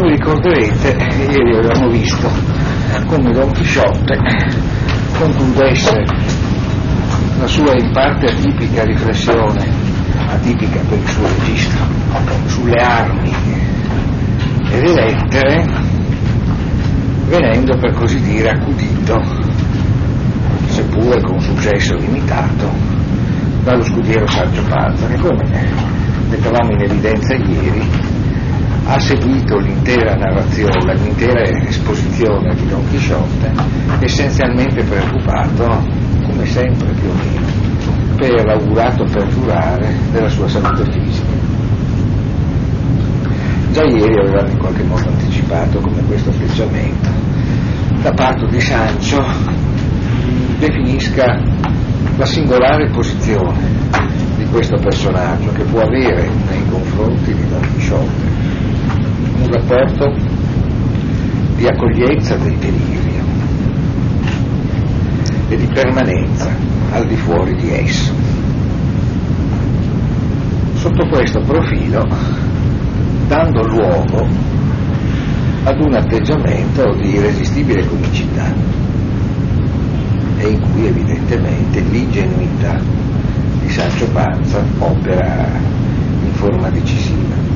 Come 0.00 0.12
ricorderete, 0.12 0.96
ieri 1.28 1.56
avevamo 1.58 1.90
visto 1.90 2.26
come 3.04 3.32
Don 3.32 3.50
Chisciotte 3.52 4.16
concludesse 5.18 6.02
la 7.38 7.46
sua 7.46 7.74
in 7.78 7.92
parte 7.92 8.30
atipica 8.30 8.82
riflessione, 8.84 9.68
atipica 10.26 10.80
per 10.88 10.96
il 10.96 11.06
suo 11.06 11.26
registro, 11.26 11.84
sulle 12.46 12.82
armi 12.82 13.30
e 14.70 14.80
le 14.80 14.94
lettere, 14.94 15.66
venendo 17.26 17.76
per 17.76 17.92
così 17.92 18.22
dire 18.22 18.48
accudito, 18.48 19.22
seppure 20.68 21.20
con 21.20 21.38
successo 21.40 21.94
limitato, 21.96 22.72
dallo 23.64 23.82
scudiero 23.82 24.26
Sergio 24.26 24.62
Panza, 24.62 25.06
che 25.08 25.18
come 25.18 25.44
mettavamo 26.30 26.70
in 26.70 26.80
evidenza 26.84 27.34
ieri 27.34 28.19
ha 28.92 28.98
seguito 28.98 29.56
l'intera 29.58 30.16
narrazione, 30.16 30.96
l'intera 30.96 31.42
esposizione 31.42 32.52
di 32.56 32.66
Don 32.66 32.84
Chisciotte, 32.90 33.52
essenzialmente 34.00 34.82
preoccupato, 34.82 35.86
come 36.26 36.44
sempre 36.44 36.92
più 36.94 37.08
o 37.08 37.12
meno, 37.12 37.46
per 38.16 38.44
l'augurato 38.44 39.04
perdurare 39.04 39.94
della 40.10 40.28
sua 40.28 40.48
salute 40.48 40.90
fisica. 40.90 41.28
Già 43.70 43.84
ieri 43.84 44.18
avevamo 44.18 44.48
in 44.48 44.58
qualche 44.58 44.82
modo 44.82 45.08
anticipato 45.08 45.78
come 45.78 46.02
questo 46.02 46.30
atteggiamento 46.30 47.08
da 48.02 48.10
parte 48.10 48.46
di 48.46 48.60
Sancio 48.60 49.24
definisca 50.58 51.40
la 52.16 52.24
singolare 52.24 52.88
posizione 52.90 53.60
di 54.36 54.44
questo 54.46 54.74
personaggio 54.82 55.52
che 55.52 55.62
può 55.62 55.82
avere 55.82 56.28
nei 56.48 56.66
confronti 56.68 57.32
di 57.32 57.46
Don 57.46 57.60
Chisciotte 57.74 58.39
un 59.40 59.50
rapporto 59.52 60.14
di 61.56 61.66
accoglienza 61.66 62.36
del 62.36 62.54
delirio 62.56 63.24
e 65.48 65.56
di 65.56 65.66
permanenza 65.66 66.48
al 66.92 67.06
di 67.06 67.16
fuori 67.16 67.54
di 67.56 67.72
esso. 67.72 68.12
Sotto 70.74 71.06
questo 71.08 71.40
profilo, 71.40 72.06
dando 73.28 73.66
luogo 73.66 74.26
ad 75.64 75.84
un 75.84 75.94
atteggiamento 75.94 76.94
di 76.94 77.14
irresistibile 77.14 77.86
comicità 77.86 78.52
e 80.38 80.48
in 80.48 80.60
cui 80.60 80.86
evidentemente 80.86 81.80
l'ingenuità 81.80 82.80
di 83.60 83.68
Sancio 83.68 84.06
Panza 84.06 84.64
opera 84.78 85.48
in 86.24 86.32
forma 86.32 86.70
decisiva 86.70 87.49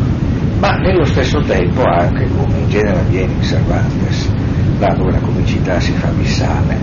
ma 0.64 0.76
nello 0.78 1.04
stesso 1.04 1.40
tempo 1.42 1.82
anche 1.82 2.26
come 2.26 2.56
in 2.56 2.68
genere 2.70 3.00
avviene 3.00 3.34
in 3.34 3.42
Cervantes, 3.42 4.32
là 4.78 4.94
dove 4.96 5.10
la 5.10 5.18
comicità 5.18 5.78
si 5.78 5.92
fa 5.92 6.08
missale, 6.12 6.78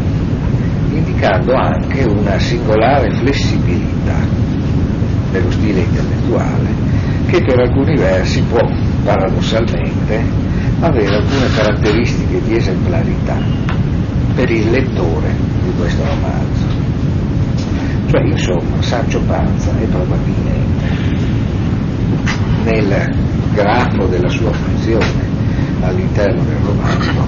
indicando 0.92 1.56
anche 1.56 2.04
una 2.04 2.38
singolare 2.38 3.10
flessibilità 3.16 4.20
dello 5.32 5.50
stile 5.50 5.80
intellettuale 5.80 6.70
che 7.26 7.42
per 7.42 7.60
alcuni 7.60 7.96
versi 7.96 8.44
può 8.44 8.60
paradossalmente 9.04 10.26
avere 10.82 11.16
alcune 11.16 11.48
caratteristiche 11.56 12.40
di 12.44 12.58
esemplarità 12.58 13.38
per 14.36 14.52
il 14.52 14.70
lettore 14.70 15.34
di 15.64 15.72
questo 15.76 16.04
romanzo. 16.06 16.68
Cioè, 18.12 18.22
insomma, 18.26 18.80
Sancho 18.82 19.22
Panza 19.22 19.72
è 19.80 19.86
probabilmente 19.86 21.11
nel 22.72 23.16
grafo 23.54 24.06
della 24.06 24.30
sua 24.30 24.52
funzione 24.52 25.30
all'interno 25.82 26.42
del 26.44 26.58
romanzo 26.64 27.28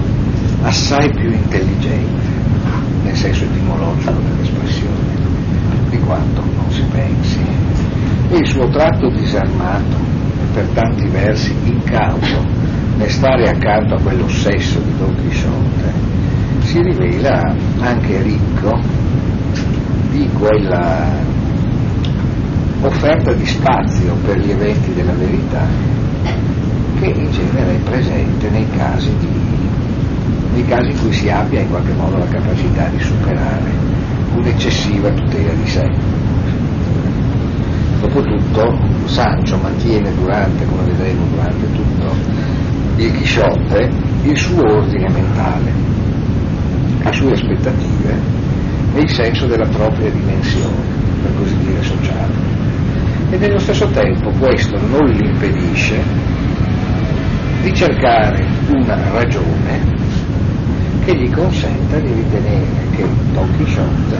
assai 0.62 1.10
più 1.10 1.30
intelligente 1.30 2.32
nel 3.02 3.14
senso 3.14 3.44
etimologico 3.44 4.12
dell'espressione 4.12 5.22
di 5.90 5.98
quanto 5.98 6.40
non 6.40 6.70
si 6.70 6.82
pensi. 6.90 7.38
E 8.30 8.36
il 8.36 8.46
suo 8.46 8.66
tratto 8.68 9.10
disarmato 9.10 9.96
per 10.54 10.64
tanti 10.72 11.06
versi 11.08 11.54
incauto 11.64 12.42
nel 12.96 13.10
stare 13.10 13.48
accanto 13.48 13.94
a 13.94 14.00
quell'ossesso 14.00 14.78
di 14.80 14.96
Don 14.96 15.14
Chisciotte 15.16 15.92
si 16.60 16.80
rivela 16.80 17.54
anche 17.80 18.22
ricco 18.22 18.80
di 20.10 20.28
quella 20.32 21.33
offerta 22.86 23.32
di 23.32 23.46
spazio 23.46 24.14
per 24.24 24.38
gli 24.38 24.50
eventi 24.50 24.92
della 24.92 25.12
verità 25.12 25.66
che 27.00 27.06
in 27.06 27.30
genere 27.30 27.76
è 27.76 27.78
presente 27.78 28.50
nei 28.50 28.68
casi, 28.70 29.10
di, 29.18 29.28
nei 30.52 30.64
casi 30.66 30.90
in 30.90 31.00
cui 31.00 31.12
si 31.12 31.28
abbia 31.28 31.60
in 31.60 31.70
qualche 31.70 31.92
modo 31.94 32.18
la 32.18 32.28
capacità 32.28 32.86
di 32.88 33.00
superare 33.00 33.70
un'eccessiva 34.34 35.10
tutela 35.10 35.52
di 35.52 35.68
sé. 35.68 35.90
Dopotutto 38.00 38.78
Sancho 39.06 39.56
mantiene 39.56 40.14
durante, 40.14 40.66
come 40.66 40.84
vedremo 40.84 41.24
durante 41.34 41.72
tutto 41.72 42.14
il 42.96 43.12
Chisciotte, 43.12 43.90
il 44.24 44.36
suo 44.36 44.62
ordine 44.62 45.08
mentale, 45.08 45.72
le 47.02 47.12
sue 47.12 47.32
aspettative 47.32 48.42
il 48.96 49.10
senso 49.10 49.46
della 49.46 49.66
propria 49.66 50.08
dimensione, 50.10 50.84
per 51.22 51.34
così 51.36 51.56
dire, 51.58 51.82
sociale. 51.82 52.53
E 53.34 53.36
nello 53.36 53.58
stesso 53.58 53.88
tempo 53.88 54.30
questo 54.38 54.78
non 54.78 55.08
gli 55.08 55.26
impedisce 55.26 56.00
di 57.62 57.74
cercare 57.74 58.46
una 58.68 59.10
ragione 59.10 59.82
che 61.04 61.16
gli 61.16 61.28
consenta 61.32 61.98
di 61.98 62.12
ritenere 62.12 62.86
che 62.92 63.04
Don 63.32 63.48
Chisciotte 63.56 64.18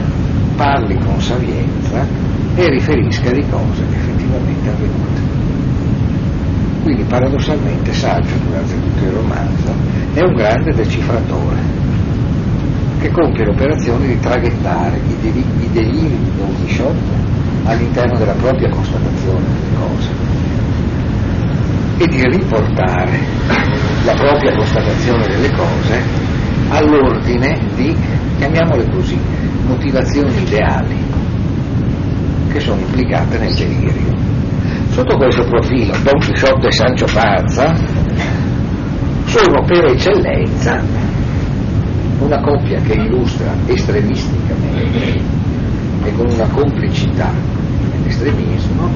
parli 0.57 0.97
con 0.97 1.21
sapienza 1.21 2.05
e 2.55 2.67
riferisca 2.67 3.31
di 3.31 3.45
cose 3.49 3.83
effettivamente 3.89 4.69
avvenute. 4.69 5.21
Quindi 6.83 7.03
paradossalmente 7.03 7.93
Saggio 7.93 8.35
durante 8.45 8.73
tutto 8.81 9.03
il 9.05 9.11
romanzo 9.11 9.73
è 10.13 10.23
un 10.23 10.33
grande 10.33 10.73
decifratore 10.73 11.61
che 12.99 13.09
compie 13.11 13.45
l'operazione 13.45 14.07
di 14.07 14.19
traghettare 14.19 14.97
i, 14.97 15.15
deli- 15.21 15.45
i 15.61 15.69
deliri 15.71 16.17
di 16.21 16.31
Don 16.35 16.53
Chisciotte 16.65 17.35
all'interno 17.65 18.17
della 18.17 18.33
propria 18.33 18.69
constatazione 18.69 19.45
delle 19.45 19.75
cose 19.77 20.09
e 21.97 22.05
di 22.07 22.23
riportare 22.23 23.19
la 24.03 24.13
propria 24.13 24.55
constatazione 24.55 25.27
delle 25.27 25.51
cose 25.51 26.01
all'ordine 26.69 27.59
di, 27.75 27.95
chiamiamole 28.37 28.89
così, 28.89 29.19
motivazioni 29.65 30.41
ideali 30.41 30.95
che 32.51 32.59
sono 32.59 32.79
implicate 32.79 33.37
nel 33.37 33.53
delirio. 33.53 34.13
Sotto 34.89 35.17
questo 35.17 35.43
profilo 35.45 35.93
Don 36.03 36.19
Chisciotte 36.19 36.67
e 36.67 36.71
Sancio 36.71 37.05
Panza 37.11 37.75
sono 39.25 39.63
per 39.65 39.85
eccellenza 39.87 40.81
una 42.19 42.39
coppia 42.41 42.79
che 42.79 42.93
illustra 42.93 43.53
estremisticamente 43.65 45.21
e 46.03 46.13
con 46.13 46.27
una 46.29 46.47
complicità 46.47 47.54
nell'estremismo 48.15 48.89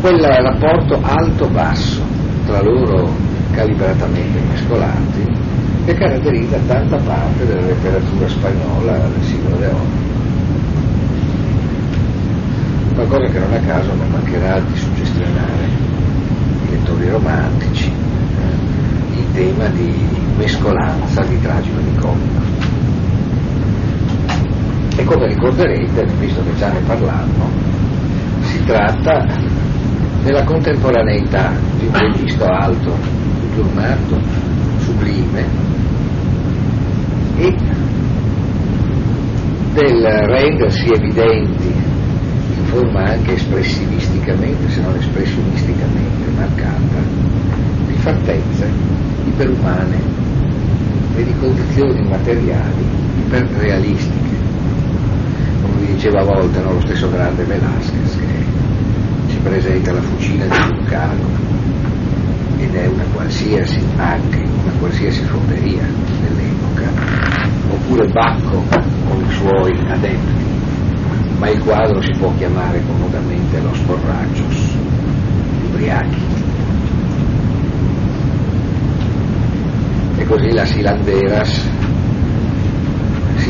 quel 0.00 0.20
rapporto 0.20 0.98
alto-basso 1.02 2.02
tra 2.46 2.62
loro 2.62 3.08
calibratamente 3.52 4.40
mescolati 4.40 5.38
che 5.84 5.94
caratterizza 5.94 6.58
tanta 6.66 6.96
parte 6.96 7.46
della 7.46 7.66
letteratura 7.66 8.28
spagnola 8.28 8.98
del 8.98 9.24
secolo 9.24 9.56
d'oro. 9.56 10.08
Qualcosa 12.94 13.32
che 13.32 13.38
non 13.38 13.52
a 13.52 13.58
caso 13.58 13.94
non 13.94 14.10
mancherà 14.10 14.60
di 14.60 14.76
suggestionare 14.76 15.68
i 16.66 16.70
lettori 16.70 17.08
romantici 17.08 17.86
eh, 17.88 19.18
in 19.18 19.32
tema 19.32 19.66
di 19.68 19.92
mescolanza 20.36 21.22
di 21.22 21.40
tragico 21.40 21.78
di 21.78 21.94
comico. 21.96 22.89
E 25.00 25.04
come 25.04 25.28
ricorderete, 25.28 26.04
visto 26.18 26.42
che 26.42 26.54
già 26.56 26.70
ne 26.70 26.80
parlammo, 26.80 27.48
si 28.42 28.62
tratta 28.64 29.24
nella 30.22 30.44
contemporaneità 30.44 31.54
di 31.78 31.86
un 31.86 31.92
registro 31.94 32.44
alto, 32.44 32.98
turnato, 33.54 34.20
sublime 34.80 35.46
e 37.38 37.56
del 39.72 40.02
rendersi 40.04 40.92
evidenti 40.92 41.72
in 42.58 42.64
forma 42.66 43.04
anche 43.04 43.32
espressivisticamente, 43.36 44.68
se 44.68 44.82
non 44.82 44.94
espressionisticamente 44.96 46.30
marcata, 46.36 47.00
di 47.86 47.94
fattezze 47.94 48.70
iperumane 49.24 49.98
e 51.16 51.24
di 51.24 51.34
condizioni 51.38 52.06
materiali 52.06 52.84
iperrealistiche. 53.24 54.29
Diceva 56.00 56.22
a 56.22 56.24
volte 56.24 56.62
no, 56.62 56.72
lo 56.72 56.80
stesso 56.80 57.10
grande 57.10 57.44
Velázquez 57.44 58.16
che 58.16 59.36
presenta 59.42 59.92
la 59.92 60.00
fucina 60.00 60.46
di 60.46 60.56
Vulcano 60.72 61.28
ed 62.56 62.74
è 62.74 62.86
una 62.86 63.04
qualsiasi 63.12 63.78
anche 63.98 64.38
una 64.38 64.72
qualsiasi 64.78 65.22
fonderia 65.24 65.86
dell'epoca, 66.22 66.90
oppure 67.68 68.06
Bacco 68.06 68.64
con 69.10 69.20
i 69.20 69.32
suoi 69.34 69.78
adepti, 69.90 71.36
ma 71.36 71.50
il 71.50 71.62
quadro 71.62 72.00
si 72.00 72.12
può 72.18 72.32
chiamare 72.38 72.82
comodamente 72.86 73.60
lo 73.60 73.74
sporraccios, 73.74 74.76
ubriachi. 75.66 76.22
E 80.16 80.24
così 80.24 80.50
la 80.54 80.64
Silanderas 80.64 81.79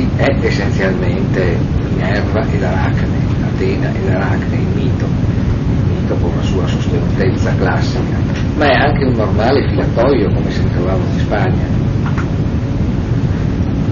sì, 0.00 0.08
è 0.16 0.36
essenzialmente 0.40 1.58
Minerva 1.90 2.46
ed 2.50 2.62
Aracne, 2.62 3.18
Atena 3.44 3.92
ed 3.92 4.08
Aracne, 4.08 4.56
il 4.56 4.66
mito, 4.74 5.04
il 5.04 5.94
mito 5.94 6.14
con 6.14 6.30
la 6.36 6.42
sua 6.42 6.66
sostenutezza 6.66 7.54
classica, 7.56 8.16
ma 8.56 8.66
è 8.66 8.74
anche 8.74 9.04
un 9.04 9.12
normale 9.12 9.68
filatoio 9.68 10.28
come 10.32 10.48
ne 10.48 10.70
trovava 10.72 11.02
in 11.12 11.18
Spagna, 11.18 11.66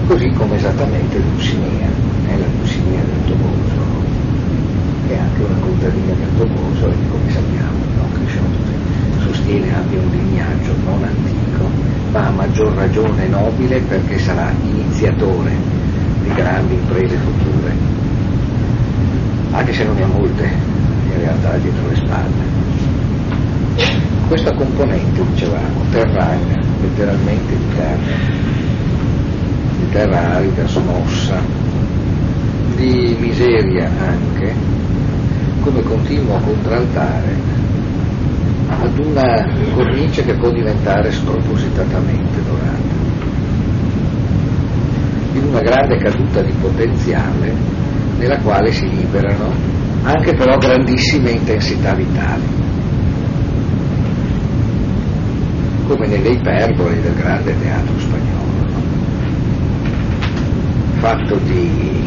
così 0.06 0.30
come 0.30 0.56
esattamente 0.56 1.20
Dulcinea, 1.20 1.88
è 2.26 2.38
la 2.38 2.46
Dulcinea 2.56 3.02
del 3.02 3.24
Toboso, 3.26 3.82
è 5.08 5.16
anche 5.18 5.42
una 5.42 5.58
contadina 5.60 6.14
del 6.14 6.36
Toboso 6.38 6.88
e 6.88 6.94
come 7.10 7.30
sappiamo 7.30 7.78
Don 7.96 8.24
Chisciotte 8.24 8.76
sostiene 9.20 9.74
abbia 9.74 10.00
un 10.00 10.10
lignaggio 10.10 10.74
non 10.84 11.02
antico, 11.02 11.68
ma 12.12 12.26
a 12.26 12.30
maggior 12.30 12.72
ragione 12.74 13.26
nobile 13.28 13.80
perché 13.80 14.18
sarà 14.18 14.54
iniziatore 14.62 15.77
di 16.28 16.34
grandi 16.34 16.74
imprese 16.74 17.16
future, 17.16 17.72
anche 19.52 19.72
se 19.72 19.84
non 19.84 19.96
ne 19.96 20.02
ha 20.02 20.06
molte 20.06 20.44
in 20.44 21.18
realtà 21.18 21.56
dietro 21.56 21.88
le 21.88 21.96
spalle. 21.96 22.56
Questa 24.28 24.54
componente, 24.54 25.24
dicevamo, 25.32 25.84
terranea, 25.90 26.60
letteralmente 26.82 27.56
di 27.56 27.64
terra, 27.74 28.16
di 29.78 29.88
terra 29.90 30.34
arida, 30.34 30.66
smossa, 30.66 31.40
di 32.76 33.16
miseria 33.18 33.90
anche, 34.06 34.54
come 35.62 35.82
continua 35.82 36.36
a 36.36 36.40
contraltare 36.40 37.36
ad 38.68 38.98
una 38.98 39.48
cornice 39.74 40.24
che 40.24 40.34
può 40.34 40.50
diventare 40.50 41.10
spropositatamente 41.10 42.42
dorata 42.44 42.87
in 45.32 45.44
una 45.44 45.60
grande 45.60 45.96
caduta 45.98 46.42
di 46.42 46.52
potenziale 46.60 47.52
nella 48.18 48.38
quale 48.38 48.72
si 48.72 48.88
liberano 48.88 49.76
anche 50.02 50.34
però 50.34 50.56
grandissime 50.56 51.30
intensità 51.32 51.92
vitali, 51.94 52.46
come 55.86 56.06
nelle 56.06 56.30
iperboli 56.30 57.00
del 57.00 57.14
grande 57.14 57.54
teatro 57.60 57.98
spagnolo, 57.98 58.80
fatto 60.98 61.36
di, 61.44 62.06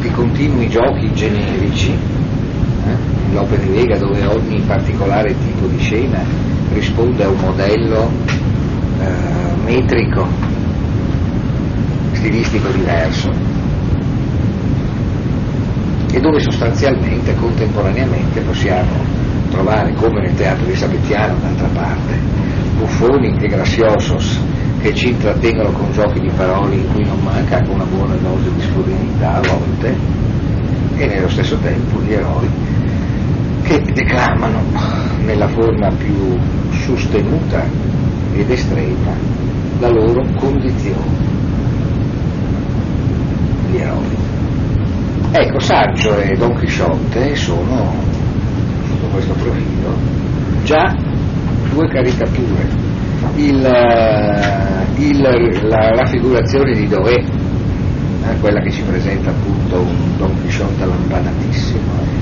di 0.00 0.10
continui 0.10 0.68
giochi 0.68 1.12
generici, 1.12 1.90
eh? 1.90 3.32
l'opera 3.32 3.62
di 3.62 3.68
Vega 3.70 3.96
dove 3.96 4.26
ogni 4.26 4.60
particolare 4.66 5.34
tipo 5.46 5.66
di 5.66 5.78
scena 5.78 6.22
risponde 6.72 7.24
a 7.24 7.28
un 7.28 7.38
modello 7.40 8.10
eh, 9.00 9.62
metrico 9.64 10.49
stilistico 12.20 12.68
diverso 12.68 13.30
e 16.12 16.20
dove 16.20 16.38
sostanzialmente, 16.40 17.34
contemporaneamente 17.36 18.40
possiamo 18.42 18.92
trovare, 19.50 19.94
come 19.94 20.20
nel 20.20 20.34
teatro 20.34 20.66
di 20.66 20.74
Sabettiano 20.74 21.38
d'altra 21.40 21.68
parte, 21.68 22.18
buffoni 22.76 23.34
e 23.40 23.46
graciosos 23.46 24.38
che 24.82 24.94
ci 24.94 25.08
intrattengono 25.08 25.70
con 25.72 25.90
giochi 25.92 26.20
di 26.20 26.30
parole 26.36 26.74
in 26.74 26.92
cui 26.92 27.04
non 27.04 27.20
manca 27.22 27.56
anche 27.56 27.70
una 27.70 27.84
buona 27.84 28.14
dose 28.16 28.52
di 28.54 28.60
scurrilità 28.60 29.36
a 29.36 29.40
volte, 29.40 29.96
e 30.96 31.06
nello 31.06 31.28
stesso 31.28 31.56
tempo 31.56 32.02
gli 32.02 32.12
eroi 32.12 32.48
che 33.62 33.80
declamano 33.94 34.60
nella 35.24 35.48
forma 35.48 35.88
più 35.92 36.36
sostenuta 36.84 37.64
ed 38.34 38.50
estrema 38.50 39.12
la 39.78 39.88
loro 39.88 40.22
condizione 40.36 41.30
gli 43.70 43.76
eroi. 43.76 44.16
Ecco, 45.32 45.60
Sancho 45.60 46.16
e 46.18 46.36
Don 46.36 46.56
Chisciotte 46.56 47.36
sono, 47.36 47.94
sotto 48.88 49.06
questo 49.12 49.32
profilo, 49.34 49.94
già 50.64 50.94
due 51.72 51.88
caricature. 51.88 52.88
Il, 53.36 53.64
eh, 53.64 55.00
il, 55.00 55.68
la 55.68 55.94
raffigurazione 55.94 56.74
di 56.74 56.88
Dov'è, 56.88 57.14
eh, 57.14 58.40
quella 58.40 58.60
che 58.60 58.70
ci 58.72 58.82
presenta 58.82 59.30
appunto 59.30 59.80
un 59.80 60.16
Don 60.16 60.42
Chisciotte 60.42 60.84
lampanatissimo 60.84 62.18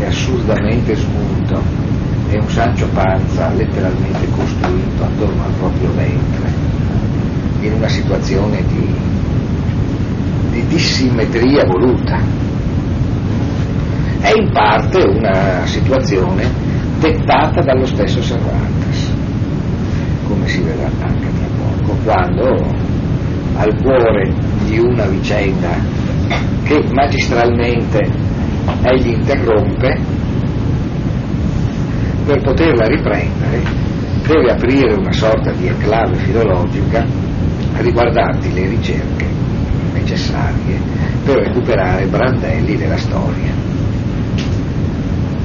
e 0.00 0.06
assurdamente 0.06 0.94
smunto, 0.94 1.60
e 2.30 2.38
un 2.38 2.48
Sancho 2.48 2.86
Panza 2.94 3.52
letteralmente 3.54 4.28
costruito 4.30 5.02
attorno 5.02 5.42
al 5.44 5.52
proprio 5.58 5.92
ventre, 5.94 6.48
in 7.62 7.72
una 7.72 7.88
situazione 7.88 8.62
di 8.68 9.09
dissimmetria 10.70 11.64
voluta. 11.64 12.18
È 14.20 14.30
in 14.30 14.50
parte 14.52 15.02
una 15.02 15.66
situazione 15.66 16.48
dettata 17.00 17.60
dallo 17.60 17.86
stesso 17.86 18.22
Cervantes, 18.22 19.10
come 20.28 20.46
si 20.46 20.60
vedrà 20.62 20.88
anche 21.00 21.26
tra 21.26 21.46
poco, 21.58 21.98
quando 22.04 22.88
al 23.56 23.76
cuore 23.82 24.32
di 24.66 24.78
una 24.78 25.06
vicenda 25.06 25.70
che 26.62 26.84
magistralmente 26.92 27.98
egli 28.82 29.08
interrompe, 29.08 29.98
per 32.26 32.42
poterla 32.42 32.86
riprendere 32.86 33.62
deve 34.24 34.52
aprire 34.52 34.94
una 34.94 35.12
sorta 35.12 35.50
di 35.50 35.66
enclave 35.66 36.14
filologica 36.14 37.04
riguardanti 37.78 38.52
le 38.52 38.68
ricerche 38.68 39.39
necessarie 39.92 40.78
per 41.24 41.36
recuperare 41.36 42.06
brandelli 42.06 42.76
della 42.76 42.96
storia, 42.96 43.52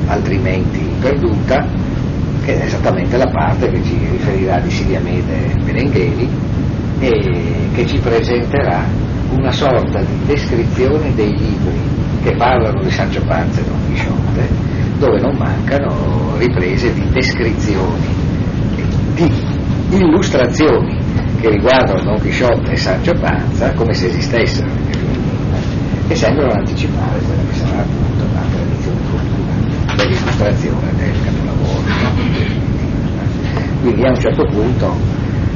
altrimenti 0.08 0.80
perduta, 1.00 1.68
che 2.44 2.60
è 2.60 2.66
esattamente 2.66 3.18
la 3.18 3.28
parte 3.28 3.70
che 3.70 3.84
ci 3.84 3.98
riferirà 4.12 4.60
di 4.60 4.70
Siriamede 4.70 5.56
Benengheli 5.64 6.30
e 7.00 7.70
che 7.74 7.86
ci 7.86 7.98
presenterà 8.00 8.84
una 9.32 9.52
sorta 9.52 10.00
di 10.00 10.26
descrizione 10.26 11.14
dei 11.14 11.36
libri 11.36 11.80
che 12.24 12.36
parlano 12.36 12.82
di 12.82 12.90
Sancio 12.90 13.22
Panza 13.26 13.62
e 13.62 13.64
Don 13.66 13.80
Chisciotte, 13.88 14.48
dove 14.98 15.20
non 15.20 15.36
mancano 15.38 16.38
riprese 16.38 16.94
di 16.94 17.10
descrizioni, 17.10 18.08
di 19.16 19.32
illustrazioni 19.92 21.05
che 21.40 21.50
riguardano 21.50 22.02
Don 22.02 22.20
Chisciotte 22.22 22.72
e 22.72 22.78
Sancio 22.78 23.14
Panza 23.20 23.74
come 23.74 23.94
se 23.94 24.08
esistessero 24.08 24.68
e 26.08 26.16
sembrano 26.16 26.52
anticipare 26.54 27.20
quella 27.20 27.42
che 27.50 27.58
sarà 27.58 27.80
appunto 27.80 28.24
la 28.34 28.42
tradizione 28.52 29.00
futura 29.10 29.96
dell'illustrazione 29.96 30.94
del 30.98 31.14
capolavoro. 31.24 31.84
Quindi 33.82 34.06
a 34.06 34.10
un 34.10 34.20
certo 34.20 34.46
punto, 34.46 34.96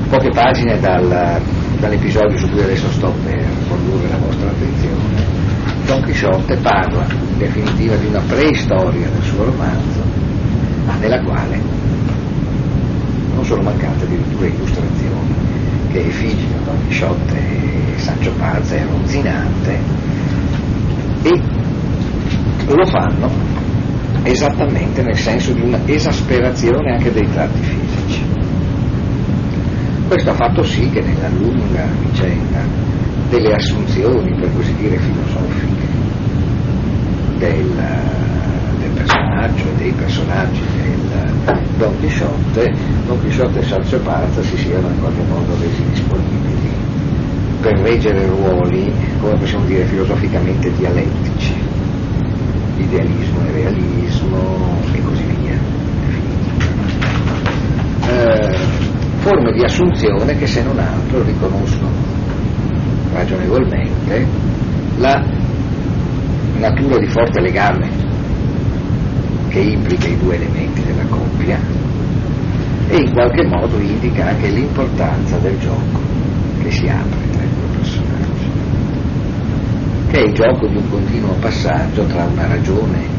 poche 0.09 0.29
pagine 0.29 0.79
dal, 0.79 1.41
dall'episodio 1.79 2.37
su 2.37 2.49
cui 2.49 2.61
adesso 2.61 2.89
sto 2.91 3.13
per 3.23 3.45
condurre 3.67 4.09
la 4.09 4.17
vostra 4.17 4.49
attenzione, 4.49 5.37
Don 5.85 6.03
Chisciotte 6.03 6.55
parla 6.57 7.05
in 7.09 7.37
definitiva 7.37 7.95
di 7.95 8.07
una 8.07 8.21
preistoria 8.27 9.07
del 9.07 9.23
suo 9.23 9.45
romanzo, 9.45 10.03
nella 10.99 11.21
quale 11.21 11.61
non 13.33 13.45
sono 13.45 13.61
mancate 13.61 14.03
addirittura 14.03 14.47
illustrazioni 14.47 15.18
che 15.91 16.05
effigiano 16.05 16.63
Don 16.65 16.87
Chisciotte 16.87 17.37
Sancio 17.97 18.31
Panza 18.37 18.75
e 18.75 18.85
Ronzinante 18.85 19.79
e 21.23 21.41
lo 22.67 22.85
fanno 22.85 23.29
esattamente 24.23 25.01
nel 25.01 25.17
senso 25.17 25.53
di 25.53 25.61
una 25.61 25.79
esasperazione 25.85 26.91
anche 26.91 27.11
dei 27.11 27.27
tratti 27.31 27.61
fisici. 27.61 28.23
Questo 30.07 30.29
ha 30.31 30.33
fatto 30.33 30.63
sì 30.63 30.89
che 30.89 31.01
nella 31.01 31.29
lunga 31.29 31.85
vicenda 31.99 32.59
delle 33.29 33.53
assunzioni, 33.53 34.33
per 34.39 34.49
così 34.55 34.73
dire, 34.75 34.97
filosofiche 34.97 35.87
del, 37.37 37.73
del 38.79 38.89
personaggio 38.93 39.63
e 39.63 39.75
dei 39.77 39.91
personaggi 39.91 40.61
del 40.81 40.98
Don 41.77 41.97
Chisciotte, 41.99 42.73
Don 43.07 43.21
Chisciotte 43.23 43.59
e 43.59 43.63
Sancio 43.63 43.99
Panza 43.99 44.41
si 44.43 44.57
siano 44.57 44.89
in 44.89 44.99
qualche 44.99 45.23
modo 45.23 45.55
resi 45.59 45.83
disponibili 45.89 46.69
per 47.61 47.79
reggere 47.79 48.25
ruoli, 48.25 48.93
come 49.19 49.35
possiamo 49.35 49.65
dire, 49.65 49.85
filosoficamente 49.85 50.71
dialettici, 50.75 51.53
idealismo 52.77 53.45
e 53.45 53.51
realismo 53.51 54.77
e 54.93 55.01
così 55.01 55.23
via. 55.23 55.57
Eh, 58.07 58.57
forme 59.19 59.51
di 59.51 59.63
assunzione 59.63 60.37
che 60.37 60.47
se 60.47 60.63
non 60.63 60.79
altro 60.79 61.23
riconoscono 61.23 61.91
ragionevolmente 63.13 64.27
la 64.97 65.23
natura 66.57 66.97
di 66.97 67.07
forte 67.07 67.41
legame 67.41 68.08
che 69.49 69.59
implica 69.59 70.07
i 70.07 70.17
due 70.17 70.35
elementi 70.35 70.83
della 70.83 71.05
coppia 71.09 71.59
e 72.87 72.97
in 72.97 73.11
qualche 73.11 73.45
modo 73.47 73.77
indica 73.79 74.27
anche 74.27 74.47
l'importanza 74.47 75.37
del 75.37 75.59
gioco 75.59 75.99
che 76.61 76.71
si 76.71 76.87
apre 76.87 77.29
tra 77.31 77.43
i 77.43 77.49
due 77.55 77.77
personaggi, 77.77 78.51
che 80.09 80.17
è 80.19 80.25
il 80.25 80.33
gioco 80.33 80.67
di 80.67 80.75
un 80.75 80.89
continuo 80.89 81.33
passaggio 81.39 82.05
tra 82.05 82.25
una 82.25 82.47
ragione 82.47 83.17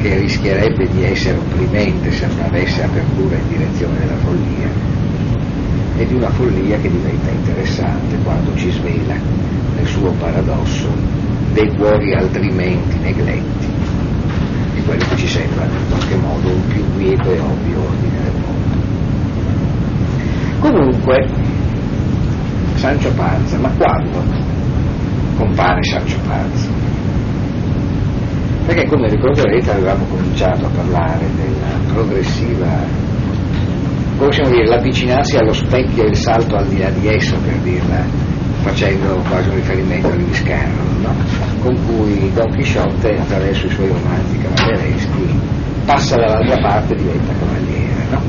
che 0.00 0.18
rischierebbe 0.18 0.88
di 0.88 1.04
essere 1.04 1.38
opprimente 1.38 2.10
se 2.12 2.26
non 2.26 2.40
avesse 2.40 2.82
apertura 2.82 3.36
in 3.36 3.48
direzione 3.48 3.98
della 3.98 4.16
follia 4.16 4.68
e 5.98 6.06
di 6.06 6.14
una 6.14 6.30
follia 6.30 6.78
che 6.78 6.90
diventa 6.90 7.30
interessante 7.30 8.16
quando 8.22 8.54
ci 8.56 8.70
svela 8.70 9.14
nel 9.74 9.86
suo 9.86 10.12
paradosso 10.12 10.88
dei 11.52 11.74
cuori 11.74 12.14
altrimenti 12.14 12.98
negletti 12.98 13.55
quello 14.86 15.04
che 15.10 15.16
ci 15.16 15.26
sembra 15.26 15.64
in 15.64 15.88
qualche 15.90 16.16
modo 16.16 16.48
un 16.48 16.66
più 16.68 16.84
quieto 16.94 17.30
e 17.30 17.40
ovvio 17.40 17.84
ordine 17.84 18.20
del 18.22 18.32
mondo. 18.40 18.84
Comunque, 20.60 21.26
Sancio 22.76 23.12
Panza, 23.12 23.58
ma 23.58 23.70
quando 23.70 24.22
compare 25.36 25.82
Sancio 25.82 26.18
Panza? 26.26 26.68
Perché 28.64 28.86
come 28.86 29.08
ricorderete 29.08 29.70
avevamo 29.70 30.04
cominciato 30.06 30.66
a 30.66 30.70
parlare 30.70 31.26
della 31.36 31.92
progressiva, 31.92 32.66
come 34.16 34.28
possiamo 34.28 34.50
dire, 34.50 34.66
l'avvicinarsi 34.66 35.36
allo 35.36 35.52
specchio 35.52 36.04
e 36.04 36.08
il 36.08 36.16
salto 36.16 36.56
al 36.56 36.66
di 36.66 36.78
là 36.78 36.90
di 36.90 37.06
esso, 37.08 37.36
per 37.44 37.54
dirla, 37.58 38.04
facendo 38.66 39.22
quasi 39.28 39.48
un 39.48 39.54
riferimento 39.54 40.08
a 40.08 40.14
Lewis 40.16 40.42
Carroll, 40.42 41.00
no? 41.00 41.14
con 41.60 41.78
cui 41.86 42.32
Don 42.32 42.50
Chisciotte 42.50 43.14
attraverso 43.14 43.66
i 43.66 43.70
suoi 43.70 43.88
romanzi 43.88 44.38
cavallereschi 44.38 45.40
passa 45.84 46.16
dall'altra 46.16 46.56
parte 46.56 46.94
e 46.94 46.96
diventa 46.96 47.32
cavaliere. 47.38 48.06
No? 48.10 48.20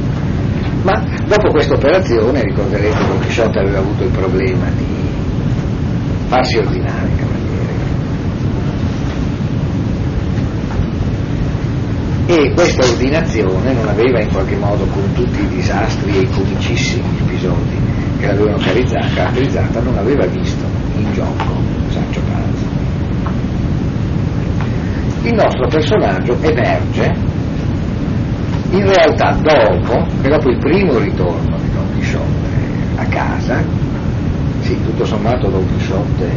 Ma 0.83 1.03
dopo 1.25 1.49
questa 1.49 1.73
operazione, 1.73 2.43
ricorderete, 2.43 3.07
Don 3.07 3.19
Chisciotte 3.21 3.59
aveva 3.59 3.79
avuto 3.79 4.03
il 4.03 4.11
problema 4.11 4.69
di 4.77 4.85
farsi 6.27 6.57
ordinare 6.57 7.09
cavaliere 7.15 7.37
e 12.29 12.51
questa 12.53 12.85
ordinazione 12.85 13.71
non 13.71 13.87
aveva 13.87 14.21
in 14.21 14.29
qualche 14.29 14.57
modo 14.57 14.85
con 14.87 15.13
tutti 15.13 15.41
i 15.41 15.47
disastri 15.47 16.17
e 16.17 16.19
i 16.19 16.29
comicissimi 16.29 17.07
episodi 17.21 17.79
che 18.19 18.25
l'avevano 18.27 18.57
caratterizzata 18.57 19.79
non 19.79 19.97
aveva 19.97 20.25
visto 20.25 20.65
in 20.97 21.13
gioco 21.13 21.55
Sancio 21.87 22.19
Panza. 22.29 22.65
Il 25.21 25.33
nostro 25.35 25.67
personaggio 25.67 26.37
emerge 26.41 27.15
in 28.71 28.85
realtà 28.85 29.31
dopo 29.41 30.05
che 30.21 30.27
dopo 30.27 30.49
il 30.49 30.57
primo 30.57 30.97
ritorno 30.97 31.57
di 31.57 31.71
Don 31.71 31.87
Chisciotte 31.95 32.49
a 32.97 33.05
casa 33.05 33.63
sì 34.59 34.77
tutto 34.83 35.05
sommato 35.05 35.47
Don 35.47 35.65
Chisciotte 35.77 36.29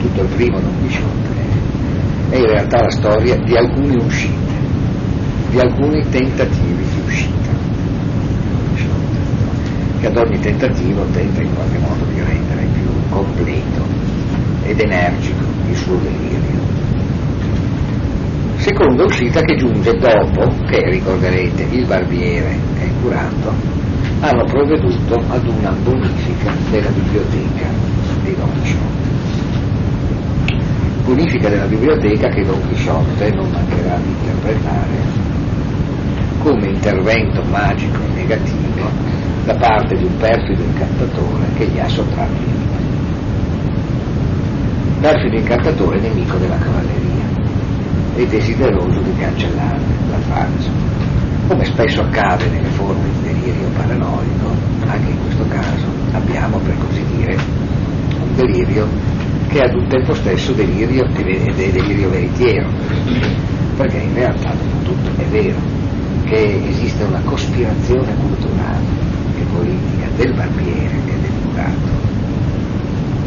tutto 0.00 0.20
il 0.20 0.28
primo 0.28 0.60
Don 0.60 0.74
Chisciotte 0.82 1.39
è 2.30 2.36
in 2.36 2.46
realtà 2.46 2.82
la 2.82 2.90
storia 2.90 3.36
di 3.36 3.56
alcune 3.56 3.96
uscite 4.02 4.50
di 5.50 5.58
alcuni 5.58 6.08
tentativi 6.08 6.84
di 6.84 7.00
uscita, 7.04 7.50
che 9.98 10.06
ad 10.06 10.16
ogni 10.16 10.38
tentativo 10.38 11.04
tenta 11.06 11.42
in 11.42 11.52
qualche 11.52 11.78
modo 11.78 12.04
di 12.04 12.22
rendere 12.22 12.66
più 12.72 12.88
completo 13.08 13.84
ed 14.64 14.78
energico 14.78 15.44
il 15.68 15.76
suo 15.76 15.96
delirio. 15.96 16.38
Seconda 18.58 19.04
uscita 19.04 19.40
che 19.40 19.56
giunge 19.56 19.92
dopo 19.94 20.46
che, 20.68 20.88
ricorderete, 20.88 21.62
il 21.62 21.84
barbiere 21.86 22.56
e 22.78 22.84
il 22.84 22.92
curato 23.02 23.52
hanno 24.20 24.44
provveduto 24.44 25.14
ad 25.28 25.48
una 25.48 25.74
bonifica 25.82 26.52
della 26.70 26.90
biblioteca 26.90 27.66
di 28.22 28.36
Chisciotte. 28.62 28.89
Bonifica 31.10 31.48
della 31.48 31.66
biblioteca 31.66 32.28
che 32.28 32.44
Don 32.44 32.68
Chisciotte 32.68 33.32
non 33.32 33.50
mancherà 33.50 33.96
di 33.96 34.10
interpretare 34.10 34.94
come 36.38 36.68
intervento 36.68 37.42
magico 37.50 37.98
e 38.04 38.14
negativo 38.14 38.88
da 39.44 39.56
parte 39.56 39.96
di 39.96 40.04
un 40.04 40.16
perfido 40.18 40.62
incantatore 40.62 41.46
che 41.56 41.66
gli 41.66 41.80
ha 41.80 41.88
sottratto 41.88 42.40
il 42.40 42.46
vita. 42.46 42.76
Perfido 45.00 45.36
incantatore 45.36 45.98
nemico 45.98 46.36
della 46.36 46.58
cavalleria 46.58 47.24
e 48.14 48.26
desideroso 48.28 49.00
di 49.00 49.16
cancellare 49.18 49.80
la 50.10 50.18
faccia. 50.18 50.70
Come 51.48 51.64
spesso 51.64 52.02
accade 52.02 52.46
nelle 52.50 52.68
forme 52.68 53.08
di 53.14 53.32
delirio 53.32 53.68
paranoico, 53.76 54.54
anche 54.86 55.10
in 55.10 55.18
questo 55.18 55.44
caso 55.48 55.86
abbiamo 56.12 56.58
per 56.58 56.78
così 56.78 57.04
dire 57.16 57.36
un 58.16 58.34
delirio 58.36 59.18
che 59.50 59.58
un 59.74 59.88
tempo 59.88 60.14
stesso 60.14 60.52
delirio 60.52 61.06
delirio 61.12 62.08
veritiero, 62.08 62.68
perché 63.76 63.98
in 63.98 64.14
realtà 64.14 64.54
tutto 64.84 65.10
è 65.20 65.24
vero 65.24 65.58
che 66.24 66.62
esiste 66.68 67.02
una 67.02 67.20
cospirazione 67.24 68.14
culturale 68.14 68.84
e 69.36 69.42
politica 69.52 70.06
del 70.16 70.34
barbiere 70.34 70.94
e 71.06 71.20
del 71.20 71.30
curato 71.42 71.98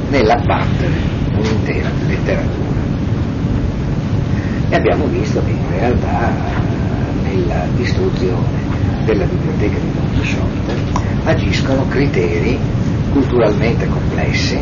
nell'abbattere 0.10 0.94
un'intera 1.36 1.90
letteratura. 2.08 2.82
E 4.70 4.76
abbiamo 4.76 5.06
visto 5.08 5.44
che 5.44 5.52
in 5.52 5.70
realtà 5.72 6.32
nella 7.24 7.66
distruzione 7.76 8.62
della 9.06 9.26
biblioteca 9.26 9.78
di 9.78 9.92
Don 9.94 10.14
Quixote 10.14 10.74
agiscono 11.26 11.86
criteri 11.90 12.58
culturalmente 13.12 13.88
complessi, 13.88 14.58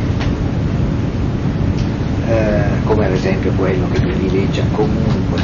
eh, 2.27 2.63
come 2.83 3.05
ad 3.05 3.13
esempio 3.13 3.51
quello 3.53 3.87
che 3.91 3.99
privilegia 3.99 4.63
comunque 4.71 5.41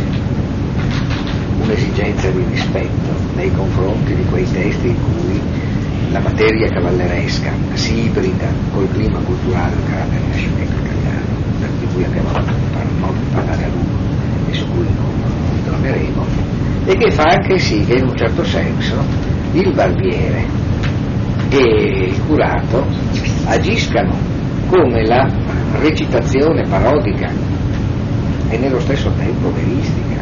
un'esigenza 1.62 2.30
di 2.30 2.44
rispetto 2.50 3.12
nei 3.36 3.52
confronti 3.52 4.16
di 4.16 4.24
quei 4.26 4.50
testi 4.52 4.88
in 4.88 4.96
cui 4.96 5.42
la 6.12 6.20
materia 6.20 6.70
cavalleresca 6.70 7.52
si 7.74 8.06
ibrida 8.06 8.48
col 8.74 8.90
clima 8.92 9.20
culturale 9.20 9.76
del 9.76 9.84
carattere 9.90 10.22
rinascimento 10.22 10.76
italiano, 10.78 11.26
di 11.80 11.88
cui 11.94 12.04
abbiamo 12.06 12.30
modo 13.00 13.18
di 13.20 13.26
parlare 13.34 13.64
a 13.64 13.68
lungo 13.68 14.50
e 14.50 14.54
su 14.54 14.68
cui 14.70 14.86
non 14.96 15.64
torneremo, 15.66 16.26
e 16.86 16.96
che 16.96 17.12
fa 17.12 17.24
anche 17.24 17.58
sì 17.58 17.84
che 17.84 17.96
in 17.96 18.08
un 18.08 18.16
certo 18.16 18.44
senso 18.46 18.96
il 19.52 19.74
barbiere 19.74 20.46
e 21.50 22.10
il 22.10 22.22
curato 22.26 22.86
agiscano 23.46 24.16
come 24.70 25.06
la 25.06 25.28
recitazione 25.74 26.68
parodica 26.68 27.32
e 28.50 28.58
nello 28.58 28.80
stesso 28.80 29.12
tempo 29.18 29.52
veristica 29.54 30.22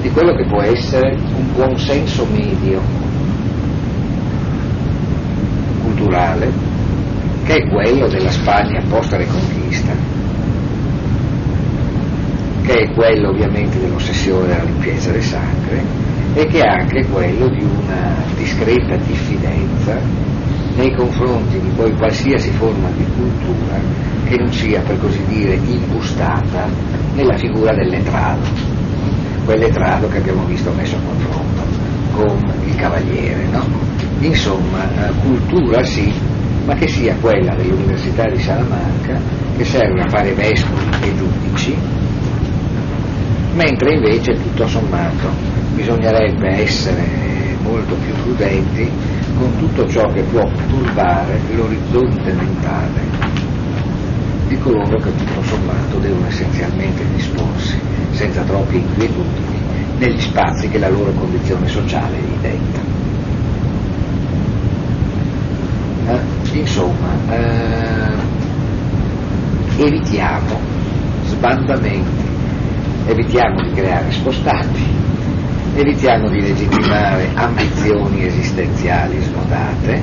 di 0.00 0.10
quello 0.10 0.34
che 0.34 0.46
può 0.46 0.60
essere 0.60 1.14
un 1.14 1.52
buon 1.54 1.76
senso 1.78 2.26
medio 2.26 2.80
culturale, 5.82 6.52
che 7.44 7.54
è 7.54 7.68
quello 7.68 8.06
della 8.08 8.30
Spagna 8.30 8.82
post 8.88 9.12
Reconquista, 9.14 9.92
che 12.62 12.74
è 12.74 12.92
quello 12.92 13.30
ovviamente 13.30 13.78
dell'ossessione 13.78 14.48
della 14.48 14.64
limpiezza 14.64 15.10
del 15.10 15.22
sangue 15.22 15.82
e 16.34 16.46
che 16.46 16.60
è 16.60 16.66
anche 16.66 17.06
quello 17.06 17.48
di 17.48 17.62
una 17.62 18.14
discreta 18.36 18.96
diffidenza 18.96 19.98
nei 20.76 20.94
confronti 20.94 21.60
di 21.60 21.68
poi 21.76 21.92
qualsiasi 21.96 22.50
forma 22.50 22.88
di 22.96 23.04
cultura 23.16 23.78
che 24.24 24.36
non 24.36 24.52
sia 24.52 24.80
per 24.80 24.98
così 24.98 25.22
dire 25.26 25.54
imbustata 25.54 26.66
nella 27.14 27.36
figura 27.36 27.74
del 27.74 27.88
letrato 27.88 28.74
quell'etrado 29.44 30.08
che 30.08 30.18
abbiamo 30.18 30.44
visto 30.44 30.72
messo 30.72 30.96
a 30.96 31.00
confronto 31.06 31.62
con 32.12 32.52
il 32.66 32.74
cavaliere. 32.76 33.44
No? 33.50 33.62
Insomma, 34.20 35.08
eh, 35.08 35.12
cultura 35.20 35.82
sì, 35.82 36.12
ma 36.64 36.74
che 36.74 36.88
sia 36.88 37.14
quella 37.20 37.54
dell'Università 37.54 38.24
di 38.24 38.40
Salamanca, 38.40 39.20
che 39.56 39.64
serve 39.64 40.00
a 40.00 40.08
fare 40.08 40.32
vescovi 40.32 40.82
e 41.02 41.14
giudici, 41.14 41.76
mentre 43.54 43.94
invece 43.94 44.32
tutto 44.32 44.66
sommato 44.66 45.28
bisognerebbe 45.74 46.48
essere 46.48 47.02
molto 47.62 47.94
più 47.94 48.14
prudenti 48.22 48.90
con 49.36 49.56
tutto 49.58 49.86
ciò 49.88 50.06
che 50.12 50.22
può 50.22 50.48
turbare 50.68 51.40
l'orizzonte 51.54 52.32
mentale 52.32 53.34
di 54.48 54.58
coloro 54.58 54.96
che 54.98 55.14
tutto 55.16 55.42
sommato 55.42 55.98
devono 55.98 56.26
essenzialmente 56.26 57.04
disporsi, 57.14 57.78
senza 58.10 58.42
troppe 58.42 58.76
inquietudini, 58.76 59.58
negli 59.98 60.20
spazi 60.20 60.68
che 60.68 60.78
la 60.78 60.88
loro 60.88 61.10
condizione 61.12 61.66
sociale 61.66 62.16
gli 62.18 62.40
detta. 62.40 62.80
Eh, 66.06 66.58
insomma, 66.58 67.08
eh, 67.30 68.12
evitiamo 69.78 70.60
sbandamenti, 71.24 72.24
evitiamo 73.06 73.62
di 73.62 73.72
creare 73.72 74.10
spostati, 74.12 74.82
evitiamo 75.74 76.28
di 76.28 76.40
legittimare 76.40 77.28
ambizioni 77.34 78.26
esistenziali 78.26 79.20
smodate 79.20 80.02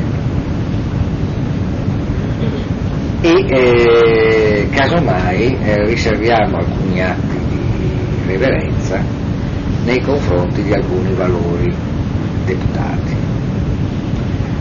e 3.22 3.46
eh, 3.48 4.70
casomai 4.72 5.58
eh, 5.62 5.86
riserviamo 5.86 6.58
alcuni 6.58 7.02
atti 7.02 7.38
di 7.50 7.60
reverenza 8.28 9.04
nei 9.86 10.02
confronti 10.02 10.64
di 10.64 10.74
alcuni 10.74 11.14
valori 11.14 11.74
deputati. 12.46 13.16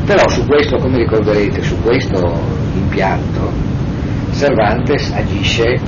Però 0.04 0.28
su 0.28 0.44
questo, 0.44 0.76
come 0.76 0.98
ricorderete, 0.98 1.62
su 1.62 1.80
questo 1.80 2.40
impianto 2.74 3.52
Cervantes 4.32 5.10
agisce 5.12 5.78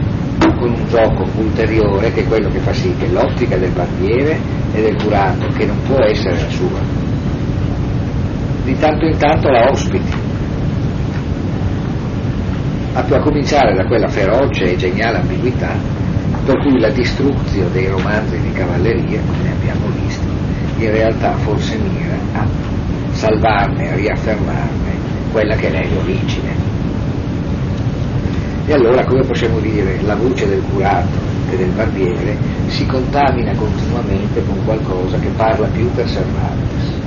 con 0.56 0.70
un 0.70 0.86
gioco 0.88 1.26
ulteriore 1.36 2.12
che 2.12 2.20
è 2.20 2.26
quello 2.26 2.48
che 2.48 2.58
fa 2.58 2.72
sì 2.72 2.94
che 2.96 3.08
l'ottica 3.08 3.56
del 3.56 3.70
barbiere 3.70 4.38
e 4.72 4.82
del 4.82 5.02
curato, 5.02 5.46
che 5.48 5.66
non 5.66 5.78
può 5.86 5.98
essere 6.00 6.40
la 6.40 6.48
sua, 6.48 6.80
di 8.64 8.76
tanto 8.78 9.06
in 9.06 9.16
tanto 9.16 9.48
la 9.48 9.68
ospiti, 9.70 10.12
a, 12.94 13.04
a 13.08 13.20
cominciare 13.20 13.74
da 13.74 13.84
quella 13.86 14.08
feroce 14.08 14.72
e 14.72 14.76
geniale 14.76 15.18
ambiguità 15.18 16.00
per 16.44 16.58
cui 16.58 16.78
la 16.80 16.90
distruzione 16.90 17.70
dei 17.70 17.86
romanzi 17.86 18.40
di 18.40 18.52
cavalleria, 18.52 19.20
come 19.20 19.52
abbiamo 19.52 19.86
visto, 20.02 20.26
in 20.78 20.90
realtà 20.90 21.34
forse 21.34 21.76
mira 21.76 22.16
a 22.32 22.46
salvarne, 23.12 23.92
a 23.92 23.94
riaffermarne 23.94 24.90
quella 25.30 25.54
che 25.54 25.70
è 25.70 25.88
l'origine. 25.88 26.71
E 28.66 28.72
allora 28.72 29.04
come 29.04 29.24
possiamo 29.26 29.58
dire, 29.60 30.00
la 30.02 30.14
voce 30.14 30.48
del 30.48 30.62
curato 30.70 31.18
e 31.50 31.56
del 31.56 31.70
barbiere 31.70 32.36
si 32.68 32.86
contamina 32.86 33.54
continuamente 33.54 34.44
con 34.44 34.64
qualcosa 34.64 35.18
che 35.18 35.28
parla 35.36 35.66
più 35.68 35.90
per 35.92 36.08
Cervantes 36.08 37.00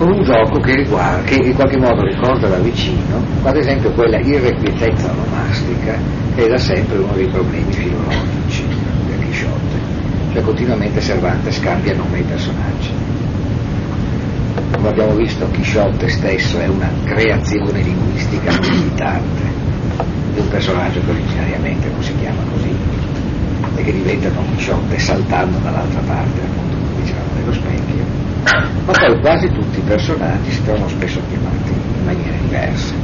con 0.00 0.12
un 0.12 0.22
gioco 0.22 0.58
che, 0.60 0.76
riguarda, 0.76 1.20
che 1.24 1.34
in 1.34 1.54
qualche 1.54 1.76
modo 1.76 2.02
ricorda 2.02 2.48
da 2.48 2.56
vicino, 2.56 3.22
ad 3.42 3.54
esempio 3.54 3.90
quella 3.90 4.18
irrequietezza 4.18 5.10
onomastica 5.10 5.94
che 6.34 6.46
è 6.46 6.48
da 6.48 6.56
sempre 6.56 6.96
uno 6.96 7.12
dei 7.12 7.28
problemi 7.28 7.70
filologici 7.70 8.64
del 9.06 9.26
Chisciotte, 9.26 9.76
cioè 10.32 10.40
continuamente 10.40 11.02
Cervantes 11.02 11.60
cambia 11.60 11.94
nome 11.94 12.16
ai 12.16 12.22
personaggi. 12.22 13.19
Come 14.72 14.88
abbiamo 14.88 15.14
visto, 15.14 15.48
Chisciotte 15.50 16.08
stesso 16.08 16.58
è 16.58 16.68
una 16.68 16.90
creazione 17.04 17.82
linguistica 17.82 18.50
non 18.50 18.70
limitante 18.70 19.42
di 20.34 20.40
un 20.40 20.48
personaggio 20.48 21.00
che 21.04 21.10
originariamente 21.10 21.88
non 21.90 22.02
si 22.02 22.14
chiama 22.18 22.42
così 22.52 22.74
e 23.76 23.82
che 23.82 23.92
diventa 23.92 24.28
Don 24.30 24.44
Chisciotte 24.54 24.98
saltando 24.98 25.58
dall'altra 25.58 26.00
parte, 26.00 26.40
appunto 26.40 26.76
come 26.76 27.02
dicevamo 27.02 27.28
dello 27.34 27.52
specchio 27.52 28.20
ma 28.86 28.92
poi 28.92 29.20
quasi 29.20 29.48
tutti 29.48 29.78
i 29.78 29.82
personaggi 29.82 30.50
si 30.50 30.62
trovano 30.64 30.88
spesso 30.88 31.20
chiamati 31.28 31.70
in 31.70 32.04
maniere 32.04 32.38
diverse. 32.42 32.94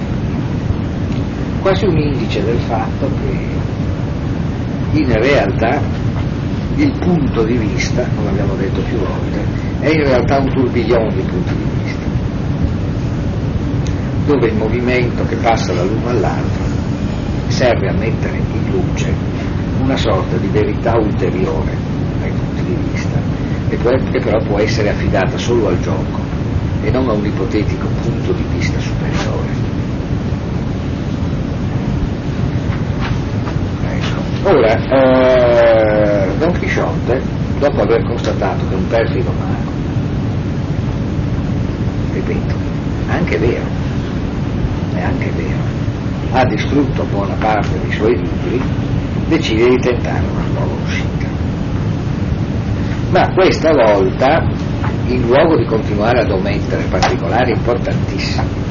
Quasi 1.61 1.85
un 1.87 1.99
indice 1.99 2.43
del 2.43 2.59
fatto 2.61 3.11
che 3.21 4.99
in 4.99 5.13
realtà 5.13 5.81
il 6.77 6.93
punto 6.99 7.45
di 7.45 7.57
vista, 7.57 8.07
come 8.15 8.31
abbiamo 8.31 8.55
detto 8.55 8.81
più 8.83 8.99
volte, 8.99 9.66
è 9.81 9.89
in 9.89 10.05
realtà 10.05 10.39
un 10.39 10.49
tourbillon 10.49 11.09
di 11.15 11.23
punti 11.23 11.55
di 11.55 11.65
vista, 11.83 12.05
dove 14.27 14.47
il 14.49 14.55
movimento 14.55 15.25
che 15.27 15.37
passa 15.37 15.73
dall'uno 15.73 16.09
all'altro 16.09 16.65
serve 17.49 17.89
a 17.89 17.93
mettere 17.93 18.37
in 18.37 18.71
luce 18.71 19.13
una 19.81 19.97
sorta 19.97 20.37
di 20.37 20.49
verità 20.49 20.97
ulteriore 20.97 21.77
dai 22.21 22.31
punti 22.31 22.65
di 22.65 22.77
vista 22.91 23.19
che, 23.69 24.21
però 24.21 24.39
può 24.43 24.59
essere 24.59 24.91
affidata 24.91 25.37
solo 25.39 25.69
al 25.69 25.81
gioco 25.81 26.21
e 26.83 26.91
non 26.91 27.09
a 27.09 27.13
un 27.13 27.25
ipotetico 27.25 27.87
punto 28.03 28.33
di 28.33 28.45
vista 28.53 28.79
superiore. 28.79 29.65
Ecco. 33.89 34.49
Ora, 34.49 34.75
eh, 34.75 36.37
Don 36.39 36.53
Chisciotte, 36.53 37.21
dopo 37.59 37.81
aver 37.83 38.03
constatato 38.05 38.69
che 38.69 38.75
un 38.75 38.87
perfido 38.87 39.33
mago, 39.33 39.71
ripeto, 42.13 42.55
anche 43.09 43.39
vero, 43.39 43.65
è 44.95 45.03
anche 45.03 45.31
vero, 45.31 45.75
ha 46.33 46.45
distrutto 46.45 47.05
buona 47.05 47.35
parte 47.35 47.79
dei 47.81 47.93
suoi 47.93 48.17
libri, 48.17 48.63
decide 49.29 49.69
di 49.69 49.77
tentare 49.77 50.25
una 50.27 50.45
nuova 50.53 50.75
uscita. 50.85 51.27
Ma 53.11 53.33
questa 53.35 53.73
volta 53.73 54.45
in 55.07 55.23
luogo 55.23 55.57
di 55.57 55.65
continuare 55.65 56.23
ad 56.23 56.31
omettere 56.31 56.83
particolari 56.91 57.53
importantissimi 57.53 58.65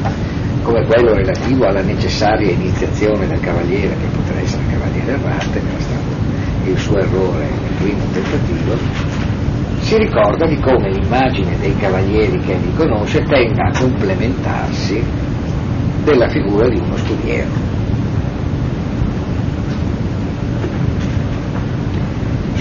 come 0.66 0.84
quello 0.86 1.14
relativo 1.14 1.66
alla 1.66 1.84
necessaria 1.84 2.52
iniziazione 2.52 3.28
del 3.28 3.40
cavaliere 3.40 3.96
che 3.96 4.08
potrà 4.08 4.40
essere 4.40 4.64
cavaliere 4.68 5.12
errante, 5.12 5.62
stato 5.78 5.85
il 6.70 6.78
suo 6.78 6.98
errore 6.98 7.48
nel 7.50 7.74
primo 7.78 8.04
tentativo, 8.12 8.78
si 9.82 9.98
ricorda 9.98 10.46
di 10.48 10.60
come 10.60 10.90
l'immagine 10.90 11.58
dei 11.60 11.76
cavalieri 11.78 12.40
che 12.40 12.54
egli 12.54 12.76
conosce 12.76 13.24
tenda 13.24 13.66
a 13.66 13.78
complementarsi 13.78 15.04
della 16.04 16.28
figura 16.30 16.68
di 16.68 16.80
uno 16.80 16.98
studiero. 16.98 17.74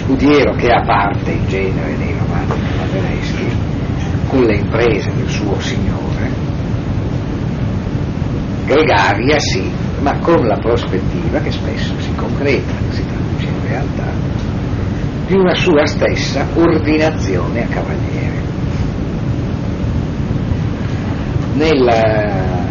scudiero 0.05 0.55
che 0.57 0.71
ha 0.71 0.83
parte 0.83 1.31
in 1.31 1.47
genere 1.49 1.97
nei 1.97 2.15
romanzi 2.19 2.59
cavallereschi 2.77 3.47
con 4.29 4.43
le 4.43 4.57
imprese 4.57 5.15
del 5.15 5.29
suo 5.29 5.59
signore, 5.61 6.31
gregaria 8.67 9.39
sì, 9.39 9.71
ma 10.01 10.19
con 10.19 10.47
la 10.47 10.59
prospettiva 10.59 11.39
che 11.41 11.51
spesso 11.51 11.95
si 12.01 12.15
concreta, 12.15 12.73
si 12.91 13.05
realtà, 13.75 14.11
di 15.27 15.35
una 15.35 15.55
sua 15.55 15.85
stessa 15.87 16.47
ordinazione 16.55 17.65
a 17.65 17.67
cavaliere. 17.67 18.43
Nella 21.55 22.63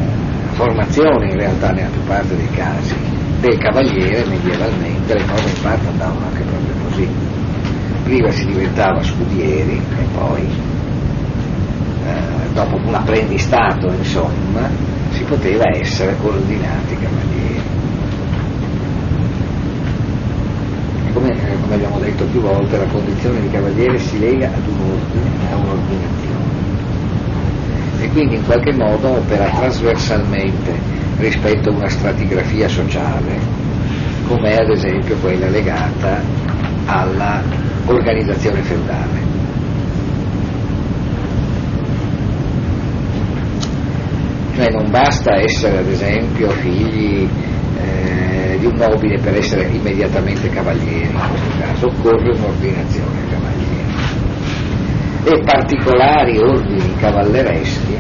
formazione, 0.54 1.30
in 1.30 1.38
realtà 1.38 1.72
nella 1.72 1.90
più 1.90 2.04
parte 2.04 2.36
dei 2.36 2.50
casi, 2.52 2.96
del 3.42 3.58
cavaliere 3.58 4.26
medievalmente 4.26 5.14
le 5.14 5.26
cose 5.26 5.48
in 5.50 5.62
parte 5.62 5.88
andavano 5.88 6.26
anche 6.28 6.44
proprio 6.44 6.74
così. 6.88 7.08
Prima 8.04 8.32
si 8.32 8.46
diventava 8.46 9.02
scudieri 9.02 9.78
e 9.78 10.06
poi, 10.16 10.42
eh, 12.06 12.54
dopo 12.54 12.76
un 12.76 12.94
apprendistato, 12.94 13.88
insomma, 13.92 14.70
si 15.12 15.24
poteva 15.24 15.64
essere 15.74 16.16
ordinati 16.22 16.96
cavalieri. 16.96 17.62
E 21.08 21.14
come, 21.14 21.43
eh, 21.54 21.62
come 21.62 21.76
abbiamo 21.76 22.00
detto 22.00 22.26
più 22.26 22.42
volte, 22.42 22.78
la 22.78 22.86
condizione 22.86 23.42
di 23.42 23.50
cavaliere 23.50 23.98
si 23.98 24.20
lega 24.20 24.48
ad 24.48 24.68
un 24.68 24.80
ordine, 24.80 25.52
a 25.52 25.56
un'ordinazione. 25.56 26.52
E 28.02 28.10
quindi 28.10 28.36
in 28.36 28.46
qualche 28.46 28.74
modo 28.74 29.18
opera 29.18 29.46
trasversalmente 29.46 30.74
rispetto 31.18 31.70
a 31.70 31.74
una 31.74 31.88
stratigrafia 31.88 32.68
sociale, 32.68 33.40
come 34.28 34.56
ad 34.56 34.70
esempio 34.70 35.16
quella 35.18 35.48
legata 35.50 36.22
alla 36.86 37.42
organizzazione 37.86 38.62
feudale. 38.62 39.32
Cioè 44.56 44.70
non 44.70 44.90
basta 44.92 45.36
essere 45.36 45.80
ad 45.80 45.88
esempio 45.88 46.50
figli 46.50 47.28
di 48.64 48.70
un 48.70 48.76
nobile 48.78 49.20
per 49.20 49.36
essere 49.36 49.66
immediatamente 49.66 50.48
cavalieri, 50.48 51.10
in 51.10 51.20
questo 51.20 51.58
caso 51.60 51.88
occorre 51.88 52.32
un'ordinazione 52.32 53.28
cavalieri. 53.30 53.92
E 55.26 55.44
particolari 55.44 56.38
ordini 56.38 56.96
cavallereschi 56.96 57.98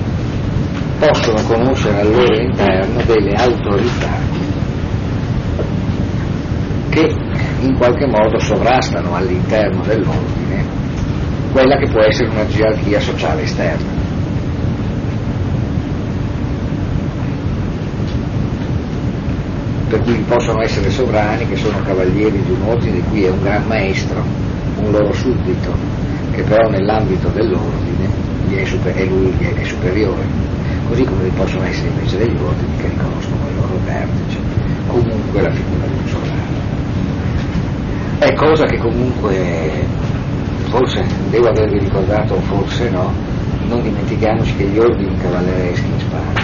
possono 0.99 1.41
conoscere 1.43 1.99
al 1.99 2.11
loro 2.11 2.39
interno 2.39 3.01
delle 3.03 3.31
autorità 3.33 4.31
che 6.89 7.13
in 7.59 7.75
qualche 7.75 8.05
modo 8.05 8.39
sovrastano 8.39 9.15
all'interno 9.15 9.81
dell'ordine 9.81 10.63
quella 11.51 11.75
che 11.77 11.89
può 11.89 12.01
essere 12.01 12.29
una 12.29 12.45
gerarchia 12.47 12.99
sociale 12.99 13.41
esterna. 13.43 13.92
Per 19.93 20.01
cui 20.01 20.25
possono 20.27 20.59
essere 20.63 20.89
sovrani 20.89 21.47
che 21.47 21.55
sono 21.55 21.79
cavalieri 21.83 22.41
di 22.41 22.49
un 22.49 22.67
ordine 22.67 22.93
di 22.93 23.03
cui 23.09 23.25
è 23.25 23.29
un 23.29 23.43
gran 23.43 23.63
maestro, 23.67 24.23
un 24.77 24.89
loro 24.89 25.13
suddito, 25.13 25.71
che 26.31 26.41
però 26.41 26.67
nell'ambito 26.67 27.29
dell'ordine 27.29 28.09
è, 28.49 28.65
super- 28.65 28.95
è 28.95 29.05
lui 29.05 29.31
gli 29.37 29.45
è 29.45 29.63
superiore. 29.63 30.25
così 30.87 31.03
come 31.03 31.29
possono 31.35 31.65
essere 31.65 31.89
invece 31.89 32.17
degli 32.17 32.35
ordini 32.35 32.75
che 32.77 32.87
riconoscono 32.87 33.47
il 33.49 33.55
loro 33.55 33.79
vertice, 33.85 34.39
comunque 34.87 35.41
la 35.43 35.51
figura 35.51 35.85
di 35.85 35.93
un 35.93 36.07
solare. 36.07 36.41
È 38.17 38.33
cosa 38.33 38.65
che 38.65 38.77
comunque, 38.79 39.85
forse 40.69 41.05
devo 41.29 41.49
avervi 41.49 41.77
ricordato, 41.77 42.33
forse 42.41 42.89
no, 42.89 43.13
non 43.67 43.83
dimentichiamoci 43.83 44.55
che 44.55 44.63
gli 44.63 44.79
ordini 44.79 45.15
cavallereschi 45.17 45.85
in 45.85 45.99
Spagna 45.99 46.42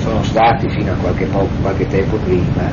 sono 0.00 0.22
stati 0.24 0.68
fino 0.70 0.92
a 0.92 0.96
qualche, 0.96 1.26
po- 1.26 1.48
qualche 1.60 1.86
tempo 1.86 2.16
prima 2.16 2.70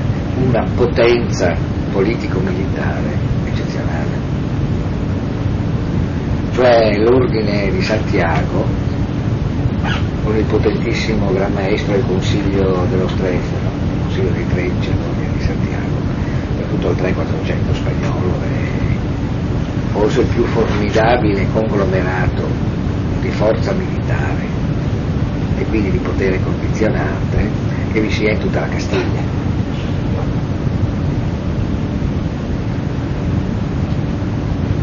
una 0.47 0.65
potenza 0.75 1.55
politico-militare 1.91 3.17
eccezionale. 3.45 4.35
Cioè 6.53 6.97
l'ordine 6.97 7.69
di 7.71 7.81
Santiago, 7.81 8.65
con 10.23 10.35
il 10.35 10.45
potentissimo 10.45 11.31
Gran 11.31 11.53
Maestro 11.53 11.93
del 11.93 12.05
Consiglio 12.05 12.85
dello 12.89 13.07
Strefero, 13.07 13.69
il 13.93 14.01
Consiglio 14.03 14.29
dei 14.29 14.47
Trecce, 14.47 14.89
l'ordine 14.89 15.37
di 15.37 15.43
Santiago, 15.43 15.95
per 16.57 16.65
tutto 16.67 16.89
il 16.89 16.97
3-400 16.97 17.73
spagnolo, 17.73 18.33
è 18.41 18.77
forse 19.91 20.21
il 20.21 20.27
più 20.27 20.43
formidabile 20.45 21.47
conglomerato 21.53 22.47
di 23.21 23.29
forza 23.29 23.71
militare 23.73 24.66
e 25.57 25.65
quindi 25.65 25.91
di 25.91 25.97
potere 25.97 26.39
condizionante 26.41 27.49
che 27.91 28.01
vi 28.01 28.11
sia 28.11 28.31
in 28.31 28.39
tutta 28.39 28.61
la 28.61 28.67
Castiglia. 28.67 29.21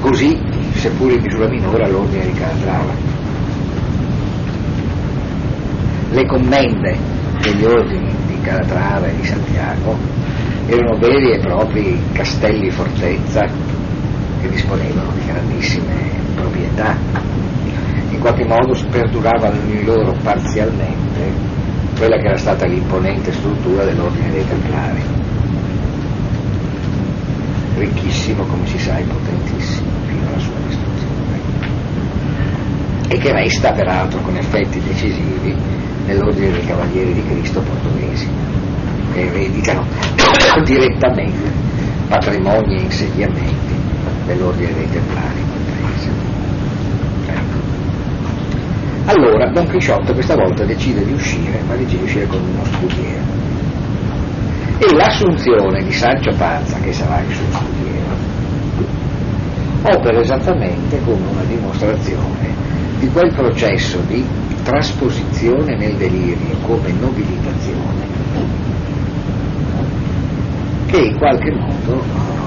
Così, 0.01 0.39
seppur 0.75 1.13
in 1.13 1.23
misura 1.23 1.49
minore, 1.49 1.85
all'ordine 1.85 2.27
di 2.27 2.33
Calatrava. 2.33 2.93
Le 6.11 6.27
commende 6.27 6.99
degli 7.41 7.65
ordini 7.65 8.15
di 8.27 8.41
Calatrava 8.43 9.07
e 9.07 9.17
di 9.17 9.25
Santiago 9.25 9.97
erano 10.67 10.99
veri 10.99 11.33
e 11.33 11.39
propri 11.39 12.01
castelli 12.13 12.71
fortezza 12.71 13.47
che 14.41 14.49
disponevano 14.49 15.13
di 15.13 15.27
grandissime 15.27 15.93
proprietà 16.35 16.97
qualche 18.25 18.47
modo 18.47 18.75
perduravano 18.89 19.55
in 19.69 19.85
loro 19.85 20.17
parzialmente 20.23 21.31
quella 21.99 22.17
che 22.17 22.29
era 22.29 22.39
stata 22.39 22.65
l'imponente 22.65 23.31
struttura 23.31 23.85
dell'ordine 23.85 24.31
dei 24.31 24.49
Templari. 24.49 25.03
Ricchissimo, 27.77 28.45
come 28.45 28.67
si 28.67 28.79
sa, 28.79 28.97
e 28.97 29.03
potentissimo 29.03 29.91
fino 30.07 30.27
alla 30.27 30.39
sua 30.39 30.55
distruzione. 30.67 31.39
E 33.09 33.19
che 33.19 33.31
resta 33.31 33.73
peraltro 33.73 34.19
con 34.21 34.35
effetti 34.39 34.81
decisivi 34.81 35.55
nell'ordine 36.07 36.53
dei 36.53 36.65
Cavalieri 36.65 37.13
di 37.13 37.27
Cristo 37.27 37.61
portoghesi, 37.61 38.27
che 39.13 39.21
ereditano 39.21 39.85
direttamente 40.65 41.53
patrimoni 42.09 42.79
e 42.79 42.83
insediamenti 42.85 43.75
dell'ordine 44.25 44.73
dei 44.73 44.89
Templari. 44.89 45.44
Allora 49.07 49.51
Don 49.51 49.67
Chisciotte 49.67 50.15
questa 50.15 50.35
volta 50.35 50.65
decide 50.65 51.05
di 51.05 51.13
uscire, 51.13 51.61
ma 51.67 51.75
decide 51.75 51.99
di 51.99 52.05
uscire 52.05 52.27
con 52.27 52.41
uno 52.41 52.65
scudiero. 52.65 53.43
E 54.79 54.95
l'assunzione 54.95 55.83
di 55.85 55.93
Sancio 55.93 56.35
Panza, 56.37 56.79
che 56.81 56.93
sarà 56.93 57.21
il 57.21 57.33
suo 57.33 57.45
scudiero, 57.53 58.15
opera 59.83 60.21
esattamente 60.21 60.99
come 61.05 61.27
una 61.31 61.45
dimostrazione 61.45 62.49
di 62.99 63.09
quel 63.09 63.33
processo 63.35 63.99
di 64.07 64.25
trasposizione 64.63 65.77
nel 65.77 65.95
delirio 65.97 66.57
come 66.63 66.91
nobilitazione 66.99 68.15
che 70.87 70.97
in 70.97 71.17
qualche 71.19 71.51
modo 71.51 72.03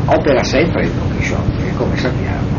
opera 0.06 0.44
sempre 0.44 0.84
il 0.84 0.92
Don 0.92 1.18
Chisciotte, 1.18 1.64
che 1.64 1.74
come 1.76 1.98
sappiamo 1.98 2.58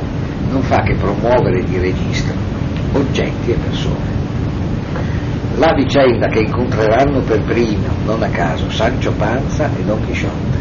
non 0.50 0.62
fa 0.62 0.82
che 0.82 0.94
promuovere 0.94 1.64
di 1.64 1.78
registro 1.78 2.47
oggetti 2.92 3.50
e 3.50 3.54
persone. 3.54 4.16
La 5.56 5.74
vicenda 5.74 6.28
che 6.28 6.40
incontreranno 6.40 7.20
per 7.20 7.42
primo, 7.42 7.88
non 8.04 8.22
a 8.22 8.28
caso, 8.28 8.70
Sancio 8.70 9.12
Panza 9.12 9.68
e 9.76 9.82
Don 9.82 10.04
Chisciotte, 10.06 10.56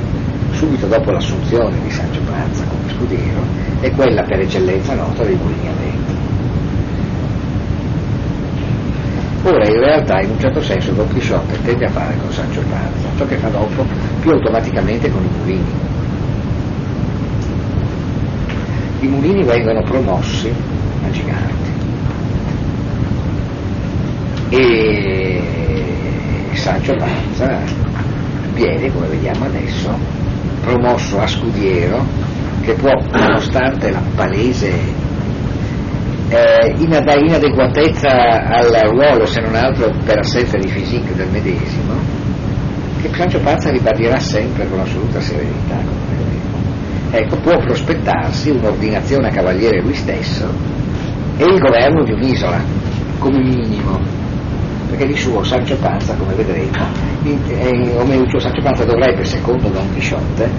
subito 0.53 0.87
dopo 0.87 1.11
l'assunzione 1.11 1.79
di 1.83 1.91
Sancio 1.91 2.21
Panza 2.21 2.63
come 2.63 2.91
scudiero, 2.91 3.41
è 3.79 3.91
quella 3.91 4.23
per 4.23 4.39
eccellenza 4.39 4.95
nota 4.95 5.23
dei 5.23 5.35
mulini 5.35 5.67
a 5.67 5.73
vento. 5.79 6.15
Ora 9.43 9.67
in 9.67 9.79
realtà 9.79 10.19
in 10.21 10.31
un 10.31 10.39
certo 10.39 10.61
senso 10.61 10.91
Don 10.93 11.07
Chisciotte 11.13 11.61
tende 11.61 11.85
a 11.85 11.89
fare 11.89 12.17
con 12.19 12.31
Sancio 12.31 12.61
Panza 12.61 13.07
ciò 13.17 13.25
che 13.27 13.35
fa 13.35 13.49
dopo 13.49 13.85
più 14.19 14.31
automaticamente 14.31 15.11
con 15.11 15.23
i 15.23 15.37
mulini. 15.37 15.71
I 19.01 19.07
mulini 19.07 19.43
vengono 19.43 19.83
promossi 19.83 20.51
a 21.05 21.11
giganti 21.11 21.66
e 24.49 25.41
Sancio 26.53 26.95
Panza 26.95 27.61
viene, 28.53 28.91
come 28.91 29.07
vediamo 29.07 29.45
adesso, 29.45 29.89
promosso 30.61 31.19
a 31.19 31.27
scudiero 31.27 32.05
che 32.61 32.73
può, 32.73 32.91
nonostante 33.11 33.91
la 33.91 34.01
palese 34.15 34.71
eh, 36.29 36.75
inadeguatezza 36.77 38.09
al 38.09 38.89
ruolo, 38.89 39.25
se 39.25 39.39
non 39.41 39.55
altro 39.55 39.93
per 40.03 40.19
assenza 40.19 40.57
di 40.57 40.67
physique 40.67 41.15
del 41.15 41.29
medesimo, 41.29 41.93
che 43.01 43.09
Sancio 43.13 43.39
Panza 43.39 43.69
ribadirà 43.69 44.19
sempre 44.19 44.67
con 44.67 44.79
assoluta 44.79 45.21
serenità. 45.21 45.79
Ecco, 47.11 47.37
può 47.37 47.57
prospettarsi 47.57 48.49
un'ordinazione 48.49 49.27
a 49.27 49.31
cavaliere 49.31 49.81
lui 49.81 49.93
stesso 49.93 50.45
e 51.37 51.43
il 51.43 51.59
governo 51.59 52.03
di 52.03 52.11
un'isola, 52.11 52.61
come 53.19 53.39
minimo 53.39 54.16
perché 54.87 55.05
di 55.05 55.15
suo 55.15 55.43
Sancio 55.43 55.75
Panza, 55.77 56.15
come 56.15 56.33
vedremo, 56.33 56.71
o 57.97 58.05
meglio 58.05 58.23
il 58.23 58.29
suo 58.29 58.39
Sancio 58.39 58.61
Panza 58.61 58.85
dovrebbe, 58.85 59.23
secondo 59.25 59.67
Don 59.69 59.93
Chisciotte, 59.93 60.49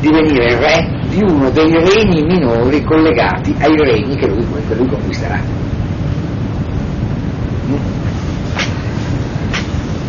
divenire 0.00 0.58
re 0.58 1.00
di 1.08 1.22
uno 1.22 1.50
dei 1.50 1.72
regni 1.72 2.22
minori 2.22 2.82
collegati 2.82 3.54
ai 3.58 3.76
regni 3.76 4.16
che 4.16 4.26
lui, 4.26 4.44
che 4.66 4.74
lui 4.74 4.86
conquisterà. 4.86 5.40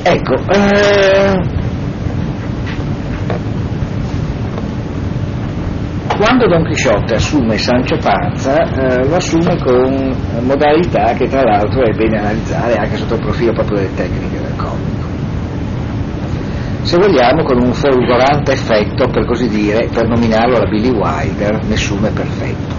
Ecco, 0.02 0.34
eh, 0.52 1.59
Quando 6.20 6.48
Don 6.48 6.66
Chisciotte 6.66 7.14
assume 7.14 7.58
Sancio 7.58 7.96
Panza, 7.96 8.62
eh, 8.62 9.08
lo 9.08 9.16
assume 9.16 9.58
con 9.64 10.14
modalità 10.42 11.14
che 11.14 11.30
tra 11.30 11.44
l'altro 11.44 11.82
è 11.82 11.94
bene 11.94 12.20
analizzare 12.20 12.74
anche 12.74 12.98
sotto 12.98 13.14
il 13.14 13.22
profilo 13.22 13.54
proprio 13.54 13.78
delle 13.78 13.96
tecniche 13.96 14.42
del 14.42 14.56
comico. 14.58 15.08
Se 16.82 16.98
vogliamo 16.98 17.44
con 17.44 17.64
un 17.64 17.72
folgorante 17.72 18.52
effetto, 18.52 19.08
per 19.08 19.26
così 19.26 19.48
dire, 19.48 19.88
per 19.94 20.10
nominarlo 20.10 20.58
la 20.58 20.68
Billy 20.68 20.90
Wilder, 20.90 21.64
nessuno 21.68 22.08
è 22.08 22.12
perfetto. 22.12 22.76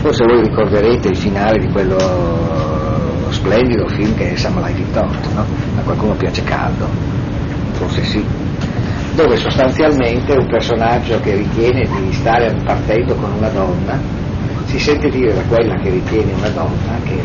Forse 0.00 0.24
voi 0.24 0.40
ricorderete 0.40 1.06
il 1.06 1.16
finale 1.16 1.58
di 1.58 1.68
quello 1.70 3.28
splendido 3.28 3.86
film 3.86 4.12
che 4.16 4.32
è 4.32 4.34
Samurai 4.34 4.74
Vittorto, 4.74 5.28
no? 5.34 5.46
A 5.78 5.82
qualcuno 5.82 6.14
piace 6.14 6.42
caldo? 6.42 6.88
Forse 7.74 8.02
sì 8.02 8.24
dove 9.16 9.36
sostanzialmente 9.36 10.32
un 10.34 10.46
personaggio 10.46 11.18
che 11.20 11.34
ritiene 11.34 11.88
di 11.88 12.12
stare 12.12 12.54
partendo 12.62 13.14
con 13.14 13.32
una 13.32 13.48
donna 13.48 13.98
si 14.66 14.78
sente 14.78 15.08
dire 15.08 15.32
da 15.32 15.40
quella 15.48 15.74
che 15.76 15.88
ritiene 15.88 16.32
una 16.34 16.50
donna 16.50 16.98
che 17.02 17.16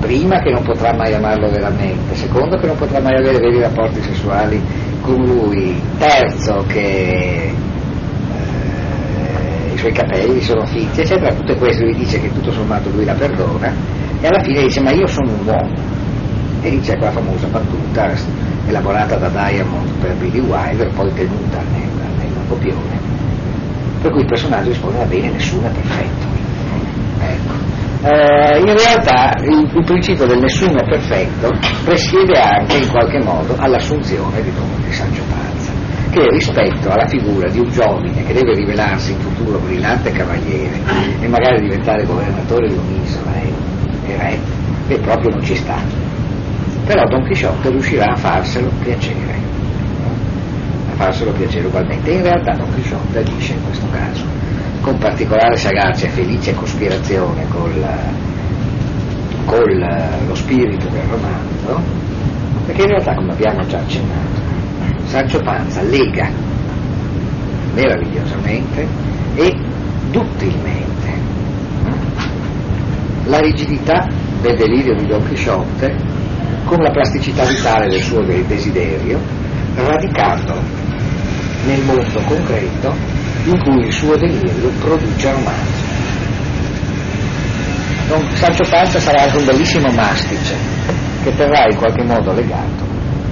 prima 0.00 0.40
che 0.40 0.50
non 0.50 0.64
potrà 0.64 0.92
mai 0.94 1.14
amarlo 1.14 1.48
veramente, 1.50 2.14
secondo 2.14 2.56
che 2.58 2.66
non 2.66 2.76
potrà 2.76 3.00
mai 3.00 3.16
avere 3.16 3.38
veri 3.38 3.60
rapporti 3.60 4.02
sessuali 4.02 4.60
con 5.00 5.22
lui, 5.22 5.80
terzo 5.98 6.64
che 6.66 7.52
eh, 8.34 9.72
i 9.72 9.78
suoi 9.78 9.92
capelli 9.92 10.40
sono 10.40 10.66
fitti, 10.66 11.00
eccetera, 11.00 11.32
tutte 11.32 11.56
queste 11.56 11.84
lui 11.84 11.94
dice 11.94 12.20
che 12.20 12.32
tutto 12.32 12.52
sommato 12.52 12.90
lui 12.90 13.04
la 13.04 13.14
perdona 13.14 13.72
e 14.20 14.26
alla 14.26 14.42
fine 14.42 14.62
dice 14.62 14.80
ma 14.80 14.90
io 14.90 15.06
sono 15.06 15.30
un 15.30 15.46
uomo. 15.46 15.94
E 16.62 16.70
dice 16.70 16.96
quella 16.96 17.12
famosa 17.12 17.46
battuta 17.46 18.10
elaborata 18.66 19.16
da 19.16 19.28
Diamond 19.28 19.90
per 20.00 20.14
Billy 20.16 20.40
Wilder, 20.40 20.92
poi 20.92 21.12
tenuta 21.14 21.58
nel, 21.72 21.88
nel 22.18 22.30
copione. 22.48 22.98
Per 24.02 24.10
cui 24.10 24.20
il 24.20 24.26
personaggio 24.26 24.68
risponde, 24.68 24.98
va 24.98 25.04
bene, 25.04 25.30
nessuno 25.30 25.66
è 25.66 25.70
perfetto. 25.70 26.26
Ecco. 27.20 27.66
Eh, 28.02 28.58
in 28.60 28.76
realtà 28.76 29.32
il, 29.42 29.70
il, 29.74 29.84
principio 29.84 30.26
del 30.26 30.38
nessuno 30.38 30.76
è 30.76 30.84
perfetto 30.84 31.50
presiede 31.82 32.38
anche 32.38 32.76
in 32.76 32.88
qualche 32.88 33.18
modo 33.22 33.56
all'assunzione 33.58 34.42
di 34.42 34.52
Don 34.52 34.70
di 34.84 34.92
Sancio 34.92 35.22
Panza, 35.28 35.72
che 36.10 36.28
rispetto 36.28 36.88
alla 36.90 37.06
figura 37.08 37.48
di 37.48 37.58
un 37.58 37.70
giovane 37.70 38.12
che 38.12 38.32
deve 38.32 38.54
rivelarsi 38.54 39.12
in 39.12 39.18
futuro 39.18 39.58
brillante 39.58 40.12
cavaliere 40.12 40.78
e 41.20 41.26
magari 41.26 41.60
diventare 41.62 42.04
governatore 42.04 42.68
di 42.68 42.74
un'isola 42.74 43.32
e, 43.40 43.52
e 44.06 44.16
re, 44.16 44.38
che 44.86 44.98
proprio 44.98 45.30
non 45.30 45.42
ci 45.42 45.56
sta. 45.56 46.05
Però 46.86 47.04
Don 47.06 47.24
Chisciotte 47.24 47.70
riuscirà 47.70 48.12
a 48.12 48.16
farselo 48.16 48.70
piacere, 48.80 49.34
a 50.90 50.94
farselo 50.94 51.32
piacere 51.32 51.66
ugualmente. 51.66 52.12
In 52.12 52.22
realtà 52.22 52.52
Don 52.52 52.72
Chisciotte 52.74 53.18
agisce 53.18 53.54
in 53.54 53.64
questo 53.64 53.86
caso 53.90 54.24
con 54.82 54.96
particolare 54.98 55.56
sagacia 55.56 56.06
e 56.06 56.10
felice 56.10 56.54
cospirazione 56.54 57.44
col, 57.48 57.84
con 59.46 60.24
lo 60.28 60.34
spirito 60.36 60.86
del 60.88 61.02
romanzo, 61.10 61.82
perché 62.66 62.82
in 62.82 62.88
realtà, 62.88 63.14
come 63.14 63.32
abbiamo 63.32 63.66
già 63.66 63.78
accennato, 63.78 64.40
Sancio 65.06 65.40
Panza 65.40 65.82
lega 65.82 66.30
meravigliosamente 67.74 68.86
e 69.34 69.52
duttilmente 70.12 70.84
la 73.24 73.40
rigidità 73.40 74.06
del 74.40 74.56
delirio 74.56 74.94
di 74.94 75.06
Don 75.06 75.26
Chisciotte 75.28 76.15
con 76.66 76.78
la 76.78 76.90
plasticità 76.90 77.44
vitale 77.44 77.88
del 77.88 78.02
suo 78.02 78.22
desiderio, 78.22 79.18
radicando 79.76 80.54
nel 81.64 81.80
mondo 81.82 82.20
concreto 82.26 82.94
in 83.44 83.58
cui 83.62 83.86
il 83.86 83.92
suo 83.92 84.16
delirio 84.16 84.68
produce 84.80 85.30
romanzo. 85.30 85.84
Don 88.08 88.24
Sancho 88.34 88.64
Panza 88.68 88.98
sarà 88.98 89.22
anche 89.22 89.38
un 89.38 89.44
bellissimo 89.44 89.90
mastice 89.90 90.54
che 91.22 91.34
terrà 91.34 91.66
in 91.68 91.76
qualche 91.76 92.04
modo 92.04 92.32
legato 92.32 92.84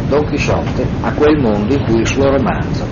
Don 0.09 0.25
Chisciotte 0.27 0.87
a 1.01 1.13
quel 1.13 1.39
mondo 1.39 1.75
in 1.75 1.85
cui 1.85 2.01
il 2.01 2.07
suo 2.07 2.25
romanzo 2.25 2.87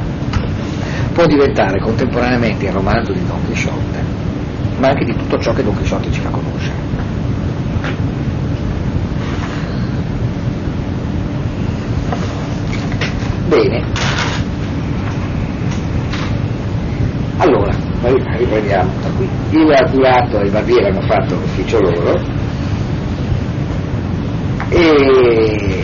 può 1.12 1.26
diventare 1.26 1.80
contemporaneamente 1.80 2.66
il 2.66 2.72
romanzo 2.72 3.12
di 3.12 3.24
Don 3.26 3.38
Chisciotte, 3.46 4.02
ma 4.78 4.88
anche 4.88 5.04
di 5.04 5.14
tutto 5.14 5.38
ciò 5.38 5.52
che 5.52 5.62
Don 5.62 5.76
Chisciotte 5.76 6.10
ci 6.10 6.20
fa 6.20 6.30
conoscere. 6.30 6.90
Bene. 13.52 13.84
Allora, 17.36 17.70
riprendiamo 18.00 18.90
da 19.02 19.10
qui. 19.10 19.28
Il 19.50 19.90
curato 19.90 20.40
e 20.40 20.44
il 20.46 20.50
barbiere 20.50 20.86
hanno 20.86 21.02
fatto 21.02 21.34
l'ufficio 21.34 21.78
loro 21.78 22.18
e, 24.70 25.82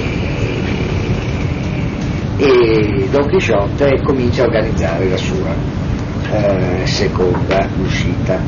e 2.38 3.08
Don 3.10 3.28
Chisciotte 3.28 4.00
comincia 4.02 4.44
a 4.44 4.46
organizzare 4.46 5.10
la 5.10 5.16
sua 5.18 5.54
eh, 6.32 6.86
seconda 6.86 7.68
uscita. 7.82 8.40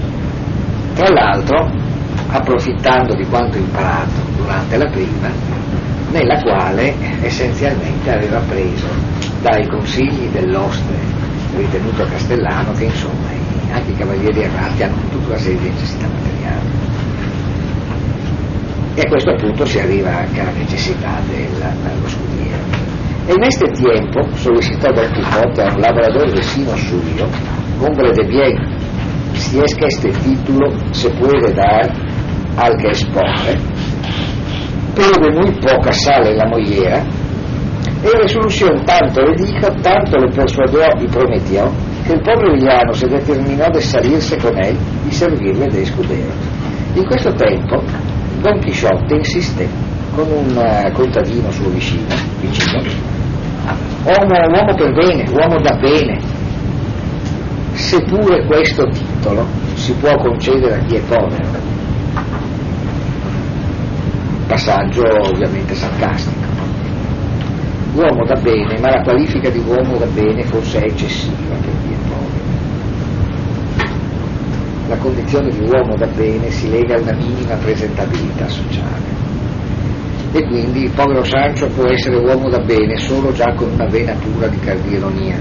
Tra 0.94 1.10
l'altro, 1.12 1.70
approfittando 2.28 3.14
di 3.14 3.26
quanto 3.26 3.58
imparato 3.58 4.22
durante 4.38 4.78
la 4.78 4.88
prima, 4.88 5.59
nella 6.10 6.40
quale 6.42 6.94
essenzialmente 7.22 8.10
aveva 8.10 8.40
preso 8.40 8.86
dai 9.42 9.66
consigli 9.68 10.28
dell'oste 10.32 10.94
ritenuto 11.56 12.04
castellano 12.04 12.72
che 12.72 12.84
insomma 12.84 13.28
anche 13.72 13.90
i 13.92 13.96
cavalieri 13.96 14.42
erranti 14.42 14.82
hanno 14.82 14.96
tutta 15.10 15.28
una 15.28 15.38
serie 15.38 15.60
di 15.60 15.68
necessità 15.68 16.06
materiali. 16.08 16.68
E 18.94 19.00
a 19.02 19.08
questo 19.08 19.34
punto 19.36 19.64
si 19.64 19.78
arriva 19.78 20.16
anche 20.18 20.40
alla 20.40 20.50
necessità 20.50 21.20
dello 21.28 22.08
scudiero. 22.08 22.88
E 23.26 23.32
en 23.32 23.42
este 23.44 23.66
tiempo 23.70 24.28
solicitó 24.34 24.92
Don 24.92 25.08
Quijote 25.12 25.62
a 25.62 25.72
un 25.72 25.80
labrador 25.80 26.30
vecino 26.32 26.74
suyo, 26.74 27.28
hombre 27.78 28.12
de 28.12 28.24
bien, 28.24 28.56
si 29.34 29.60
es 29.60 29.74
que 29.74 29.86
este 29.86 30.10
título 30.10 30.72
se 30.90 31.08
puede 31.10 31.52
dar 31.52 31.92
al 32.56 32.76
que 32.76 32.90
es 32.90 33.04
pobre, 33.04 33.69
pero 34.94 35.12
de 35.20 35.30
muy 35.30 35.52
poca 35.60 35.92
sale 35.92 36.34
la 36.34 36.46
mollera, 36.46 37.04
en 38.02 38.22
resolución 38.22 38.82
tanto 38.84 39.20
le 39.20 39.36
dijo, 39.36 39.66
tanto 39.82 40.18
le 40.18 40.28
persuadió 40.32 40.80
y 41.00 41.06
prometió, 41.06 41.70
que 42.06 42.14
el 42.14 42.20
pobre 42.22 42.54
villano 42.54 42.92
se 42.94 43.06
determinó 43.06 43.66
de 43.72 43.80
salirse 43.80 44.38
con 44.38 44.56
él 44.64 44.76
y 45.08 45.12
servirle 45.12 45.66
de 45.66 45.82
escudero. 45.82 46.32
In 46.96 47.04
questo 47.04 47.32
tempo 47.34 47.82
Don 48.42 48.58
Chisciotte 48.60 49.16
insiste 49.16 49.68
con 50.16 50.26
un 50.32 50.56
uh, 50.56 50.90
contadino 50.92 51.50
suo 51.52 51.68
vicino, 51.68 52.06
vicino 52.40 52.80
uomo, 54.04 54.34
uomo 54.54 54.74
per 54.74 54.92
bene, 54.94 55.24
uomo 55.30 55.60
da 55.60 55.76
bene, 55.76 56.18
seppure 57.74 58.44
questo 58.46 58.86
titolo 58.88 59.46
si 59.74 59.92
può 59.94 60.16
concedere 60.16 60.74
a 60.74 60.78
chi 60.86 60.96
è 60.96 61.00
povero. 61.00 61.79
Passaggio 64.50 65.04
ovviamente 65.30 65.76
sarcastico. 65.76 66.48
Uomo 67.94 68.24
da 68.24 68.34
bene, 68.40 68.80
ma 68.80 68.90
la 68.90 69.00
qualifica 69.02 69.48
di 69.48 69.60
uomo 69.64 69.96
da 69.96 70.06
bene 70.06 70.42
forse 70.42 70.80
è 70.80 70.86
eccessiva 70.86 71.54
per 71.54 71.70
è 71.70 71.96
povero. 72.08 72.48
La 74.88 74.96
condizione 74.96 75.50
di 75.50 75.70
uomo 75.72 75.94
da 75.94 76.08
bene 76.08 76.50
si 76.50 76.68
lega 76.68 76.96
a 76.96 77.00
una 77.00 77.14
minima 77.14 77.54
presentabilità 77.54 78.48
sociale 78.48 79.06
e 80.32 80.44
quindi 80.48 80.82
il 80.82 80.90
povero 80.90 81.22
Sancio 81.22 81.68
può 81.68 81.86
essere 81.86 82.16
uomo 82.16 82.48
da 82.48 82.58
bene 82.58 82.96
solo 82.96 83.30
già 83.30 83.54
con 83.54 83.70
una 83.70 83.86
vena 83.86 84.14
pura 84.14 84.48
di 84.48 84.58
cardieronia, 84.58 85.38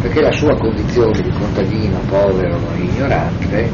perché 0.00 0.22
la 0.22 0.32
sua 0.32 0.56
condizione 0.56 1.20
di 1.20 1.30
contadino 1.38 1.98
povero 2.08 2.58
e 2.76 2.80
ignorante 2.80 3.70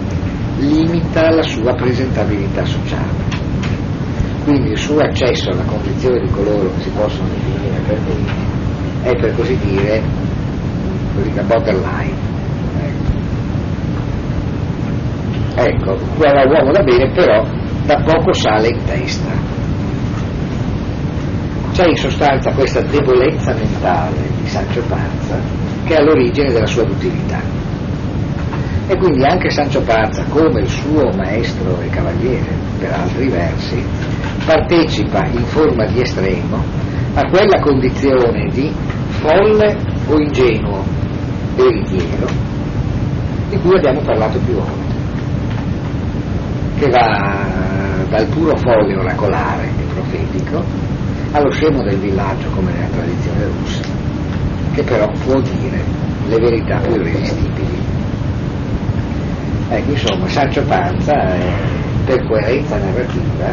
limita 0.59 1.31
la 1.31 1.43
sua 1.43 1.73
presentabilità 1.75 2.65
sociale. 2.65 3.38
Quindi 4.49 4.71
il 4.71 4.79
suo 4.79 4.99
accesso 5.01 5.51
alla 5.51 5.65
condizione 5.65 6.21
di 6.21 6.31
coloro 6.31 6.73
che 6.75 6.81
si 6.81 6.91
possono 6.97 7.29
definire 7.29 7.83
per 7.87 8.01
bene 8.01 8.33
è 9.03 9.11
per 9.21 9.35
così 9.35 9.59
dire 9.59 10.03
così 11.15 11.35
la 11.35 11.43
borderline. 11.43 12.17
Ecco, 15.55 15.93
ecco 15.93 16.49
uomo 16.49 16.73
da 16.73 16.83
bene 16.83 17.11
però 17.13 17.45
da 17.85 18.03
poco 18.03 18.33
sale 18.33 18.69
in 18.69 18.85
testa 18.87 19.31
c'è 21.73 21.87
in 21.87 21.97
sostanza 21.97 22.51
questa 22.53 22.81
debolezza 22.81 23.53
mentale 23.53 24.17
di 24.41 24.49
Sancio 24.49 24.83
Panza 24.89 25.39
che 25.85 25.95
è 25.95 25.99
all'origine 25.99 26.51
della 26.53 26.65
sua 26.65 26.85
duttilità. 26.85 27.39
E 28.87 28.97
quindi 28.97 29.23
anche 29.23 29.51
Sancio 29.51 29.83
Panza, 29.83 30.25
come 30.31 30.61
il 30.63 30.69
suo 30.69 31.11
maestro 31.15 31.79
e 31.83 31.91
cavaliere 31.91 32.57
per 32.79 32.91
altri 32.91 33.29
versi, 33.29 33.85
partecipa 34.45 35.27
in 35.33 35.45
forma 35.45 35.87
di 35.87 36.01
estremo 36.01 36.63
a 37.15 37.29
quella 37.29 37.61
condizione 37.61 38.47
di 38.53 38.73
folle 39.21 39.77
o 40.07 40.19
ingenuo 40.19 40.85
veritiero 41.57 42.27
di 43.51 43.59
cui 43.59 43.77
abbiamo 43.77 44.01
parlato 44.01 44.39
più 44.41 44.55
volte, 44.55 44.95
che 46.79 46.89
va 46.91 48.05
dal 48.09 48.27
puro 48.27 48.57
folle 48.57 48.97
oracolare 48.97 49.65
e 49.65 49.83
profetico 49.93 50.63
allo 51.33 51.51
scemo 51.51 51.83
del 51.83 51.97
villaggio 51.99 52.49
come 52.51 52.73
nella 52.73 52.87
tradizione 52.89 53.45
russa, 53.47 53.81
che 54.75 54.83
però 54.83 55.11
può 55.25 55.41
dire 55.41 55.83
le 56.29 56.37
verità 56.37 56.79
più 56.79 56.95
irresistibili. 56.95 57.87
Ecco, 59.71 59.91
insomma, 59.91 60.29
Sancio 60.29 60.63
Panza 60.63 61.13
è, 61.13 61.41
per 62.07 62.27
coerenza 62.27 62.79
narrativa, 62.79 63.53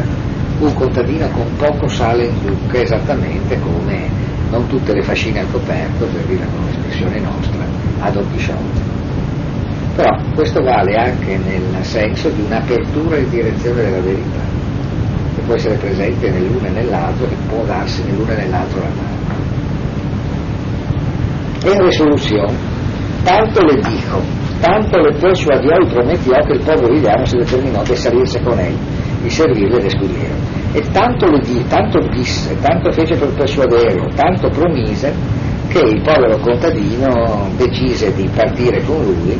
un 0.58 0.74
contadino 0.74 1.28
con 1.30 1.46
poco 1.56 1.88
sale 1.88 2.26
in 2.26 2.34
zucca, 2.42 2.80
esattamente 2.80 3.58
come 3.60 4.08
non 4.50 4.66
tutte 4.68 4.94
le 4.94 5.02
fascine 5.02 5.40
al 5.40 5.50
coperto, 5.50 6.06
per 6.06 6.22
dire 6.24 6.46
con 6.46 6.64
l'espressione 6.66 7.20
nostra, 7.20 7.64
a 8.00 8.10
Don 8.10 8.24
Chisciotte. 8.32 8.94
Però 9.96 10.16
questo 10.34 10.62
vale 10.62 10.94
anche 10.94 11.38
nel 11.38 11.84
senso 11.84 12.28
di 12.30 12.42
un'apertura 12.42 13.16
in 13.16 13.30
direzione 13.30 13.82
della 13.82 14.00
verità 14.00 14.56
può 15.46 15.54
essere 15.54 15.76
presente 15.76 16.28
nell'uno 16.28 16.66
e 16.66 16.70
nell'altro 16.70 17.26
e 17.26 17.36
può 17.48 17.62
darsi 17.64 18.02
nell'uno 18.04 18.32
e 18.32 18.36
nell'altro 18.36 18.80
la 18.80 18.88
mano. 18.88 19.14
En 21.64 21.82
resolución, 21.82 22.56
tanto 23.22 23.60
le 23.62 23.76
dijo, 23.76 24.20
tanto 24.60 24.98
le 24.98 25.12
persuadió 25.18 25.70
y 25.80 25.86
prometió 25.86 26.32
que 26.46 26.52
el 26.52 26.60
pobre 26.60 26.92
villano 26.92 27.24
se 27.24 27.38
determinó 27.38 27.82
de 27.84 27.96
salirse 27.96 28.40
con 28.42 28.58
él 28.58 28.74
y 29.26 29.30
servirle 29.30 29.80
de 29.80 29.88
escudero. 29.88 30.34
E 30.72 30.80
tanto 30.92 31.26
le 31.26 31.40
di, 31.40 31.64
tanto 31.68 31.98
disse, 32.10 32.56
tanto 32.60 32.92
fece 32.92 33.16
per 33.16 33.30
persuaderlo, 33.30 34.08
tanto 34.14 34.48
promise 34.50 35.12
che 35.68 35.80
il 35.80 36.00
povero 36.00 36.38
contadino 36.38 37.48
decise 37.56 38.14
di 38.14 38.28
partire 38.34 38.82
con 38.84 39.02
lui 39.02 39.38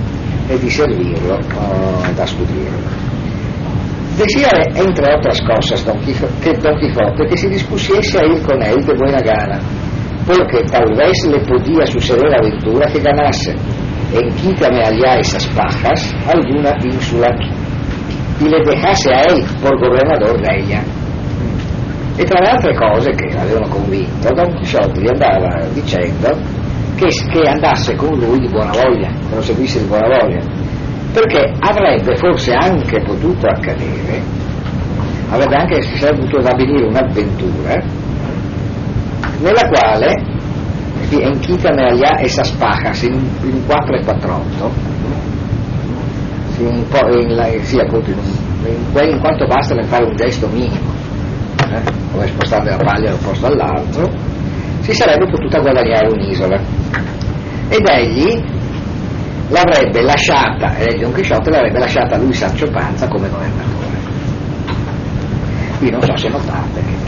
e 0.49 0.59
di 0.59 0.71
servirlo 0.71 1.35
uh, 1.37 2.15
da 2.15 2.27
scudiero. 2.27 3.05
Decía, 4.17 4.49
entre 4.75 5.15
otras 5.15 5.41
cosas, 5.43 5.85
que, 6.41 6.53
Don 6.57 6.79
Quijote, 6.79 7.27
que 7.29 7.37
se 7.37 7.49
dispusiese 7.49 8.19
a 8.19 8.25
ir 8.25 8.41
con 8.43 8.63
él 8.63 8.83
de 8.83 8.95
buena 8.95 9.21
gana, 9.21 9.61
porque 10.25 10.65
tal 10.65 10.95
vez 10.97 11.27
le 11.27 11.39
podía 11.41 11.85
suceder 11.85 12.35
aventura 12.35 12.87
que 12.91 12.99
ganase, 12.99 13.55
en 14.15 14.31
quítame 14.37 14.81
allá 14.81 15.19
esas 15.19 15.47
pajas, 15.49 16.15
alguna 16.33 16.73
ínsula, 16.83 17.29
y 18.39 18.49
le 18.49 18.61
dejase 18.65 19.13
a 19.13 19.21
él 19.23 19.45
por 19.61 19.79
gobernador 19.79 20.41
de 20.41 20.59
ella. 20.59 20.83
E 22.17 22.25
tra 22.25 22.41
le 22.41 22.49
altre 22.49 22.75
cose 22.75 23.11
che 23.11 23.33
l'avevano 23.35 23.69
convinto, 23.69 24.33
Don 24.33 24.55
Quixote 24.55 25.01
gli 25.01 25.09
andava 25.09 25.67
dicendo 25.73 26.39
che, 26.97 27.09
che 27.09 27.49
andasse 27.49 27.95
con 27.95 28.17
lui 28.19 28.39
di 28.39 28.49
buona 28.49 28.73
voglia, 28.73 29.09
che 29.09 29.35
lo 29.35 29.43
seguisse 29.43 29.81
di 29.81 29.87
buona 29.87 30.07
voglia, 30.07 30.41
perché 31.13 31.53
avrebbe 31.61 32.17
forse 32.17 32.53
anche 32.55 33.03
potuto 33.03 33.47
accadere, 33.47 34.23
avrebbe 35.31 35.57
anche 35.57 35.83
si 35.83 35.99
sarebbe 35.99 36.27
potuto 36.27 36.49
avvenire 36.49 36.87
un'avventura 36.87 38.05
nella 39.41 39.69
quale 39.69 40.35
en 41.11 41.39
quítame 41.39 41.83
allá 41.89 42.17
esas 42.21 42.51
pajas 42.53 43.03
in, 43.05 43.15
in 43.45 43.65
4 43.67 43.97
e 43.97 44.05
4 44.05 44.35
in, 46.59 47.61
sì, 47.63 47.79
appunto, 47.79 48.11
in, 48.11 48.19
in, 48.65 49.09
in, 49.11 49.21
quanto 49.21 49.47
basta 49.47 49.75
nel 49.75 49.85
fare 49.87 50.05
un 50.05 50.17
gesto 50.17 50.47
minimo 50.49 50.93
eh, 51.71 51.81
come 52.13 52.27
spostare 52.27 52.71
la 52.71 52.77
paglia 52.77 53.11
da 53.11 53.15
un 53.15 53.23
posto 53.23 53.47
all'altro 53.47 54.11
si 54.81 54.93
sarebbe 54.93 55.27
potuta 55.27 55.59
guadagnare 55.59 56.09
un'isola. 56.09 56.61
Ed 57.69 57.89
egli 57.89 58.41
l'avrebbe 59.49 60.03
lasciata 60.03 60.77
e 60.77 60.97
Don 60.99 61.13
Chisciotte 61.13 61.51
l'avrebbe 61.51 61.79
lasciata 61.79 62.17
lui 62.17 62.33
Sancio 62.33 62.71
Panza 62.71 63.09
come 63.09 63.29
governatore. 63.29 63.95
Qui 65.79 65.91
non 65.91 66.03
so 66.03 66.17
se 66.17 66.29
notate 66.29 67.05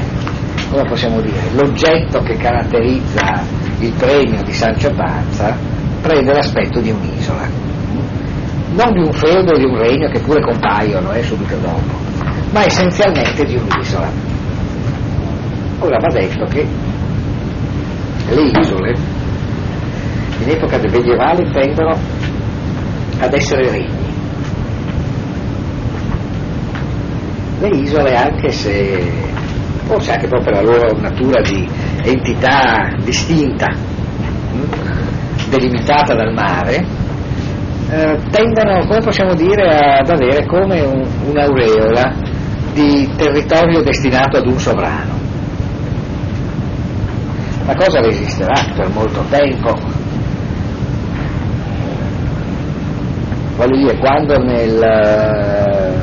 come 0.70 0.82
possiamo 0.86 1.20
dire 1.22 1.40
l'oggetto 1.54 2.20
che 2.20 2.36
caratterizza 2.36 3.42
il 3.78 3.92
premio 3.92 4.42
di 4.42 4.52
Sancio 4.52 4.90
Panza 4.90 5.56
prende 6.02 6.34
l'aspetto 6.34 6.80
di 6.80 6.90
un'isola 6.90 7.67
non 8.70 8.92
di 8.92 9.00
un 9.00 9.12
feudo 9.12 9.52
o 9.52 9.56
di 9.56 9.64
un 9.64 9.76
regno 9.76 10.08
che 10.08 10.20
pure 10.20 10.40
compaiono 10.40 11.12
eh, 11.12 11.22
subito 11.22 11.56
dopo 11.56 12.08
ma 12.50 12.64
essenzialmente 12.64 13.44
di 13.44 13.56
un'isola. 13.56 14.10
Ora 15.80 15.98
va 15.98 16.08
detto 16.08 16.44
che 16.46 16.66
le 18.30 18.42
isole 18.58 18.96
in 20.40 20.48
epoca 20.48 20.78
medievale 20.78 21.50
tendono 21.50 21.96
ad 23.20 23.32
essere 23.32 23.70
regni. 23.70 24.06
Le 27.60 27.68
isole 27.68 28.16
anche 28.16 28.50
se 28.50 29.26
forse 29.84 30.12
anche 30.12 30.28
proprio 30.28 30.52
la 30.52 30.62
loro 30.62 30.98
natura 31.00 31.40
di 31.42 31.66
entità 32.02 32.90
distinta, 33.02 33.66
hm, 33.66 35.48
delimitata 35.48 36.14
dal 36.14 36.32
mare, 36.32 36.97
eh, 37.90 38.18
tendono, 38.30 38.86
come 38.86 39.00
possiamo 39.00 39.34
dire, 39.34 39.98
ad 39.98 40.10
avere 40.10 40.46
come 40.46 40.80
un, 40.80 41.06
un'aureola 41.28 42.14
di 42.72 43.08
territorio 43.16 43.82
destinato 43.82 44.38
ad 44.38 44.46
un 44.46 44.58
sovrano. 44.58 45.16
La 47.66 47.74
cosa 47.74 48.00
resisterà 48.00 48.72
per 48.74 48.88
molto 48.90 49.24
tempo. 49.28 49.74
Voglio 53.56 53.76
dire, 53.76 53.98
quando 53.98 54.36
nel 54.38 55.96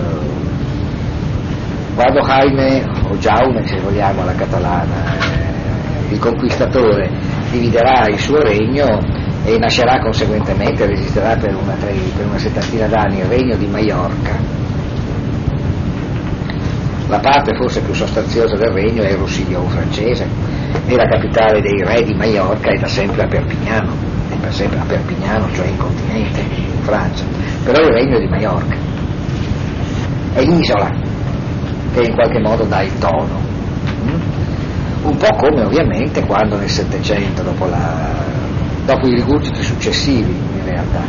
quando 1.96 2.20
Jaime 2.22 2.84
o 3.10 3.16
Jaume 3.16 3.66
se 3.66 3.80
vogliamo 3.80 4.22
alla 4.22 4.36
catalana 4.36 5.16
eh, 5.16 6.14
il 6.14 6.20
conquistatore 6.20 7.10
dividerà 7.52 8.08
il 8.10 8.20
suo 8.20 8.42
regno 8.42 9.00
e 9.46 9.58
nascerà 9.58 10.00
conseguentemente 10.00 10.86
resisterà 10.86 11.36
per 11.36 11.56
una, 11.56 11.74
per 11.74 12.26
una 12.26 12.38
settantina 12.38 12.88
d'anni 12.88 13.20
il 13.20 13.26
regno 13.26 13.56
di 13.56 13.68
Maiorca 13.68 14.64
la 17.08 17.20
parte 17.20 17.56
forse 17.56 17.82
più 17.82 17.94
sostanziosa 17.94 18.56
del 18.56 18.72
regno 18.72 19.04
è 19.04 19.12
il 19.12 19.18
Roussillon 19.18 19.70
francese 19.70 20.28
e 20.88 20.96
la 20.96 21.08
capitale 21.08 21.62
dei 21.62 21.84
re 21.84 22.04
di 22.04 22.14
Maiorca 22.14 22.72
è 22.72 22.78
da 22.78 22.88
sempre 22.88 23.24
a 23.24 23.28
Perpignano 23.28 23.94
è 24.30 24.36
per 24.36 24.54
sempre 24.54 24.80
a 24.80 24.84
Perpignano 24.86 25.48
cioè 25.54 25.68
in 25.68 25.78
continente 25.78 26.42
in 26.42 26.82
Francia 26.82 27.24
però 27.64 27.80
il 27.84 27.94
regno 27.94 28.20
di 28.20 28.28
Maiorca 28.28 28.76
è 30.34 30.44
l'isola 30.44 31.14
che 31.96 32.02
in 32.02 32.14
qualche 32.14 32.40
modo 32.40 32.66
dà 32.66 32.82
il 32.82 32.98
tono. 32.98 33.40
Mm? 34.04 34.20
Un 35.04 35.18
po' 35.18 35.34
come 35.38 35.64
ovviamente 35.64 36.26
quando 36.26 36.58
nel 36.58 36.70
Settecento, 36.70 37.42
dopo, 37.42 37.68
dopo, 38.86 39.08
i 39.08 39.16
rigurgiti 39.16 39.64
successivi 39.64 40.32
in 40.32 40.64
realtà, 40.64 41.02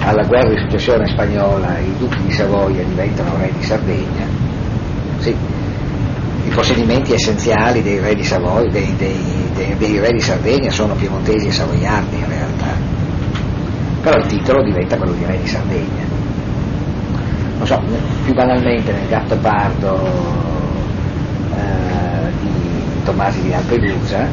alla 0.00 0.24
guerra 0.24 0.48
di 0.50 0.58
successione 0.58 1.06
spagnola 1.06 1.78
i 1.78 1.94
duchi 1.98 2.22
di 2.24 2.32
Savoia 2.32 2.82
diventano 2.84 3.36
re 3.38 3.52
di 3.56 3.62
Sardegna, 3.62 4.26
sì, 5.18 5.34
i 6.44 6.48
possedimenti 6.50 7.12
essenziali 7.12 7.82
dei 7.82 8.00
re 8.00 8.14
di 8.14 8.24
Savoia, 8.24 8.68
dei, 8.70 8.94
dei, 8.96 9.76
dei, 9.78 9.98
re 9.98 10.10
di 10.10 10.20
Sardegna 10.20 10.70
sono 10.70 10.94
piemontesi 10.94 11.46
e 11.46 11.52
savoiardi 11.52 12.16
in 12.16 12.28
realtà, 12.28 12.76
però 14.02 14.16
il 14.18 14.26
titolo 14.26 14.62
diventa 14.62 14.96
quello 14.96 15.12
di 15.12 15.24
re 15.24 15.38
di 15.40 15.46
Sardegna. 15.46 16.12
Non 17.56 17.66
so, 17.66 17.80
più 18.24 18.34
banalmente 18.34 18.92
nel 18.92 19.06
gatto 19.08 19.36
pardo 19.38 19.94
eh, 21.54 22.30
di 22.42 22.50
Tommasi 23.04 23.42
di 23.42 23.50
Lampedusa, 23.50 24.28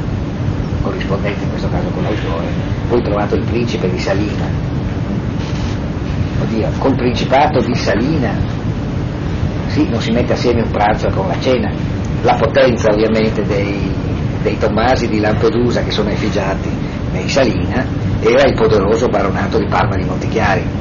corrispondente 0.82 1.44
in 1.44 1.50
questo 1.50 1.70
caso 1.70 1.90
con 1.90 2.04
l'autore, 2.04 2.48
poi 2.90 3.02
trovato 3.02 3.36
il 3.36 3.44
principe 3.46 3.90
di 3.90 4.00
Salina. 4.00 4.46
Oddio, 6.42 6.70
col 6.80 6.96
principato 6.96 7.62
di 7.62 7.76
Salina, 7.76 8.34
sì, 9.68 9.88
non 9.90 10.02
si 10.02 10.12
mette 10.12 10.34
assieme 10.34 10.62
un 10.62 10.72
pranzo 10.72 11.10
con 11.10 11.28
la 11.28 11.40
cena. 11.40 11.72
La 12.24 12.36
potenza 12.36 12.90
ovviamente 12.92 13.44
dei, 13.44 13.92
dei 14.42 14.58
Tommasi 14.58 15.08
di 15.08 15.20
Lampedusa 15.20 15.84
che 15.84 15.92
sono 15.92 16.10
effigiati 16.10 16.70
nei 17.12 17.28
Salina 17.28 17.86
era 18.20 18.44
il 18.44 18.54
poderoso 18.54 19.08
baronato 19.08 19.58
di 19.58 19.66
Parma 19.66 19.96
di 19.96 20.06
Montichiari 20.06 20.80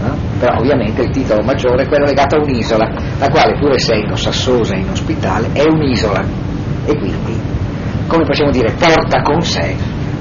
no? 0.00 0.16
però 0.38 0.58
ovviamente 0.58 1.02
il 1.02 1.10
titolo 1.10 1.42
maggiore 1.42 1.84
è 1.84 1.88
quello 1.88 2.06
legato 2.06 2.36
a 2.36 2.42
un'isola, 2.42 2.90
la 3.18 3.28
quale 3.28 3.58
pur 3.58 3.72
essendo 3.72 4.16
sassosa 4.16 4.74
e 4.74 4.78
inospitale 4.78 5.48
è 5.52 5.62
un'isola 5.68 6.24
e 6.86 6.96
quindi, 6.96 7.38
come 8.10 8.24
possiamo 8.24 8.50
dire, 8.50 8.72
porta 8.72 9.22
con 9.22 9.40
sé 9.40 9.76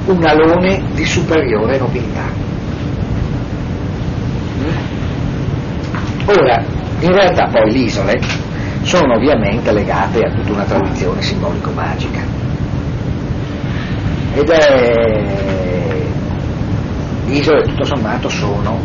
un 0.06 0.24
alone 0.24 0.84
di 0.94 1.04
superiore 1.06 1.80
nobiltà. 1.80 2.22
Ora, 6.26 6.64
in 7.00 7.12
realtà 7.12 7.48
poi 7.52 7.72
le 7.72 7.80
isole 7.80 8.20
sono 8.84 9.16
ovviamente 9.16 9.72
legate 9.72 10.20
a 10.20 10.30
tutta 10.30 10.52
una 10.52 10.64
tradizione 10.66 11.22
simbolico-magica 11.22 12.20
ed 14.36 14.50
è 14.50 15.26
le 17.26 17.34
isole 17.34 17.64
tutto 17.64 17.84
sommato 17.84 18.30
sono 18.30 18.80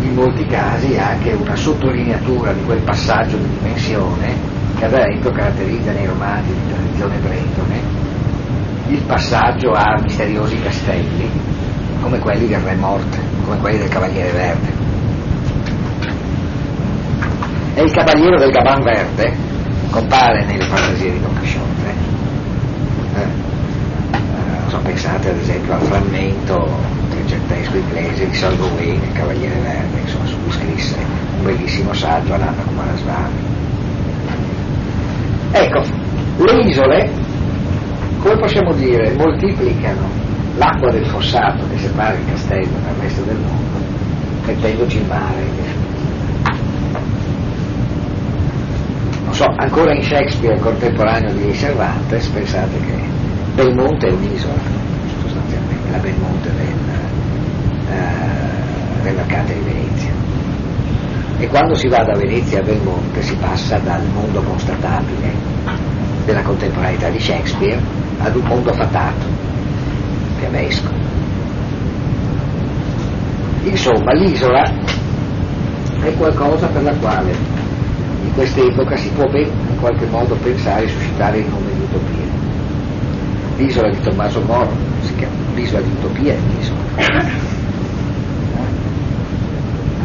in 0.00 0.14
molti 0.14 0.46
casi 0.46 0.96
anche 0.96 1.32
una 1.32 1.56
sottolineatura 1.56 2.52
di 2.52 2.62
quel 2.62 2.82
passaggio 2.82 3.36
di 3.36 3.48
dimensione 3.58 4.53
che 4.76 4.84
esempio 4.86 5.30
caratterizza 5.30 5.92
nei 5.92 6.06
romanzi 6.06 6.52
di 6.52 6.72
tradizione 6.72 7.16
bretone 7.18 8.02
il 8.88 9.00
passaggio 9.02 9.72
a 9.72 9.98
misteriosi 10.02 10.60
castelli 10.60 11.30
come 12.02 12.18
quelli 12.18 12.46
del 12.46 12.60
Re 12.60 12.74
Morte, 12.74 13.18
come 13.44 13.58
quelli 13.58 13.78
del 13.78 13.88
Cavaliere 13.88 14.30
Verde. 14.30 14.72
E 17.74 17.82
il 17.82 17.90
Cavaliere 17.92 18.38
del 18.38 18.50
Gaban 18.50 18.82
Verde 18.82 19.32
compare 19.90 20.44
nelle 20.44 20.64
fantasie 20.64 21.12
di 21.12 21.20
Don 21.20 21.34
Quixote. 21.38 21.94
Eh, 23.14 23.20
eh, 24.12 24.68
so, 24.68 24.78
pensate 24.78 25.30
ad 25.30 25.38
esempio 25.38 25.72
al 25.72 25.80
frammento 25.80 26.68
trecentesco 27.08 27.76
inglese 27.76 28.28
di 28.28 28.36
Salvo 28.36 28.66
Wayne, 28.76 29.06
il 29.06 29.12
Cavaliere 29.12 29.58
Verde, 29.60 30.00
insomma, 30.00 30.26
su 30.26 30.36
cui 30.42 30.52
scrisse 30.52 30.96
un 31.38 31.44
bellissimo 31.44 31.94
saggio 31.94 32.34
Ananda 32.34 32.62
Kumaraswamy. 32.62 33.63
Ecco, 35.56 35.82
le 36.38 36.68
isole, 36.68 37.08
come 38.18 38.36
possiamo 38.38 38.72
dire, 38.72 39.14
moltiplicano 39.16 40.10
l'acqua 40.56 40.90
del 40.90 41.06
fossato 41.06 41.64
che 41.68 41.78
separa 41.78 42.14
il 42.14 42.26
castello 42.26 42.76
dal 42.84 42.96
resto 43.00 43.22
del 43.22 43.36
mondo, 43.36 43.78
mettendoci 44.46 44.96
in 44.96 45.06
mare. 45.06 45.42
Non 49.24 49.32
so, 49.32 49.44
ancora 49.56 49.94
in 49.94 50.02
Shakespeare 50.02 50.58
contemporaneo 50.58 51.32
di 51.32 51.54
Cervantes, 51.54 52.26
pensate 52.30 52.76
che 52.80 52.98
Belmonte 53.54 54.08
è 54.08 54.10
un'isola, 54.10 54.60
sostanzialmente, 55.22 55.90
la 55.92 55.98
Belmonte 55.98 56.50
del, 56.52 57.92
eh, 57.92 59.02
del 59.04 59.14
mercato 59.14 59.52
di 59.52 59.60
Venezia. 59.60 60.10
E 61.38 61.48
quando 61.48 61.74
si 61.74 61.88
va 61.88 62.02
da 62.04 62.16
Venezia 62.16 62.60
a 62.60 62.62
Belmonte 62.62 63.20
si 63.22 63.34
passa 63.34 63.78
dal 63.78 64.04
mondo 64.12 64.40
constatabile 64.42 65.32
della 66.24 66.42
contemporaneità 66.42 67.08
di 67.10 67.18
Shakespeare 67.18 67.80
ad 68.18 68.36
un 68.36 68.44
mondo 68.46 68.72
fatato, 68.72 69.26
fiamesco. 70.38 70.90
Insomma, 73.64 74.12
l'isola 74.12 74.70
è 76.02 76.14
qualcosa 76.16 76.66
per 76.68 76.82
la 76.82 76.94
quale 76.96 77.32
in 78.24 78.32
quest'epoca 78.34 78.96
si 78.96 79.08
può 79.08 79.24
ben 79.26 79.50
qualche 79.80 80.06
modo 80.06 80.34
pensare 80.36 80.84
e 80.84 80.88
suscitare 80.88 81.38
il 81.38 81.46
nome 81.46 81.72
di 81.74 81.80
utopia. 81.80 82.24
L'isola 83.56 83.90
di 83.90 84.00
Tommaso 84.00 84.40
Moro 84.42 84.70
si 85.00 85.14
chiama 85.16 85.34
l'isola 85.54 85.80
di 85.82 85.90
utopia 85.90 86.34
l'isola. 86.34 86.80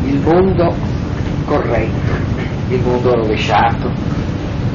Il 0.06 0.20
mondo 0.20 0.89
corretto, 1.50 2.14
il 2.70 2.80
mondo 2.84 3.16
rovesciato, 3.16 3.92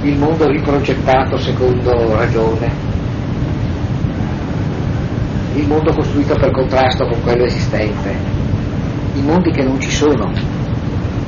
il 0.02 0.18
mondo 0.18 0.48
riprogettato 0.48 1.38
secondo 1.38 2.16
ragione, 2.16 2.68
il 5.54 5.68
mondo 5.68 5.94
costruito 5.94 6.34
per 6.34 6.50
contrasto 6.50 7.06
con 7.06 7.22
quello 7.22 7.44
esistente, 7.44 8.12
i 9.14 9.22
mondi 9.22 9.52
che 9.52 9.62
non 9.62 9.80
ci 9.80 9.90
sono 9.90 10.32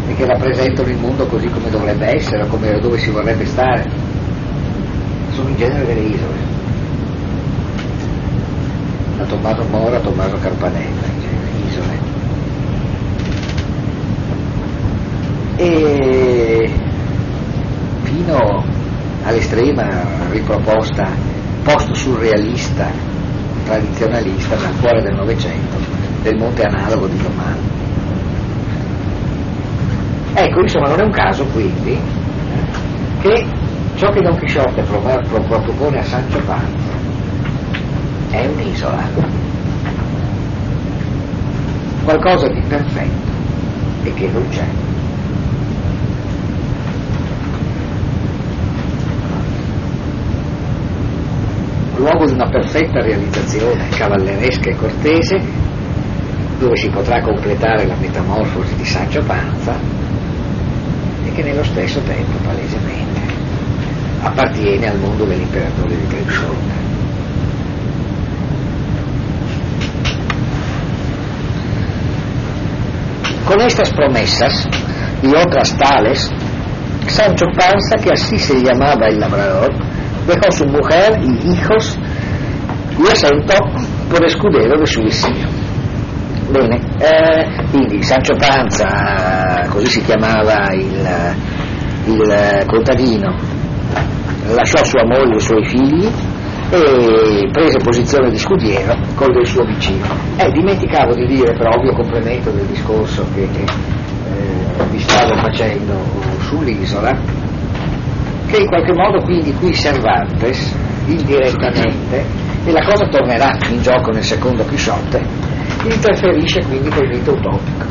e 0.08 0.14
che 0.16 0.26
rappresentano 0.26 0.88
il 0.88 0.98
mondo 0.98 1.26
così 1.26 1.48
come 1.48 1.70
dovrebbe 1.70 2.16
essere 2.16 2.42
o 2.42 2.46
come 2.48 2.80
dove 2.80 2.98
si 2.98 3.10
vorrebbe 3.10 3.46
stare, 3.46 3.88
sono 5.30 5.48
in 5.48 5.56
genere 5.56 5.86
delle 5.86 6.08
isole. 6.08 6.54
Da 9.16 9.24
Tommaso 9.24 9.64
Moro 9.70 9.94
a 9.94 10.00
Tommaso 10.00 10.36
Carpanella, 10.38 11.06
in 11.06 11.20
genere 11.20 11.68
isole. 11.68 12.06
E 15.58 16.70
fino 18.02 18.64
all'estrema 19.24 19.86
riproposta 20.30 21.08
post-surrealista, 21.64 22.90
tradizionalista, 23.64 24.56
nel 24.56 24.78
cuore 24.80 25.02
del 25.02 25.14
Novecento, 25.14 25.76
del 26.22 26.36
monte 26.36 26.62
analogo 26.62 27.06
di 27.06 27.16
Domani. 27.22 27.74
Ecco, 30.34 30.60
insomma, 30.60 30.88
non 30.88 31.00
è 31.00 31.04
un 31.04 31.10
caso 31.10 31.44
quindi 31.46 31.98
che 33.22 33.46
ciò 33.96 34.10
che 34.10 34.20
Don 34.20 34.36
Chisciotte 34.36 34.82
propone 34.82 35.98
a 35.98 36.04
Sancho 36.04 36.38
Panza 36.40 36.94
è 38.30 38.46
un'isola, 38.46 39.02
qualcosa 42.04 42.48
di 42.48 42.60
perfetto 42.68 43.30
e 44.02 44.12
che 44.12 44.28
non 44.28 44.46
c'è. 44.50 44.85
Luogo 52.06 52.26
di 52.26 52.34
una 52.34 52.48
perfetta 52.48 53.02
realizzazione 53.02 53.88
cavalleresca 53.88 54.70
e 54.70 54.76
cortese, 54.76 55.42
dove 56.58 56.76
si 56.76 56.88
potrà 56.88 57.20
completare 57.20 57.84
la 57.84 57.96
metamorfosi 57.96 58.76
di 58.76 58.84
Sancho 58.84 59.22
Panza 59.24 59.76
e 61.24 61.32
che 61.32 61.42
nello 61.42 61.64
stesso 61.64 62.00
tempo 62.02 62.38
palesemente 62.44 63.20
appartiene 64.22 64.88
al 64.88 64.98
mondo 64.98 65.24
dell'imperatore 65.24 65.96
di 65.96 66.06
Trebisonda. 66.06 66.74
Con 73.44 73.60
estas 73.60 73.90
promesas 73.90 74.68
y 75.22 75.34
otras 75.34 75.76
tales, 75.76 76.30
Sancho 77.06 77.46
Panza, 77.56 77.96
que 78.02 78.10
así 78.12 78.38
se 78.38 78.60
llamaba 78.60 79.06
el 79.06 79.18
labrador, 79.20 79.85
dejó 80.26 80.50
su 80.50 80.64
mujer 80.66 81.18
y 81.22 81.52
hijos 81.52 81.98
y 82.98 83.10
asentò 83.10 83.54
por 84.10 84.24
escudero 84.24 84.78
de 84.78 84.86
su 84.86 85.00
vicino. 85.02 85.48
Bene, 86.50 86.80
eh, 86.98 87.66
quindi 87.70 88.02
Sancho 88.02 88.34
Panza, 88.36 89.66
così 89.68 89.86
si 89.86 90.02
chiamava 90.02 90.72
il, 90.72 91.34
il 92.06 92.64
contadino, 92.66 93.34
lasciò 94.54 94.84
sua 94.84 95.04
moglie 95.04 95.34
e 95.34 95.36
i 95.36 95.40
suoi 95.40 95.64
figli 95.66 96.08
e 96.70 97.48
prese 97.52 97.78
posizione 97.78 98.30
di 98.30 98.38
scudiero 98.38 98.96
con 99.14 99.34
il 99.34 99.46
suo 99.46 99.64
vicino. 99.64 100.06
Eh, 100.36 100.50
dimenticavo 100.52 101.14
di 101.14 101.26
dire, 101.26 101.52
per 101.52 101.66
ovvio 101.66 101.92
complemento 101.92 102.50
del 102.50 102.66
discorso 102.66 103.24
che 103.34 103.42
eh, 103.42 104.84
vi 104.90 104.98
stavo 105.00 105.36
facendo 105.36 105.94
sull'isola, 106.40 107.10
che 108.46 108.58
in 108.58 108.66
qualche 108.66 108.92
modo 108.92 109.22
quindi 109.22 109.52
qui 109.54 109.72
Cervantes, 109.72 110.74
indirettamente, 111.06 112.24
e 112.64 112.72
la 112.72 112.84
cosa 112.84 113.06
tornerà 113.08 113.56
in 113.68 113.80
gioco 113.80 114.10
nel 114.10 114.22
secondo 114.22 114.64
Chisciotte, 114.64 115.20
interferisce 115.84 116.64
quindi 116.64 116.88
col 116.88 117.08
mito 117.08 117.32
utopico, 117.32 117.84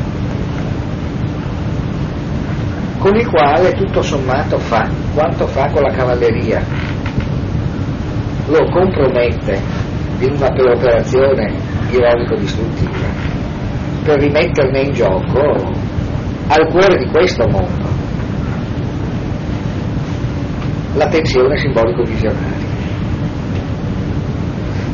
con 2.99 3.16
il 3.16 3.28
quale 3.28 3.72
tutto 3.74 4.01
sommato 4.01 4.58
fa 4.58 4.89
quanto 5.14 5.47
fa 5.47 5.70
con 5.72 5.84
la 5.84 5.91
cavalleria, 5.91 6.64
lo 8.47 8.70
compromette 8.70 9.62
in 10.20 10.34
una 10.36 10.47
operazione 10.47 11.53
ironico-distruttiva 11.89 13.08
per 14.03 14.20
rimetterne 14.20 14.82
in 14.82 14.91
gioco 14.93 15.72
al 16.47 16.68
cuore 16.70 16.97
di 16.97 17.10
questo 17.10 17.47
mondo 17.49 17.95
la 20.96 21.08
tensione 21.08 21.58
simbolico-visionaria. 21.58 22.74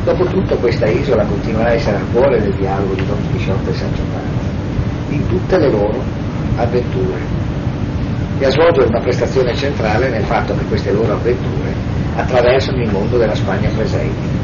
Dopotutto 0.02 0.56
questa 0.56 0.86
isola 0.86 1.24
continuerà 1.24 1.70
a 1.70 1.74
essere 1.74 1.96
al 1.96 2.10
cuore 2.12 2.40
del 2.40 2.54
dialogo 2.56 2.94
di 2.94 3.06
Don 3.06 3.18
Chisciotte 3.30 3.70
e 3.70 3.74
Sancho 3.74 4.02
Panza, 4.12 5.14
in 5.14 5.26
tutte 5.28 5.58
le 5.58 5.70
loro 5.70 6.02
avventure, 6.56 7.20
e 8.40 8.44
a 8.44 8.50
svolgere 8.50 8.88
una 8.88 9.00
prestazione 9.00 9.54
centrale 9.54 10.08
nel 10.08 10.24
fatto 10.24 10.56
che 10.56 10.64
queste 10.64 10.90
loro 10.90 11.12
avventure 11.12 11.72
attraversano 12.16 12.82
il 12.82 12.90
mondo 12.90 13.16
della 13.16 13.36
Spagna 13.36 13.70
presente 13.70 14.40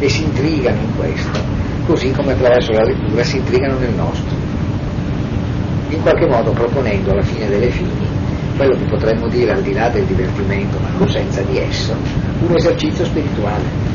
e 0.00 0.08
si 0.08 0.24
intrigano 0.24 0.80
in 0.80 0.96
questo, 0.96 1.38
così 1.86 2.10
come 2.10 2.32
attraverso 2.32 2.72
la 2.72 2.82
lettura 2.82 3.22
si 3.22 3.36
intrigano 3.36 3.78
nel 3.78 3.94
nostro, 3.94 4.34
in 5.90 6.02
qualche 6.02 6.26
modo 6.26 6.50
proponendo 6.50 7.12
alla 7.12 7.22
fine 7.22 7.48
delle 7.48 7.70
fini 7.70 8.11
quello 8.56 8.76
che 8.76 8.84
potremmo 8.84 9.28
dire 9.28 9.52
al 9.52 9.62
di 9.62 9.72
là 9.72 9.88
del 9.88 10.04
divertimento, 10.04 10.78
ma 10.78 10.88
non 10.98 11.08
senza 11.08 11.42
di 11.42 11.58
esso, 11.58 11.94
un 12.46 12.54
esercizio 12.54 13.04
spirituale. 13.04 13.90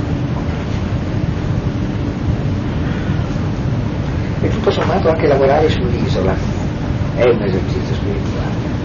E 4.41 4.49
tutto 4.49 4.71
sommato 4.71 5.09
anche 5.09 5.27
lavorare 5.27 5.69
sull'isola 5.69 6.35
è 7.15 7.23
un 7.23 7.41
esercizio 7.41 7.95
spirituale. 7.95 8.75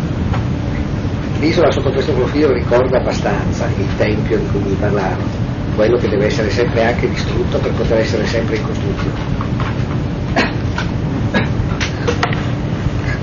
L'isola 1.39 1.70
sotto 1.70 1.91
questo 1.91 2.12
profilo 2.12 2.53
ricorda 2.53 2.99
abbastanza 2.99 3.66
il 3.77 3.97
tempio 3.97 4.39
di 4.39 4.47
cui 4.47 4.61
vi 4.61 4.77
parlavo, 4.79 5.23
quello 5.75 5.97
che 5.97 6.09
deve 6.09 6.27
essere 6.27 6.51
sempre 6.51 6.85
anche 6.85 7.09
distrutto 7.09 7.59
per 7.59 7.73
poter 7.73 7.99
essere 7.99 8.25
sempre 8.27 8.57
in 8.57 8.62
costruzione. 8.64 9.52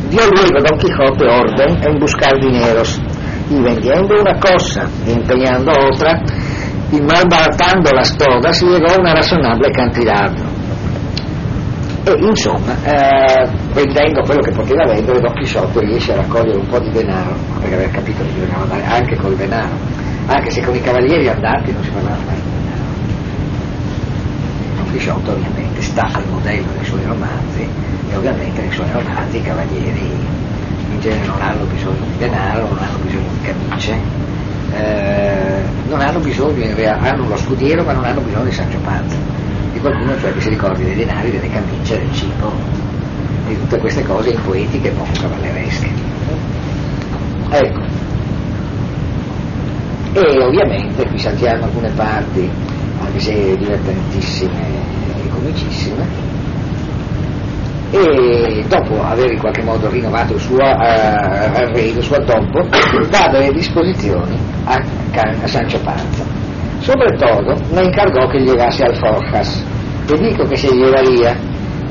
Dio 0.10 0.22
luego 0.32 0.60
Don 0.68 0.78
Quijote 0.78 1.26
orden 1.26 1.84
en 1.84 2.00
buscar 2.00 2.34
dineros 2.40 3.00
y 3.50 3.62
vendiendo 3.62 4.16
una 4.20 4.34
cosa 4.40 4.90
y 5.06 5.12
empeñando 5.12 5.72
otra 5.72 6.22
y 6.92 7.00
malbaratándolas 7.00 8.18
todas 8.18 8.62
llegó 8.62 8.88
a 8.92 9.00
una 9.00 9.14
razonable 9.14 9.70
cantidad. 9.72 10.32
E 12.06 12.16
insomma, 12.26 12.74
eh, 12.86 13.48
vendendo 13.74 14.22
quello 14.22 14.42
che 14.42 14.52
poteva 14.52 14.86
vendere, 14.86 15.20
Don 15.20 15.34
Chisciotte 15.34 15.80
riesce 15.82 16.14
a 16.14 16.16
raccogliere 16.16 16.58
un 16.58 16.68
po' 16.68 16.80
di 16.80 16.90
denaro, 16.92 17.36
perché 17.60 17.76
aveva 17.76 17.92
capito 17.92 18.24
che 18.24 18.32
bisognava 18.32 18.64
andare 18.64 18.84
anche 18.86 19.16
col 19.18 19.36
denaro, 19.36 19.76
anche 20.26 20.50
se 20.50 20.62
con 20.64 20.76
i 20.76 20.82
cavalieri 20.82 21.28
andati 21.28 21.72
non 21.72 21.84
si 21.84 21.90
parlava 21.92 22.18
mai 22.26 22.36
di 22.36 22.50
denaro. 22.64 22.92
Don 24.78 24.92
Chisciotte 24.92 25.30
ovviamente 25.30 25.59
sta 25.90 26.08
al 26.14 26.24
modello 26.30 26.72
dei 26.76 26.86
suoi 26.86 27.04
romanzi 27.04 27.68
e 28.10 28.16
ovviamente 28.16 28.62
nei 28.62 28.72
suoi 28.72 28.90
romanzi 28.92 29.38
i 29.38 29.42
cavalieri 29.42 30.38
in 30.92 31.00
genere 31.00 31.26
non 31.26 31.42
hanno 31.42 31.66
bisogno 31.66 32.06
di 32.06 32.18
denaro, 32.18 32.68
non 32.68 32.78
hanno 32.78 32.98
bisogno 33.04 33.28
di 33.32 33.48
camicie, 33.48 33.98
eh, 34.74 35.62
non 35.88 36.00
hanno 36.00 36.20
bisogno, 36.20 36.64
in 36.64 36.76
realtà 36.76 37.12
hanno 37.12 37.26
uno 37.26 37.38
scudiero 37.38 37.84
ma 37.84 37.94
non 37.94 38.06
hanno 38.06 38.22
bisogno 38.22 38.46
di 38.46 38.52
Sancho 38.52 38.78
Panza, 38.80 39.16
di 39.74 39.80
qualcuno 39.80 40.20
cioè 40.20 40.34
che 40.34 40.42
si 40.42 40.50
ricordi 40.50 40.84
dei 40.84 40.96
denari, 40.96 41.32
delle 41.32 41.50
camicie, 41.50 41.98
del 41.98 42.14
cibo, 42.14 42.52
di 43.48 43.58
tutte 43.58 43.80
queste 43.80 44.04
cose 44.04 44.30
impoetiche 44.30 44.90
e 44.90 44.92
poco 44.92 45.12
cavalleresche. 45.20 45.90
Ecco. 47.50 47.82
E 50.14 50.44
ovviamente 50.44 51.08
qui 51.08 51.18
saltiamo 51.18 51.66
alcune 51.66 51.92
parti, 51.92 52.50
anche 53.00 53.20
se 53.20 53.58
divertentissime 53.58 54.62
e 55.24 55.30
comicissime, 55.30 56.06
e 57.92 58.64
dopo 58.68 59.02
aver 59.02 59.32
in 59.32 59.40
qualche 59.40 59.64
modo 59.64 59.90
rinnovato 59.90 60.34
il 60.34 60.40
suo 60.40 60.58
uh, 60.58 60.62
arredo, 60.62 62.00
il 62.00 62.04
suo 62.04 62.18
addobbo, 62.18 62.68
dà 63.10 63.30
delle 63.32 63.52
disposizioni 63.52 64.38
a, 64.66 64.76
a 65.42 65.48
Sancho 65.48 65.80
Panza. 65.80 66.24
Soprattutto 66.80 67.58
le 67.74 67.84
incargò 67.84 68.28
che 68.28 68.40
llevase 68.40 68.84
alforjas, 68.84 69.66
e 70.08 70.18
dico 70.18 70.44
que 70.46 70.56
se 70.56 70.70
llevaría, 70.72 71.36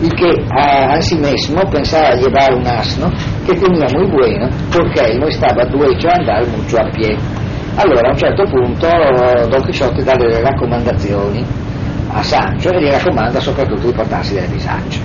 y 0.01 0.09
que 0.11 0.45
a, 0.51 0.93
a 0.93 1.01
sí 1.01 1.17
mismo 1.17 1.61
pensaba 1.71 2.15
llevar 2.15 2.55
un 2.55 2.65
asno 2.65 3.11
que 3.45 3.55
tenía 3.55 3.87
muy 3.93 4.09
bueno, 4.09 4.49
porque 4.71 5.01
él 5.01 5.19
no 5.19 5.27
estaba 5.27 5.65
duecho 5.65 6.09
a 6.09 6.15
andar 6.15 6.47
mucho 6.47 6.79
a 6.79 6.89
pie. 6.91 7.17
Allora 7.81 8.09
a 8.09 8.11
un 8.11 8.17
certo 8.17 8.43
punto 8.43 8.89
Don 9.49 9.63
Chisciotte 9.65 10.03
dà 10.03 10.17
delle 10.17 10.41
raccomandazioni 10.41 11.47
a 12.09 12.21
Sancho 12.25 12.71
e 12.71 12.83
gli 12.83 12.91
raccomanda 12.91 13.39
soprattutto 13.39 13.87
di 13.87 13.93
portarsi 13.93 14.35
delle 14.35 14.49
bisacce. 14.49 15.01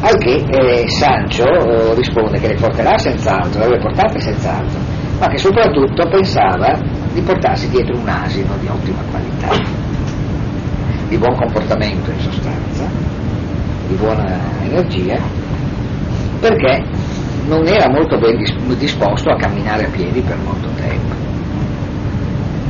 Al 0.00 0.16
che 0.18 0.44
eh, 0.46 0.84
Sancho 0.88 1.42
eh, 1.42 1.94
risponde 1.94 2.38
che 2.38 2.46
le 2.48 2.54
porterà 2.54 2.96
senz'altro, 2.98 3.58
le 3.58 3.64
avrebbe 3.64 3.82
portate 3.82 4.20
senz'altro, 4.20 4.78
ma 5.18 5.26
che 5.26 5.38
soprattutto 5.38 6.08
pensava 6.08 6.78
di 7.12 7.20
portarsi 7.20 7.68
dietro 7.68 7.98
un 7.98 8.08
asino 8.08 8.54
di 8.60 8.68
ottima 8.68 9.02
qualità, 9.10 9.60
di 11.08 11.18
buon 11.18 11.34
comportamento 11.34 12.12
in 12.12 12.20
sostanza, 12.20 12.88
di 13.88 13.94
buona 13.94 14.38
energia, 14.62 15.18
perché 16.38 16.84
non 17.46 17.66
era 17.66 17.88
molto 17.88 18.18
ben 18.18 18.36
disposto 18.78 19.30
a 19.30 19.36
camminare 19.36 19.86
a 19.86 19.88
piedi 19.88 20.20
per 20.20 20.36
molto 20.38 20.68
tempo. 20.76 21.14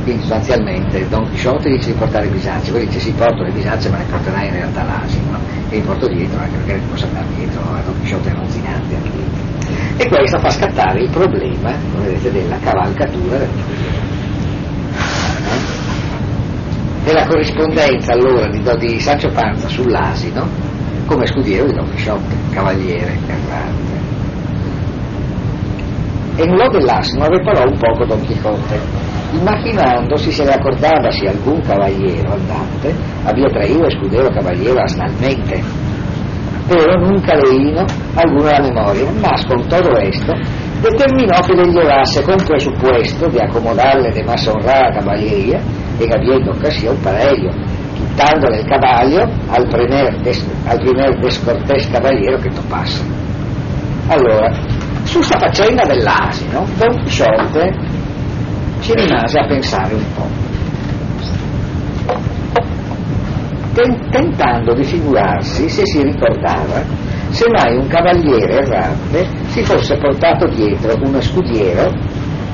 Quindi 0.03 0.21
sostanzialmente 0.21 1.07
Don 1.07 1.29
Chisciotte 1.29 1.69
dice 1.69 1.91
di 1.91 1.97
portare 1.97 2.27
bisacce, 2.27 2.71
poi 2.71 2.85
dice 2.85 2.99
si 2.99 3.11
porto 3.11 3.43
le 3.43 3.51
bisacce 3.51 3.89
ma 3.89 3.97
le 3.97 4.03
porterai 4.09 4.47
in 4.47 4.53
realtà 4.53 4.83
l'asino 4.83 5.39
e 5.69 5.75
li 5.77 5.81
porto 5.81 6.07
dietro 6.07 6.39
anche 6.39 6.57
perché 6.57 6.75
non 6.79 6.89
posso 6.89 7.05
andare 7.05 7.25
dietro 7.35 7.61
a 7.61 7.81
Don 7.85 7.99
Chisciotte 8.01 8.29
è 8.29 8.33
ronzinante 8.33 8.95
anche 8.95 9.09
lì. 9.09 9.23
E 9.97 10.07
questo 10.09 10.39
fa 10.39 10.49
scattare 10.49 11.01
il 11.03 11.09
problema, 11.09 11.71
vedete, 12.03 12.31
della 12.31 12.57
cavalcatura 12.59 13.37
del 13.37 13.49
della 17.03 17.25
corrispondenza 17.25 18.13
allora 18.13 18.47
di, 18.47 18.61
di 18.79 18.99
Sancio 18.99 19.29
Panza 19.29 19.67
sull'asino 19.67 20.47
come 21.05 21.27
scudiero 21.27 21.65
di 21.65 21.73
Don 21.73 21.89
Chisciotte, 21.91 22.35
cavaliere 22.51 23.17
errante. 23.27 23.82
E 26.35 26.43
in 26.43 26.55
loco 26.55 26.77
dell'asino 26.77 27.27
reparò 27.27 27.63
un 27.69 27.77
poco 27.77 28.05
Don 28.05 28.21
Chisciotte, 28.21 28.79
immaginandosi 29.33 30.31
se 30.31 30.43
le 30.43 30.53
accordavasi 30.53 31.27
alcun 31.27 31.59
cavaliero 31.61 32.33
andante, 32.33 32.93
había 33.23 33.47
traído 33.49 33.85
escudero 33.85 34.29
caballero 34.29 34.81
asnalmente, 34.81 35.61
pero 36.67 36.97
nunca 36.99 37.35
leíno 37.35 37.85
alguno 38.15 38.49
la 38.49 38.61
memoria, 38.61 39.05
mas 39.21 39.45
con 39.45 39.67
todo 39.67 39.95
esto 39.97 40.33
determinó 40.81 41.39
que 41.45 41.53
le 41.53 41.71
llevase 41.71 42.23
con 42.23 42.37
presupuesto 42.37 43.27
de 43.29 43.41
acomodarle 43.41 44.11
de 44.11 44.23
más 44.23 44.47
honrada 44.47 44.91
caballería 44.99 45.59
en 45.99 46.13
habiendo 46.13 46.51
ocasión 46.51 46.95
para 46.97 47.21
ello, 47.29 47.49
quitándole 47.95 48.59
el 48.59 48.65
caballo 48.65 49.23
al 49.51 49.67
primer, 49.69 50.21
des, 50.23 50.45
al 50.67 50.79
primer 50.79 51.19
descortés 51.21 51.87
caballero 51.87 52.37
che 52.39 52.49
topase. 52.49 53.03
Allora, 54.09 54.51
su 55.03 55.21
sta 55.21 55.37
faccenda 55.37 55.83
dell'asino, 55.85 56.65
Don 56.77 57.01
Quixote 57.01 57.73
ci 58.81 58.93
rimase 58.93 59.39
a 59.39 59.45
pensare 59.45 59.93
un 59.93 60.05
po', 60.15 60.27
tentando 64.09 64.73
di 64.73 64.83
figurarsi 64.83 65.67
se 65.67 65.81
si 65.85 66.03
ricordava 66.03 66.83
se 67.29 67.45
mai 67.49 67.75
un 67.75 67.87
cavaliere 67.87 68.59
errante 68.59 69.27
si 69.47 69.63
fosse 69.63 69.97
portato 69.97 70.47
dietro 70.47 70.93
uno 71.01 71.19
scudiero 71.19 71.91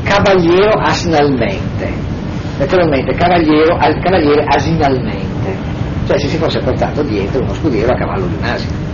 cavaliero 0.04 0.80
asnalmente, 0.80 1.93
naturalmente 2.58 3.14
cavaliero, 3.14 3.76
al 3.78 4.00
cavaliere 4.00 4.43
asinalmente, 4.47 5.56
cioè 6.08 6.18
se 6.18 6.28
si 6.28 6.38
fosse 6.38 6.60
portato 6.60 7.04
dietro 7.04 7.41
uno 7.41 7.54
scudiero 7.54 7.93
a 7.93 7.97
cavallo 7.97 8.26
di 8.26 8.36
un 8.36 8.43
asino. 8.43 8.89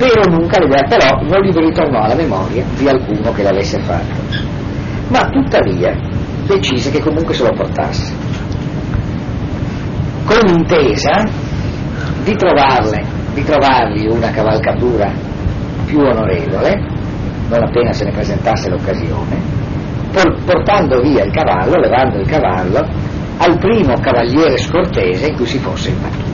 Però 0.00 0.22
nunca 0.30 0.58
però 0.88 1.20
non 1.28 1.42
gli 1.42 1.52
ritornò 1.52 2.00
alla 2.00 2.14
memoria 2.14 2.64
di 2.74 2.88
alcuno 2.88 3.32
che 3.32 3.42
l'avesse 3.42 3.80
fatto. 3.80 4.48
Ma 5.08 5.28
tuttavia 5.28 5.94
decise 6.46 6.90
che 6.90 7.00
comunque 7.00 7.34
se 7.34 7.42
lo 7.42 7.52
portasse. 7.52 8.14
Con 10.24 10.38
l'intesa 10.46 11.22
di 12.24 12.34
trovarle 12.34 13.18
di 13.34 13.42
trovargli 13.44 14.06
una 14.08 14.30
cavalcatura 14.30 15.12
più 15.84 16.00
onorevole, 16.00 16.80
non 17.48 17.62
appena 17.62 17.92
se 17.92 18.04
ne 18.04 18.12
presentasse 18.12 18.70
l'occasione, 18.70 19.38
portando 20.46 21.00
via 21.00 21.24
il 21.24 21.32
cavallo, 21.32 21.78
levando 21.78 22.18
il 22.18 22.26
cavallo, 22.26 22.88
al 23.36 23.58
primo 23.58 23.94
cavaliere 24.00 24.56
scortese 24.56 25.28
in 25.28 25.36
cui 25.36 25.46
si 25.46 25.58
fosse 25.58 25.90
imbattuto. 25.90 26.29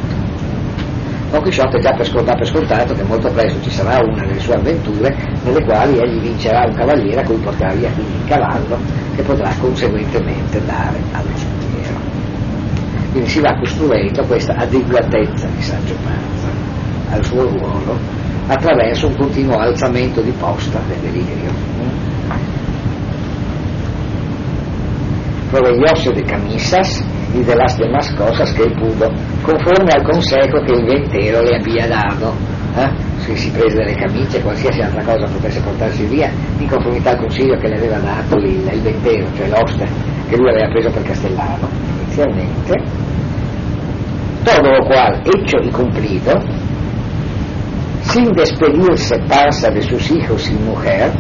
Don 1.31 1.43
Quixote 1.43 1.81
già 1.81 1.93
per 1.93 2.07
scontato, 2.07 2.39
per 2.39 2.47
scontato 2.47 2.95
che 2.95 3.03
molto 3.03 3.29
presto 3.31 3.61
ci 3.63 3.71
sarà 3.71 3.99
una 3.99 4.25
delle 4.25 4.39
sue 4.39 4.55
avventure 4.55 5.15
nelle 5.43 5.65
quali 5.65 5.99
egli 5.99 6.21
vincerà 6.21 6.67
un 6.67 6.75
cavaliere 6.75 7.21
a 7.21 7.25
cui 7.25 7.37
portare 7.37 7.77
via 7.77 7.91
quindi 7.91 8.13
il 8.13 8.29
cavallo 8.29 8.79
che 9.15 9.23
potrà 9.23 9.51
conseguentemente 9.59 10.65
dare 10.65 10.99
allo 11.13 11.31
scudiero. 11.35 11.99
Quindi 13.11 13.29
si 13.29 13.41
va 13.41 13.57
costruendo 13.59 14.25
questa 14.25 14.55
adeguatezza 14.55 15.47
di 15.49 15.63
Sancho 15.63 15.95
Panza 16.05 16.49
al 17.11 17.25
suo 17.25 17.49
ruolo 17.49 17.99
attraverso 18.47 19.09
un 19.09 19.17
continuo 19.17 19.59
alzamento 19.59 20.21
di 20.21 20.31
posta 20.31 20.81
del 20.87 20.99
delirio. 20.99 21.51
Proveyóse 25.51 26.13
de 26.13 26.23
camisas 26.23 27.05
y 27.35 27.43
de 27.43 27.55
las 27.55 27.77
demás 27.77 28.11
cosas 28.15 28.53
que 28.53 28.65
pudo, 28.71 29.11
conforme 29.43 29.93
al 29.93 30.03
consejo 30.03 30.63
che 30.65 30.73
il 30.73 30.85
ventero 30.85 31.43
le 31.43 31.57
había 31.57 31.87
dado. 31.87 32.33
Eh? 32.77 32.89
Se 33.25 33.37
si 33.37 33.51
prese 33.51 33.79
delle 33.79 33.95
camicie, 33.95 34.41
qualsiasi 34.41 34.81
altra 34.81 35.03
cosa 35.03 35.27
potesse 35.27 35.61
portarsi 35.61 36.05
via, 36.05 36.31
in 36.59 36.69
conformità 36.69 37.11
al 37.11 37.19
consiglio 37.19 37.57
che 37.57 37.69
le 37.69 37.77
aveva 37.77 37.99
dato 37.99 38.37
il, 38.37 38.71
il 38.73 38.81
ventero, 38.81 39.27
cioè 39.35 39.49
l'oste 39.49 39.87
che 40.29 40.37
lui 40.37 40.51
aveva 40.51 40.69
preso 40.69 40.91
per 40.91 41.03
Castellano 41.03 41.69
inizialmente. 42.03 42.75
Todo 44.45 44.71
lo 44.71 44.85
cual, 44.87 45.23
hecho 45.25 45.59
y 45.61 45.71
cumplido, 45.71 46.41
sin 48.03 48.31
despedirse 48.33 49.19
pasa 49.27 49.71
de 49.71 49.83
sus 49.83 50.11
hijos 50.11 50.49
y 50.49 50.55
mujer, 50.55 51.11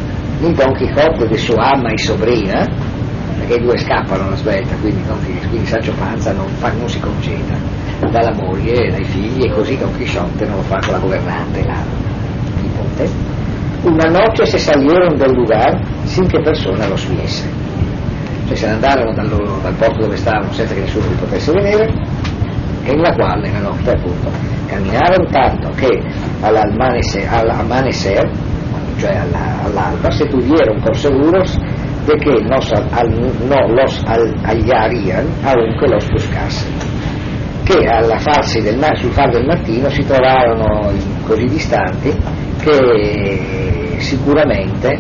ni 0.41 0.53
Don 0.53 0.73
Quixote 0.75 1.27
de 1.27 1.39
su 1.39 1.55
ama 1.59 1.93
y 1.93 1.99
sobrina, 1.99 2.65
perché 3.39 3.55
i 3.55 3.61
due 3.61 3.77
scappano 3.79 4.27
alla 4.27 4.37
svelta, 4.37 4.75
quindi, 4.77 5.03
quindi 5.49 5.67
Sancho 5.67 5.93
Panza 5.99 6.33
non, 6.33 6.47
fa, 6.59 6.73
non 6.73 6.89
si 6.89 7.01
conceda 7.01 7.57
dalla 8.11 8.33
moglie, 8.33 8.91
dai 8.91 9.05
figli 9.05 9.45
e 9.45 9.53
così 9.53 9.77
Don 9.79 9.95
Quixote 9.95 10.47
non 10.47 10.57
lo 10.57 10.63
fa 10.63 10.79
con 10.79 10.93
la 10.93 10.99
governante, 10.99 11.65
la 11.65 11.79
nipote. 12.61 13.11
Una 13.83 14.09
noche 14.09 14.47
se 14.47 14.59
salieron 14.59 15.17
del 15.17 15.33
lugar 15.33 15.81
sin 16.05 16.27
che 16.27 16.41
persona 16.41 16.87
los 16.89 17.07
viese. 17.07 17.49
Cioè 18.47 18.57
se 18.57 18.67
ne 18.67 18.73
andarono 18.75 19.13
dal, 19.13 19.29
dal 19.63 19.75
porto 19.75 20.03
dove 20.03 20.17
stavano 20.17 20.53
senza 20.53 20.75
che 20.75 20.81
nessuno 20.81 21.07
li 21.09 21.15
potesse 21.15 21.53
vedere 21.53 21.93
en 22.85 23.01
la 23.01 23.13
cual 23.13 23.45
en 23.45 23.53
la 23.53 23.59
noche 23.59 23.91
appunto 23.91 24.31
caminaron 24.67 25.27
tanto 25.31 25.71
que 25.71 26.01
al 26.43 26.57
amanecer, 26.57 27.27
al 27.29 27.51
amanecer 27.51 28.31
cioè 28.99 29.17
alla, 29.17 29.63
all'alba 29.65 30.11
se 30.11 30.27
tuvieron 30.27 30.81
por 30.81 30.97
seguros 30.97 31.59
de 32.07 32.17
que 32.17 32.41
nos, 32.49 32.73
al, 32.73 33.11
no 33.49 33.69
los 33.75 34.03
hallarían 34.07 35.27
aunque 35.43 35.89
los 35.89 36.07
buscasen 36.09 36.73
che 37.65 37.85
alla 37.85 38.19
farsi 38.19 38.61
del, 38.61 38.79
sul 38.95 39.11
far 39.11 39.31
del 39.31 39.45
mattino 39.45 39.89
si 39.89 40.05
trovarono 40.05 40.93
così 41.27 41.45
distanti 41.47 42.15
che 42.63 43.97
sicuramente 43.99 44.99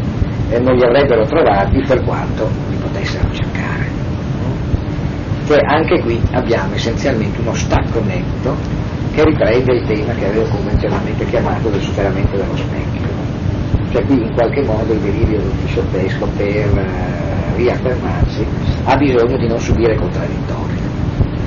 eh, 0.50 0.58
non 0.58 0.74
li 0.74 0.84
avrebbero 0.84 1.24
trovati 1.24 1.80
per 1.86 2.02
quanto 2.02 2.48
li 2.68 2.76
potessero 2.76 3.28
cercare 3.30 3.86
cioè 5.46 5.58
anche 5.64 6.00
qui 6.00 6.20
abbiamo 6.32 6.74
essenzialmente 6.74 7.40
uno 7.40 7.54
stacco 7.54 8.02
netto 8.02 8.56
che 9.16 9.24
riprende 9.24 9.72
il 9.72 9.86
tema 9.86 10.12
che 10.12 10.26
avevo 10.26 10.44
convenzionalmente 10.48 11.24
chiamato 11.24 11.70
del 11.70 11.80
superamento 11.80 12.36
dello 12.36 12.54
specchio. 12.54 13.25
Cioè 13.96 14.04
qui 14.04 14.20
in 14.20 14.34
qualche 14.34 14.62
modo 14.62 14.92
il 14.92 14.98
delirio 14.98 15.38
del 15.38 15.52
fisciottesco 15.64 16.28
per 16.36 16.70
uh, 16.70 17.56
riaffermarsi 17.56 18.46
ha 18.84 18.94
bisogno 18.94 19.38
di 19.38 19.48
non 19.48 19.58
subire 19.58 19.96
contraddittori. 19.96 20.74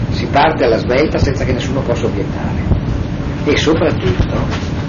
Si 0.10 0.26
parte 0.26 0.64
alla 0.64 0.80
svelta 0.80 1.20
senza 1.20 1.46
che 1.46 1.54
nessuno 1.54 1.82
possa 1.82 2.08
obiettare 2.08 2.64
e 3.46 3.56
soprattutto 3.56 4.36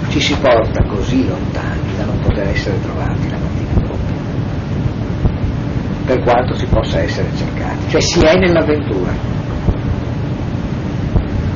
ci 0.09 0.19
si 0.19 0.35
porta 0.39 0.83
così 0.85 1.27
lontani 1.27 1.95
da 1.97 2.05
non 2.05 2.19
poter 2.21 2.47
essere 2.47 2.81
trovati 2.81 3.29
la 3.29 3.37
mattina 3.37 3.89
per 6.03 6.23
quanto 6.23 6.55
si 6.55 6.65
possa 6.65 6.99
essere 6.99 7.29
cercati, 7.35 7.89
cioè 7.89 8.01
si 8.01 8.19
è 8.21 8.39
nell'avventura. 8.39 9.11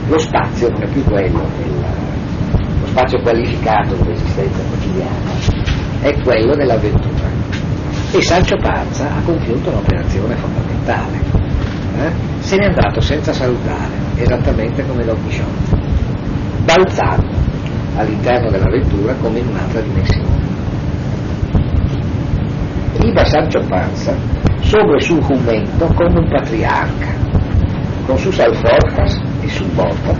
Lo 0.07 0.19
spazio 0.19 0.69
non 0.69 0.83
è 0.83 0.87
più 0.87 1.03
quello, 1.03 1.43
del, 1.57 1.83
lo 2.79 2.85
spazio 2.85 3.19
qualificato 3.21 3.95
dell'esistenza 3.95 4.61
quotidiana, 4.69 5.74
è 6.05 6.21
quello 6.21 6.55
dell'avventura. 6.55 7.33
E 8.11 8.21
Sancio 8.21 8.57
Panza 8.57 9.07
ha 9.07 9.21
compiuto 9.25 9.71
un'operazione 9.71 10.35
fondamentale. 10.35 11.17
Eh? 11.97 12.11
Se 12.39 12.57
n'è 12.57 12.65
andato 12.65 13.01
senza 13.01 13.33
salutare, 13.33 13.91
esattamente 14.15 14.85
come 14.85 15.03
Don 15.03 15.19
Quixote, 15.23 15.81
balzato 16.63 17.27
all'interno 17.95 18.51
dell'avventura 18.51 19.15
come 19.15 19.39
in 19.39 19.47
un'altra 19.47 19.81
dimensione. 19.81 20.53
Y 22.93 22.97
arriva 22.99 23.25
Sancho 23.25 23.59
Panza 23.67 24.15
sobre 24.61 25.01
su 25.01 25.19
jumento 25.21 25.87
como 25.95 26.19
un 26.19 26.29
patriarca, 26.29 27.13
con 28.05 28.17
sus 28.17 28.39
alforjas 28.39 29.19
y 29.41 29.49
su 29.49 29.65
bota, 29.73 30.13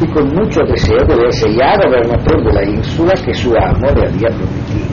y 0.00 0.06
con 0.12 0.28
mucho 0.28 0.62
deseo 0.64 1.04
de 1.04 1.14
verse 1.14 1.52
ya 1.54 1.76
gobernador 1.76 2.42
de 2.42 2.52
la 2.52 2.62
ínsula 2.62 3.12
che 3.12 3.34
su 3.34 3.52
amo 3.52 3.90
le 3.92 4.08
había 4.08 4.28
prometido. 4.28 4.89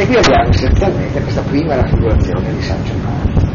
E 0.00 0.06
qui 0.06 0.16
abbiamo 0.16 0.48
essenzialmente 0.48 1.20
questa 1.20 1.42
prima 1.42 1.74
raffigurazione 1.74 2.54
di 2.54 2.62
Sancho 2.62 2.94
Panza, 3.04 3.52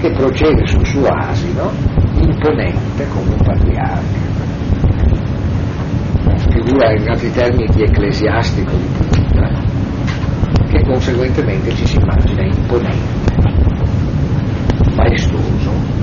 che 0.00 0.12
procede 0.12 0.64
sul 0.68 0.86
suo 0.86 1.08
asino 1.08 1.68
imponente 2.14 3.08
come 3.08 3.30
un 3.30 3.42
patriarca. 3.42 4.22
Una 6.26 6.38
figura 6.38 6.92
in 6.92 7.08
altri 7.08 7.32
termini 7.32 7.66
di 7.74 7.82
ecclesiastico 7.82 8.70
di 8.70 8.88
punta, 8.98 9.50
che 10.68 10.80
conseguentemente 10.84 11.74
ci 11.74 11.86
si 11.86 11.96
immagina 11.96 12.44
imponente, 12.44 13.34
maestoso, 14.94 16.02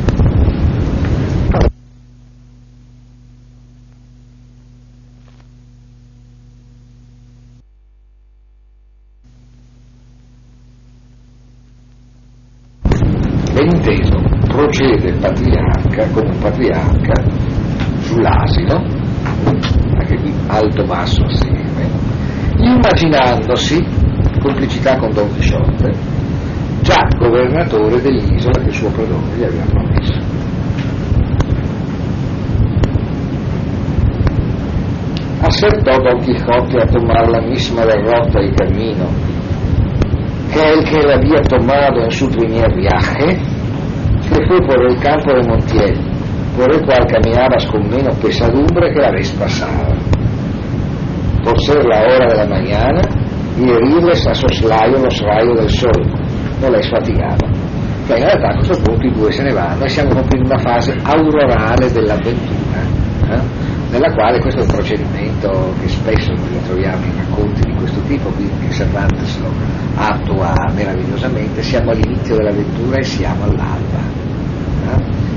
ben 13.54 13.70
inteso, 13.70 14.18
procede 14.48 15.10
il 15.10 15.11
patriarca 15.22 16.08
come 16.12 16.30
un 16.30 16.40
patriarca 16.40 17.14
sull'asino, 18.00 18.84
anche 19.98 20.16
qui 20.16 20.34
alto-basso 20.48 21.24
assieme, 21.24 21.88
immaginandosi, 22.58 23.86
complicità 24.42 24.98
con 24.98 25.12
Don 25.12 25.32
Chisciotte, 25.36 25.92
già 26.82 27.08
governatore 27.18 28.02
dell'isola 28.02 28.60
che 28.64 28.72
suo 28.72 28.90
padrone 28.90 29.36
gli 29.38 29.44
aveva 29.44 29.66
promesso. 29.66 30.20
Acertó 35.44 35.98
Don 36.02 36.20
Quijote 36.20 36.78
a 36.78 36.86
tomar 36.86 37.30
la 37.30 37.42
misma 37.42 37.84
derrota 37.84 38.40
y 38.42 38.52
camino 38.54 39.08
que 40.52 40.62
el 40.62 40.84
que 40.84 41.00
él 41.00 41.12
había 41.12 41.42
tomado 41.42 42.04
en 42.04 42.12
su 42.12 42.30
primer 42.30 42.74
viaje, 42.76 43.40
que 44.32 44.48
fue 44.48 44.62
por 44.62 44.82
el 44.86 44.98
campo 45.00 45.34
de 45.34 45.48
Montiel, 45.48 45.94
por 46.56 46.72
el 46.74 46.82
cual 46.86 47.06
caminabas 47.08 47.66
con 47.68 47.82
menos 47.90 48.16
pesadumbre 48.18 48.94
que 48.94 49.00
la 49.00 49.12
vez 49.12 49.32
pasada, 49.34 49.96
por 51.44 51.60
ser 51.62 51.84
la 51.84 52.02
hora 52.02 52.28
de 52.28 52.38
la 52.38 52.46
mañana 52.46 53.02
y 53.58 53.70
herirles 53.70 54.26
a 54.28 54.34
soslaio 54.34 55.00
los 55.00 55.20
rayos 55.22 55.60
del 55.60 55.70
sol, 55.70 56.02
non 56.62 56.72
l'hai 56.72 56.84
sfatigato. 56.84 57.46
Cioè 58.08 58.18
in 58.18 58.26
realtà 58.26 58.50
a 58.50 58.56
questo 58.56 58.82
punto 58.82 59.06
i 59.06 59.12
due 59.12 59.32
se 59.32 59.44
ne 59.44 59.52
vanno 59.52 59.84
e 59.84 59.90
siamo 59.90 60.10
proprio 60.10 60.40
in 60.40 60.46
una 60.46 60.58
fase 60.58 60.96
aurorale 61.04 61.92
dell'avventura, 61.92 62.82
eh? 63.30 63.42
nella 63.92 64.14
quale 64.14 64.40
questo 64.40 64.62
è 64.62 64.64
un 64.64 64.70
procedimento 64.70 65.74
che 65.82 65.90
spesso 65.90 66.32
noi 66.32 66.64
troviamo 66.66 67.06
in 67.06 67.18
racconti 67.18 67.62
di 67.64 67.74
questo 67.76 68.00
tipo, 68.08 68.30
quindi 68.30 68.68
che 68.68 68.74
Cervantes 68.74 69.40
lo 69.40 69.52
attua 69.96 70.54
meravigliosamente, 70.74 71.62
siamo 71.62 71.92
all'inizio 71.92 72.36
dell'avventura 72.36 72.98
e 72.98 73.04
siamo 73.04 73.44
all'alba. 73.44 74.21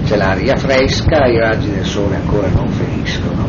C'è 0.04 0.16
l'aria 0.16 0.56
fresca, 0.56 1.26
i 1.26 1.38
raggi 1.38 1.70
del 1.70 1.84
sole 1.84 2.16
ancora 2.16 2.48
non 2.48 2.68
feriscono, 2.68 3.46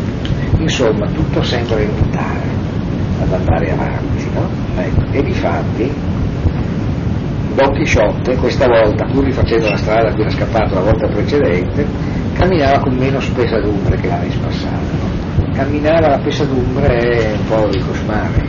insomma 0.58 1.08
tutto 1.08 1.41
sembra 1.43 1.80
invitare 1.82 2.47
ad 3.22 3.34
andare 3.34 3.72
avanti. 3.72 4.30
No? 4.34 4.49
Ecco. 4.78 5.12
E 5.12 5.24
difatti 5.24 5.91
Don 7.56 7.72
Chisciotte 7.74 8.36
questa 8.36 8.68
volta, 8.68 9.06
pur 9.06 9.24
rifacendo 9.24 9.70
la 9.70 9.78
strada 9.78 10.10
da 10.10 10.14
cui 10.14 10.24
era 10.24 10.32
scappato 10.32 10.74
la 10.76 10.82
volta 10.82 11.08
precedente, 11.08 11.86
camminava 12.34 12.80
con 12.80 12.95
meno 12.95 13.20
pesadumbre 13.34 13.95
che 13.95 14.08
la 14.08 14.18
vez 14.18 14.36
passata. 14.36 14.78
No? 14.99 15.53
Camminare 15.53 16.10
la 16.10 16.20
pesadumbre 16.20 16.97
è 16.97 17.32
un 17.32 17.45
po' 17.47 17.68
il 17.68 17.86
cosmare, 17.86 18.43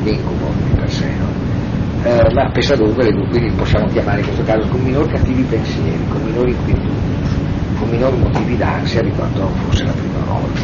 un 0.00 0.06
incubo 0.08 0.52
di 0.56 0.74
per 0.74 0.90
sé, 0.90 1.06
no? 1.18 1.41
Eh, 2.04 2.32
ma 2.34 2.50
pesadumbre 2.50 3.12
quindi 3.12 3.50
possiamo 3.56 3.86
chiamare 3.86 4.20
in 4.20 4.26
questo 4.26 4.44
caso 4.44 4.66
con 4.68 4.80
minori 4.80 5.08
cattivi 5.08 5.42
pensieri, 5.42 6.04
con 6.08 6.22
minori 6.22 6.50
inquietudini, 6.50 7.16
con 7.78 7.88
minori 7.88 8.16
motivi 8.16 8.56
d'ansia 8.56 9.02
di 9.02 9.10
quanto 9.10 9.46
fosse 9.66 9.84
la 9.84 9.92
prima 9.92 10.18
volta. 10.26 10.60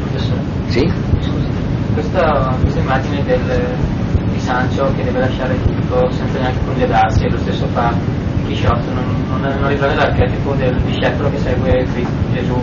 Professore, 0.00 0.40
Sì? 0.66 0.92
scusi, 1.20 1.48
questa, 1.94 2.54
questa 2.60 2.80
immagine 2.80 3.22
del, 3.24 3.76
di 4.32 4.40
Sancho 4.40 4.92
che 4.96 5.04
deve 5.04 5.18
lasciare 5.20 5.56
tutto 5.62 6.10
senza 6.10 6.38
neanche 6.38 6.64
congedarsi 6.64 7.24
e 7.24 7.30
lo 7.30 7.38
stesso 7.38 7.66
fa 7.68 7.92
Chisciotte, 8.46 8.92
non, 8.92 9.04
non, 9.28 9.40
non 9.60 9.68
riprende 9.68 9.94
l'archetipo 9.94 10.54
del 10.54 10.74
discepolo 10.82 11.30
che 11.30 11.38
segue 11.38 11.86
Gesù 12.32 12.60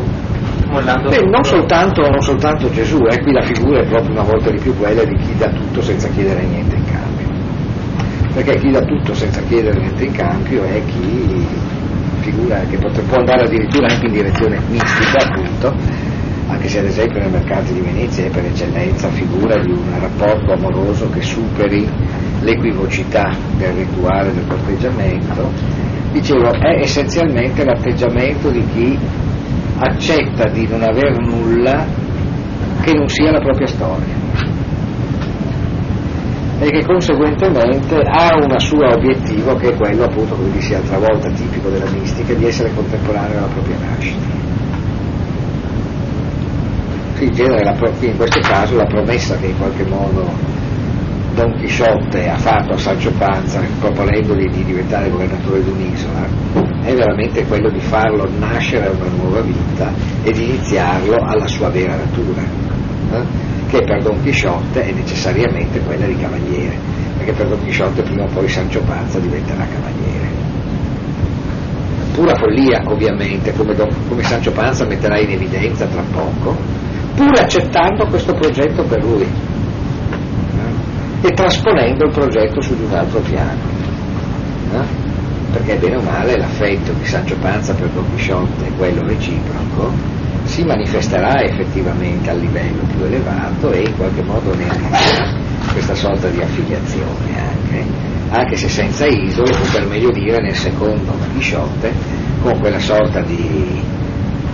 mollando 0.69 1.09
Beh, 1.09 1.21
non 1.30 1.43
soltanto, 1.43 2.01
non 2.09 2.21
soltanto 2.21 2.69
Gesù, 2.71 2.97
eh, 3.09 3.21
qui 3.21 3.32
la 3.32 3.41
figura 3.41 3.80
è 3.80 3.86
proprio 3.86 4.11
una 4.11 4.23
volta 4.23 4.49
di 4.49 4.59
più 4.59 4.75
quella 4.75 5.03
di 5.03 5.15
chi 5.15 5.36
dà 5.38 5.47
tutto 5.49 5.82
senza 5.82 6.09
chiedere 6.09 6.43
niente. 6.43 6.76
Perché 8.38 8.59
chi 8.59 8.69
dà 8.69 8.81
tutto 8.81 9.15
senza 9.15 9.41
chiedere 9.41 9.79
niente 9.79 10.05
in 10.05 10.11
cambio 10.11 10.63
è 10.63 10.79
chi 10.85 11.43
figura 12.19 12.59
che 12.69 12.77
può 12.77 13.17
andare 13.17 13.45
addirittura 13.45 13.88
anche 13.88 14.05
in 14.05 14.11
direzione 14.11 14.59
mistica, 14.69 15.25
appunto, 15.25 15.73
anche 16.47 16.67
se 16.67 16.77
ad 16.77 16.85
esempio 16.85 17.19
nei 17.19 17.31
mercati 17.31 17.73
di 17.73 17.79
Venezia 17.79 18.25
è 18.25 18.29
per 18.29 18.45
eccellenza 18.45 19.09
figura 19.09 19.57
di 19.57 19.71
un 19.71 19.99
rapporto 19.99 20.51
amoroso 20.51 21.09
che 21.09 21.21
superi 21.23 21.89
l'equivocità 22.41 23.35
del 23.57 23.73
rituale 23.73 24.31
del 24.31 24.45
corteggiamento, 24.45 25.51
dicevo, 26.11 26.51
è 26.51 26.79
essenzialmente 26.79 27.65
l'atteggiamento 27.65 28.51
di 28.51 28.63
chi 28.71 28.99
accetta 29.79 30.47
di 30.49 30.67
non 30.67 30.83
aver 30.83 31.17
nulla 31.21 31.88
che 32.81 32.93
non 32.93 33.07
sia 33.07 33.31
la 33.31 33.39
propria 33.39 33.65
storia 33.65 34.26
e 36.60 36.70
che 36.72 36.86
conseguentemente 36.86 37.95
ha 37.95 38.36
un 38.36 38.60
suo 38.60 38.89
obiettivo 38.91 39.55
che 39.55 39.70
è 39.70 39.76
quello 39.76 40.05
appunto 40.05 40.36
come 40.36 40.51
dissi 40.51 40.74
altra 40.74 40.97
volta 40.97 41.30
tipico 41.30 41.70
della 41.70 41.89
mistica 41.91 42.34
di 42.34 42.45
essere 42.45 42.74
contemporaneo 42.74 43.38
alla 43.38 43.47
propria 43.47 43.78
nascita 43.78 44.45
in 47.20 47.34
genere 47.34 47.74
pro- 47.74 47.91
in 47.99 48.16
questo 48.16 48.39
caso 48.39 48.76
la 48.76 48.86
promessa 48.86 49.38
che 49.38 49.47
in 49.47 49.58
qualche 49.58 49.86
modo 49.86 50.55
Don 51.36 51.53
Chisciotte 51.60 52.28
ha 52.28 52.38
fatto 52.38 52.74
a 52.74 52.78
Sancho 52.78 53.12
Panza 53.12 53.62
proponendogli 53.80 54.49
di 54.49 54.64
diventare 54.64 55.10
governatore 55.10 55.64
di 55.64 55.70
un'isola 55.70 56.28
è 56.82 56.93
veramente 56.95 57.45
quello 57.45 57.70
di 57.70 57.80
farlo 57.80 58.28
nascere 58.39 58.88
a 58.88 58.91
una 58.91 59.10
nuova 59.16 59.41
vita 59.41 59.93
e 60.24 60.32
di 60.32 60.45
iniziarlo 60.45 61.16
alla 61.18 61.47
sua 61.47 61.70
vera 61.70 61.95
natura 61.95 62.41
eh? 63.12 63.57
Che 63.68 63.84
per 63.84 64.01
Don 64.01 64.22
Chisciotte 64.22 64.84
è 64.84 64.91
necessariamente 64.91 65.80
quella 65.82 66.05
di 66.05 66.18
cavaliere 66.18 66.76
perché 67.18 67.34
per 67.34 67.49
Don 67.49 67.63
Chisciotte 67.63 68.01
prima 68.01 68.24
o 68.24 68.28
poi 68.28 68.47
Sancho 68.47 68.82
Panza 68.82 69.20
diventerà 69.20 69.65
cavaliere 69.65 70.45
pura 72.13 72.36
follia 72.36 72.82
ovviamente 72.86 73.53
come, 73.53 73.74
Don- 73.74 73.93
come 74.07 74.24
Sancho 74.24 74.51
Panza 74.51 74.86
metterà 74.86 75.20
in 75.20 75.32
evidenza 75.32 75.86
tra 75.86 76.03
poco 76.11 76.55
pur 77.15 77.39
accettando 77.39 78.05
questo 78.05 78.34
progetto 78.34 78.84
per 78.84 79.03
lui 79.03 79.24
eh? 79.24 81.28
e 81.28 81.32
trasponendo 81.32 82.05
il 82.05 82.11
progetto 82.11 82.61
su 82.61 82.76
di 82.76 82.84
un 82.84 82.93
altro 82.93 83.20
piano 83.20 83.59
eh? 84.74 85.05
perché 85.51 85.76
bene 85.76 85.97
o 85.97 86.01
male 86.01 86.38
l'affetto 86.38 86.93
di 86.93 87.05
Sancho 87.05 87.36
Panza 87.39 87.74
per 87.74 87.89
Don 87.89 88.05
Chisciotte 88.15 88.68
è 88.68 88.72
quello 88.78 89.01
reciproco 89.01 89.91
si 90.48 90.64
manifesterà 90.64 91.41
effettivamente 91.43 92.30
a 92.30 92.34
livello 92.34 92.84
più 92.93 93.04
elevato 93.04 93.72
e 93.72 93.82
in 93.82 93.95
qualche 93.95 94.24
modo 94.24 94.56
ne 94.56 94.68
arriverà 94.68 95.36
questa 95.72 95.95
sorta 95.95 96.28
di 96.30 96.41
affiliazione 96.41 97.39
anche 97.39 97.86
anche 98.30 98.56
se 98.58 98.68
senza 98.68 99.06
isole 99.06 99.52
o 99.52 99.72
per 99.72 99.86
meglio 99.88 100.12
dire 100.12 100.41
nel 100.41 100.56
secondo 100.56 101.12
Don 101.12 101.34
Chisciotte 101.34 101.93
con 102.41 102.60
quella 102.60 102.80
sorta 102.80 103.22
di 103.22 103.82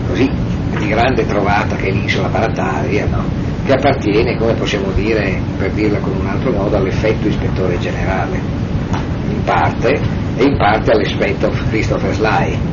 così 0.08 0.30
di 0.78 0.88
grande 0.88 1.26
trovata 1.26 1.76
che 1.76 1.88
è 1.88 1.92
l'isola 1.92 2.28
Barataria, 2.28 3.06
no? 3.08 3.24
che 3.66 3.74
appartiene, 3.74 4.38
come 4.38 4.54
possiamo 4.54 4.92
dire, 4.92 5.40
per 5.58 5.72
dirla 5.72 6.00
con 6.00 6.16
un 6.20 6.28
altro 6.28 6.52
modo, 6.52 6.76
all'effetto 6.76 7.28
ispettore 7.28 7.80
generale, 7.80 8.40
in 9.30 9.44
parte, 9.44 10.00
e 10.36 10.44
in 10.44 10.58
parte 10.58 10.92
all'effetto 10.92 11.50
Christopher 11.70 12.14
Sly. 12.14 12.73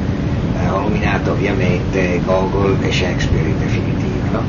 Eh, 0.60 0.68
ho 0.68 0.80
nominato 0.80 1.32
ovviamente 1.32 2.20
Gogol 2.24 2.76
e 2.82 2.92
Shakespeare 2.92 3.48
in 3.48 3.58
definitiva, 3.58 4.28
no? 4.32 4.42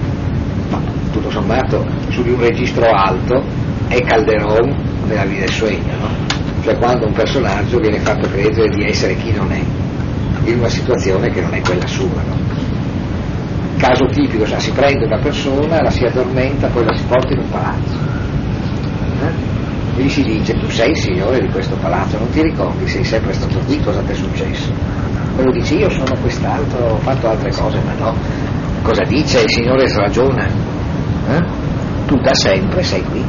ma 0.69 0.79
tutto 1.11 1.29
sommato 1.29 1.85
su 2.09 2.21
di 2.23 2.31
un 2.31 2.39
registro 2.39 2.85
alto 2.89 3.43
è 3.87 4.01
Calderon 4.01 4.75
nella 5.07 5.25
vita 5.25 5.45
del 5.45 5.53
sueño, 5.53 5.97
no? 5.99 6.09
cioè 6.63 6.77
quando 6.77 7.07
un 7.07 7.13
personaggio 7.13 7.79
viene 7.79 7.99
fatto 7.99 8.27
credere 8.27 8.69
di 8.69 8.83
essere 8.85 9.15
chi 9.15 9.31
non 9.31 9.51
è, 9.51 9.61
in 10.49 10.59
una 10.59 10.69
situazione 10.69 11.29
che 11.29 11.41
non 11.41 11.53
è 11.53 11.61
quella 11.61 11.87
sua. 11.87 12.21
No? 12.27 12.41
caso 13.81 14.05
tipico, 14.05 14.45
cioè 14.45 14.59
si 14.59 14.71
prende 14.71 15.05
una 15.05 15.17
persona, 15.17 15.81
la 15.81 15.89
si 15.89 16.05
addormenta, 16.05 16.67
poi 16.67 16.85
la 16.85 16.95
si 16.95 17.03
porta 17.05 17.33
in 17.33 17.39
un 17.39 17.49
palazzo. 17.49 17.97
Eh? 19.23 19.99
E 19.99 20.03
gli 20.03 20.09
si 20.09 20.21
dice, 20.21 20.53
tu 20.53 20.69
sei 20.69 20.91
il 20.91 20.97
signore 20.97 21.39
di 21.39 21.47
questo 21.47 21.75
palazzo, 21.77 22.19
non 22.19 22.29
ti 22.29 22.43
ricordi, 22.43 22.87
sei 22.87 23.03
sempre 23.03 23.33
stato 23.33 23.57
qui, 23.65 23.79
cosa 23.81 24.01
ti 24.01 24.11
è 24.11 24.15
successo? 24.15 25.00
Quello 25.35 25.51
dice, 25.51 25.75
io 25.75 25.89
sono 25.89 26.15
quest'altro, 26.19 26.93
ho 26.93 26.97
fatto 26.97 27.29
altre 27.29 27.51
cose, 27.51 27.79
ma 27.85 27.93
no. 27.93 28.15
Cosa 28.83 29.03
dice? 29.03 29.41
Il 29.41 29.49
signore 29.49 29.87
sragiona. 29.87 30.45
Eh? 30.45 31.45
Tu 32.05 32.15
da 32.17 32.33
sempre 32.33 32.83
sei 32.83 33.03
qui, 33.03 33.23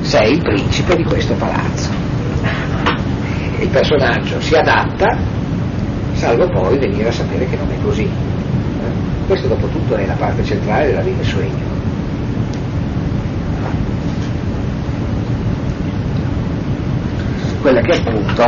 sei 0.00 0.32
il 0.32 0.42
principe 0.42 0.96
di 0.96 1.04
questo 1.04 1.34
palazzo. 1.34 1.90
Il 3.60 3.68
personaggio 3.68 4.40
si 4.40 4.54
adatta, 4.54 5.16
salvo 6.14 6.48
poi 6.48 6.78
venire 6.78 7.08
a 7.08 7.12
sapere 7.12 7.46
che 7.46 7.56
non 7.56 7.70
è 7.70 7.80
così. 7.82 8.02
Eh? 8.02 9.26
Questo 9.26 9.48
dopo 9.48 9.68
tutto 9.68 9.94
è 9.94 10.06
la 10.06 10.14
parte 10.14 10.42
centrale 10.44 10.86
della 10.86 11.02
vita 11.02 11.22
suegno. 11.22 11.72
quella 17.62 17.80
che 17.80 17.92
appunto 17.92 18.44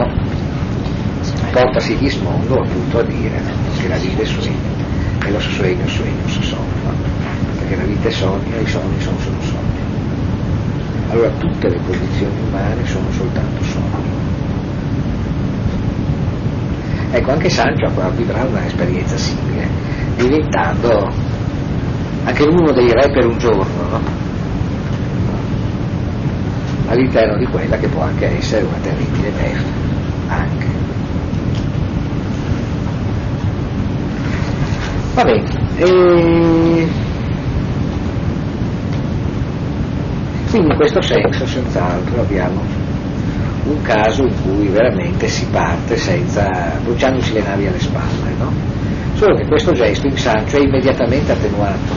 porta 1.55 1.78
Sigismondo 1.78 2.55
appunto 2.61 2.98
a 2.98 3.02
dire 3.05 3.40
che 3.78 3.86
la 3.86 3.96
vita 3.96 4.22
è 4.22 4.24
sogno 4.24 4.72
e 5.24 5.30
lo 5.30 5.38
sogno 5.38 5.86
sogno 5.86 6.26
sogno 6.26 6.92
perché 7.59 7.76
la 7.76 7.84
vita 7.84 8.09
è 8.09 8.11
sogno 8.11 8.57
e 8.57 8.62
i 8.62 8.66
sogni 8.66 9.00
sono 9.00 9.16
solo 9.20 9.40
sogni 9.40 9.82
allora 11.11 11.30
tutte 11.38 11.68
le 11.68 11.80
condizioni 11.86 12.34
umane 12.48 12.84
sono 12.84 13.07
soltanto 13.12 13.62
sogni 13.62 14.22
ecco 17.12 17.30
anche 17.30 17.48
Sancho 17.48 17.88
vivrà 18.16 18.42
un'esperienza 18.42 19.16
simile 19.16 19.68
diventando 20.16 21.09
anche 22.24 22.42
uno 22.42 22.72
dei 22.72 22.90
re 22.92 23.11
per 23.11 23.26
un 23.26 23.38
giorno 23.38 23.88
no? 23.90 24.00
all'interno 26.88 27.36
di 27.38 27.46
quella 27.46 27.76
che 27.76 27.86
può 27.86 28.02
anche 28.02 28.36
essere 28.36 28.64
una 28.64 28.76
terribile 28.82 29.30
beffa, 29.30 29.62
anche. 30.28 30.66
Va 35.15 35.23
bene, 35.23 35.45
e... 35.77 36.89
quindi 40.51 40.71
in 40.71 40.77
questo 40.77 41.01
senso 41.01 41.47
senz'altro 41.47 42.21
abbiamo 42.21 42.61
un 43.67 43.81
caso 43.83 44.23
in 44.25 44.35
cui 44.43 44.67
veramente 44.67 45.29
si 45.29 45.47
parte 45.53 45.97
senza 45.97 46.49
bruciandosi 46.83 47.33
le 47.33 47.43
navi 47.43 47.67
alle 47.69 47.79
spalle, 47.79 48.35
no? 48.39 48.53
Solo 49.15 49.37
che 49.37 49.47
questo 49.47 49.71
gesto 49.71 50.09
in 50.09 50.17
Sancio 50.17 50.57
è 50.57 50.62
immediatamente 50.62 51.31
attenuato, 51.31 51.95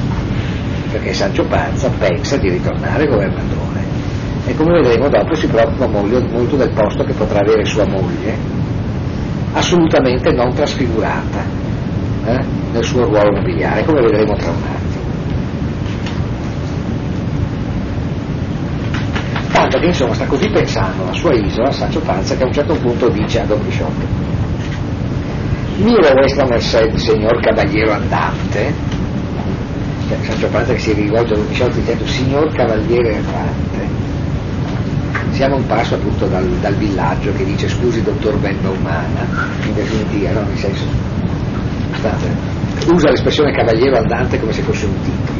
perché 0.91 1.11
Sancio 1.11 1.43
Panza 1.45 1.89
pensa 1.97 2.37
di 2.37 2.51
ritornare 2.51 3.07
governatore 3.07 3.83
e 4.45 4.53
come 4.53 4.79
vedremo 4.79 5.09
dopo 5.09 5.33
si 5.33 5.47
preoccupa 5.47 5.87
molto 5.87 6.55
del 6.55 6.69
posto 6.69 7.03
che 7.03 7.13
potrà 7.13 7.39
avere 7.39 7.65
sua 7.65 7.87
moglie, 7.87 8.37
assolutamente 9.53 10.31
non 10.31 10.53
trasfigurata 10.53 11.66
eh, 12.27 12.43
nel 12.73 12.83
suo 12.83 13.05
ruolo 13.05 13.31
nobiliare, 13.31 13.85
come 13.85 14.01
vedremo 14.01 14.35
tra 14.35 14.49
un 14.49 14.63
attimo. 14.63 15.05
Tanto 19.51 19.79
che 19.79 19.85
insomma 19.85 20.13
sta 20.13 20.25
così 20.25 20.49
pensando 20.49 21.03
alla 21.03 21.13
sua 21.13 21.33
isola, 21.33 21.71
Sancho 21.71 21.99
Panza, 22.01 22.35
che 22.35 22.43
a 22.43 22.47
un 22.47 22.53
certo 22.53 22.75
punto 22.75 23.07
dice 23.09 23.39
a 23.39 23.45
Don 23.45 23.61
Quixote, 23.61 24.05
mira 25.77 26.13
vostra 26.13 26.45
merced, 26.45 26.93
signor 26.95 27.39
cavaliere 27.39 27.93
andante, 27.93 28.73
cioè, 30.07 30.17
Sancho 30.21 30.47
Panza 30.47 30.73
che 30.73 30.79
si 30.79 30.93
rivolge 30.93 31.33
a 31.33 31.37
Don 31.37 31.45
Quixote 31.45 31.79
dicendo 31.79 32.05
signor 32.05 32.53
cavaliere 32.53 33.15
andante, 33.15 33.87
siamo 35.31 35.55
un 35.55 35.65
passo 35.65 35.95
appunto 35.95 36.25
dal, 36.25 36.45
dal, 36.59 36.75
villaggio 36.75 37.31
che 37.33 37.45
dice 37.45 37.69
scusi 37.69 38.01
dottor 38.01 38.35
Benda 38.37 38.69
Umana, 38.69 39.25
in 39.65 39.73
definitiva, 39.73 40.31
no? 40.31 40.41
nel 40.41 40.57
senso, 40.57 40.83
state, 41.97 42.29
usa 42.93 43.09
l'espressione 43.09 43.51
cavaliere 43.51 43.97
andante 43.97 44.39
come 44.39 44.51
se 44.51 44.61
fosse 44.61 44.85
un 44.85 44.93
titolo, 45.01 45.39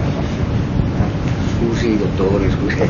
scusi 1.57 1.97
dottore, 1.97 2.49
scusi 2.49 2.75
che 2.75 2.89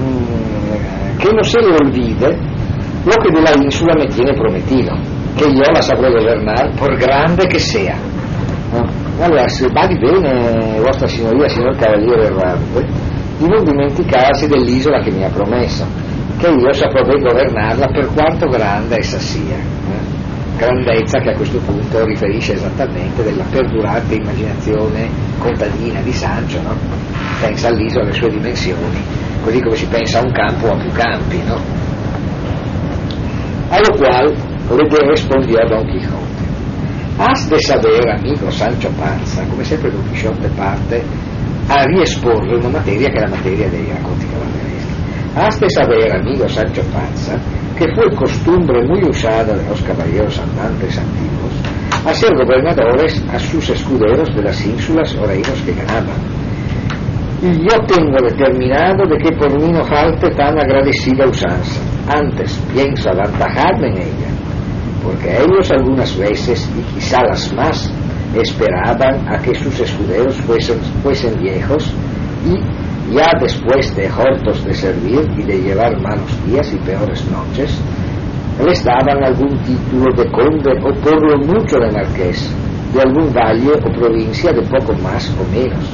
mm, 0.00 1.32
non 1.32 1.42
se 1.44 1.60
lo 1.60 1.74
olvide 1.74 2.36
lo 3.04 3.16
che 3.16 3.30
della 3.30 3.52
insula 3.62 3.94
me 3.94 4.06
tiene 4.06 4.34
prometido, 4.34 4.96
che 5.34 5.44
io 5.44 5.70
la 5.70 5.82
saprò 5.82 6.08
governare 6.10 6.72
por 6.74 6.96
grande 6.96 7.46
che 7.46 7.58
sia. 7.58 7.96
No? 8.70 8.88
Allora, 9.20 9.46
se 9.46 9.68
badi 9.68 9.98
bene, 9.98 10.80
vostra 10.80 11.06
signoria, 11.06 11.48
signor 11.48 11.76
cavaliere 11.76 12.24
errante, 12.24 12.86
di 13.38 13.46
non 13.46 13.62
dimenticarsi 13.62 14.48
dell'isola 14.48 15.00
che 15.00 15.10
mi 15.10 15.22
ha 15.22 15.28
promesso, 15.28 15.86
che 16.38 16.48
io 16.48 16.72
saprò 16.72 17.02
ben 17.04 17.20
governarla 17.20 17.86
per 17.88 18.06
quanto 18.14 18.48
grande 18.48 18.96
essa 18.96 19.18
sia. 19.18 19.73
Grandezza 20.56 21.18
che 21.18 21.30
a 21.30 21.36
questo 21.36 21.58
punto 21.58 22.04
riferisce 22.04 22.54
esattamente 22.54 23.22
della 23.22 23.44
perdurante 23.50 24.14
immaginazione 24.14 25.08
contadina 25.38 26.00
di 26.00 26.12
Sancio, 26.12 26.62
no? 26.62 26.76
pensa 27.40 27.68
all'isola 27.68 28.04
alle 28.04 28.12
sue 28.12 28.30
dimensioni, 28.30 29.02
così 29.42 29.60
come 29.60 29.76
si 29.76 29.86
pensa 29.86 30.20
a 30.20 30.22
un 30.22 30.32
campo 30.32 30.68
o 30.68 30.72
a 30.72 30.76
più 30.76 30.90
campi. 30.92 31.42
No? 31.44 31.60
Allo 33.68 33.96
qual 33.96 34.32
le 34.68 35.10
rispondió 35.10 35.66
Don 35.66 35.84
Quixote. 35.84 36.42
Has 37.16 37.48
de 37.48 37.60
saber, 37.60 38.08
amico 38.08 38.50
Sancho 38.50 38.90
Panza, 38.96 39.44
come 39.48 39.64
sempre 39.64 39.90
Don 39.90 40.06
Quixote 40.08 40.48
parte 40.54 41.02
a 41.66 41.84
riesporre 41.84 42.56
una 42.56 42.68
materia 42.68 43.08
che 43.08 43.16
è 43.16 43.20
la 43.20 43.28
materia 43.28 43.68
dei 43.68 43.88
racconti 43.88 44.26
cavallereschi. 44.28 44.92
Hasta 45.34 45.68
saber, 45.68 46.12
amigo 46.12 46.46
Sancho 46.46 46.82
Panza, 46.92 47.38
que 47.76 47.86
fue 47.94 48.14
costumbre 48.14 48.82
muy 48.86 49.02
usada 49.08 49.56
de 49.56 49.68
los 49.68 49.82
caballeros 49.82 50.38
andantes 50.38 50.98
antiguos 50.98 51.34
ser 52.14 52.36
gobernadores 52.36 53.22
a 53.32 53.38
sus 53.38 53.68
escuderos 53.70 54.28
de 54.34 54.42
las 54.42 54.64
ínsulas 54.64 55.14
o 55.16 55.26
reinos 55.26 55.60
que 55.64 55.72
ganaban. 55.72 56.20
Y 57.42 57.58
yo 57.58 57.80
tengo 57.86 58.16
determinado 58.22 59.06
de 59.06 59.16
que 59.18 59.36
por 59.36 59.50
mí 59.60 59.70
no 59.72 59.84
falte 59.84 60.30
tan 60.30 60.58
agradecida 60.58 61.26
usanza. 61.26 61.80
Antes 62.08 62.58
pienso 62.72 63.10
aventajarme 63.10 63.88
en 63.88 63.96
ella, 63.96 64.30
porque 65.02 65.38
ellos 65.38 65.70
algunas 65.70 66.16
veces, 66.16 66.70
y 66.78 66.94
quizá 66.94 67.22
las 67.24 67.52
más, 67.54 67.92
esperaban 68.34 69.28
a 69.28 69.38
que 69.38 69.54
sus 69.54 69.78
escuderos 69.80 70.34
fuesen 71.02 71.34
viejos 71.40 71.92
y 72.46 72.58
ya 73.12 73.30
después 73.40 73.94
de 73.96 74.10
hortos 74.10 74.64
de 74.64 74.72
servir 74.72 75.20
y 75.36 75.42
de 75.42 75.58
llevar 75.60 76.00
malos 76.00 76.46
días 76.46 76.72
y 76.72 76.76
peores 76.78 77.24
noches, 77.30 77.78
les 78.64 78.84
daban 78.84 79.22
algún 79.24 79.58
título 79.62 80.14
de 80.16 80.30
conde 80.30 80.72
o 80.82 80.94
por 81.00 81.30
lo 81.30 81.38
mucho 81.38 81.78
de 81.78 81.90
marqués, 81.90 82.50
de 82.94 83.00
algún 83.00 83.32
valle 83.34 83.72
o 83.72 83.92
provincia 83.92 84.52
de 84.52 84.62
poco 84.62 84.94
más 85.02 85.30
o 85.38 85.44
menos. 85.54 85.84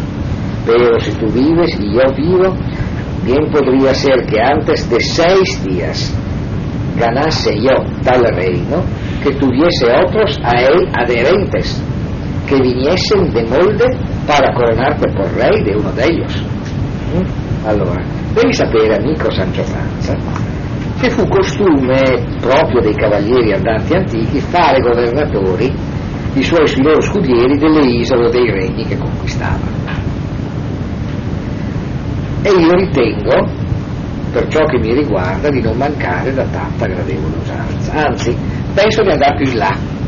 Pero 0.67 1.01
si 1.01 1.13
tú 1.13 1.27
vives 1.33 1.71
y 1.81 1.95
yo 1.95 2.03
vivo, 2.17 2.55
bien 3.25 3.51
podría 3.51 3.95
ser 3.95 4.25
que 4.27 4.41
antes 4.41 4.89
de 4.89 5.01
seis 5.01 5.65
días 5.65 6.15
ganase 6.99 7.59
yo 7.61 7.83
tal 8.05 8.23
reino 8.35 8.83
que 9.23 9.33
tuviese 9.33 9.87
otros 10.05 10.39
a 10.45 10.61
él 10.61 10.89
adherentes 10.95 11.83
que 12.47 12.57
viniesen 12.57 13.33
de 13.33 13.45
molde 13.45 13.85
para 14.27 14.53
coronarte 14.53 15.09
por 15.13 15.33
rey 15.35 15.63
de 15.65 15.77
uno 15.77 15.93
de 15.93 16.05
ellos. 16.05 16.45
Allora, 17.65 18.03
devi 18.35 18.53
sapere, 18.53 18.97
amico 18.97 19.31
Sancio 19.31 19.63
Panza, 19.63 20.17
che 21.01 21.11
fu 21.11 21.27
costume 21.27 22.01
proprio 22.41 22.81
dei 22.81 22.95
cavalieri 22.95 23.53
andanti 23.53 23.95
antichi 23.95 24.39
fare 24.41 24.81
governatori 24.81 25.73
i 26.35 26.43
suoi 26.43 26.67
sui 26.69 26.83
loro 26.83 27.01
scudieri 27.01 27.59
delle 27.59 27.85
isole 27.87 28.27
o 28.27 28.31
dei 28.31 28.51
regni 28.51 28.85
che 28.85 28.97
conquistavano. 28.97 29.79
E 32.43 32.49
io 32.49 32.75
ritengo, 32.75 33.49
per 34.33 34.49
ciò 34.49 34.65
che 34.65 34.79
mi 34.79 34.95
riguarda, 34.95 35.51
di 35.51 35.61
non 35.61 35.77
mancare 35.77 36.33
da 36.33 36.45
tanta 36.45 36.87
gradevole 36.87 37.37
usanza. 37.43 38.07
Anzi, 38.07 38.35
penso 38.73 39.03
di 39.03 39.11
andare 39.11 39.37
più 39.37 39.51
in 39.51 39.59
là 39.59 39.99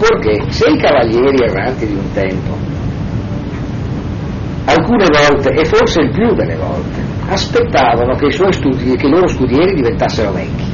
Perché 0.00 0.50
se 0.50 0.66
i 0.66 0.78
cavalieri 0.78 1.42
erranti 1.42 1.86
di 1.86 1.92
un 1.92 2.10
tempo, 2.14 2.56
alcune 4.64 5.06
volte, 5.06 5.50
e 5.50 5.64
forse 5.64 6.00
il 6.00 6.10
più 6.10 6.32
delle 6.34 6.56
volte, 6.56 7.00
aspettavano 7.28 8.14
che 8.16 8.26
i, 8.26 8.32
suoi 8.32 8.52
studi, 8.52 8.96
che 8.96 9.06
i 9.06 9.10
loro 9.10 9.28
scudieri 9.28 9.74
diventassero 9.74 10.32
vecchi, 10.32 10.64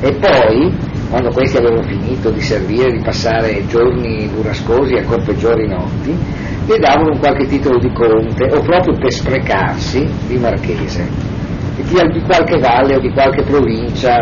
e 0.00 0.12
poi, 0.12 0.72
quando 1.08 1.30
questi 1.30 1.56
avevano 1.56 1.82
finito 1.82 2.30
di 2.30 2.40
servire, 2.40 2.92
di 2.92 3.02
passare 3.02 3.66
giorni 3.66 4.28
burrascosi 4.34 4.94
a 4.94 5.04
peggiori 5.24 5.66
notti, 5.68 6.16
gli 6.66 6.76
davano 6.78 7.12
un 7.12 7.18
qualche 7.18 7.46
titolo 7.46 7.78
di 7.78 7.92
conte 7.92 8.44
o 8.52 8.60
proprio 8.60 8.98
per 8.98 9.12
sprecarsi 9.12 10.06
di 10.26 10.36
marchese, 10.36 11.08
di, 11.76 11.82
di 11.84 12.20
qualche 12.22 12.58
valle 12.58 12.96
o 12.96 13.00
di 13.00 13.10
qualche 13.12 13.42
provincia 13.42 14.18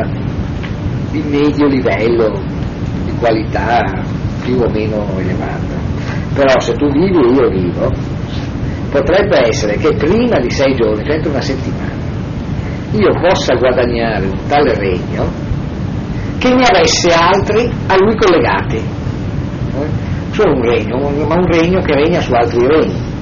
di 1.10 1.22
medio 1.22 1.66
livello, 1.66 2.54
qualità 3.24 3.80
più 4.42 4.60
o 4.60 4.68
meno 4.68 5.06
elevata. 5.18 5.80
Però 6.34 6.60
se 6.60 6.74
tu 6.74 6.88
vivi 6.90 7.16
e 7.16 7.32
io 7.32 7.48
vivo, 7.48 7.90
potrebbe 8.94 9.48
essere 9.48 9.76
che 9.76 9.92
prima 9.96 10.38
di 10.38 10.50
sei 10.50 10.76
giorni, 10.76 11.04
cioè 11.04 11.16
entro 11.16 11.30
una 11.32 11.40
settimana, 11.40 11.92
io 12.92 13.12
possa 13.20 13.56
guadagnare 13.56 14.26
un 14.26 14.46
tale 14.46 14.72
regno 14.74 15.28
che 16.38 16.54
ne 16.54 16.62
avesse 16.62 17.12
altri 17.12 17.68
a 17.88 17.96
lui 17.96 18.14
collegati. 18.14 18.76
Eh? 18.76 20.02
Solo 20.30 20.52
un 20.52 20.62
regno, 20.62 20.98
ma 21.26 21.34
un 21.34 21.46
regno 21.46 21.80
che 21.80 21.94
regna 21.94 22.20
su 22.20 22.32
altri 22.32 22.66
regni. 22.68 23.12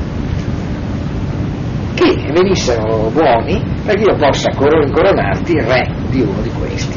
Che 1.95 2.33
venissero 2.33 3.11
buoni 3.11 3.62
perché 3.85 4.03
io 4.03 4.16
possa 4.16 4.51
coronarti 4.55 5.53
re 5.61 5.89
di 6.11 6.20
uno 6.20 6.41
di 6.43 6.51
questi. 6.51 6.97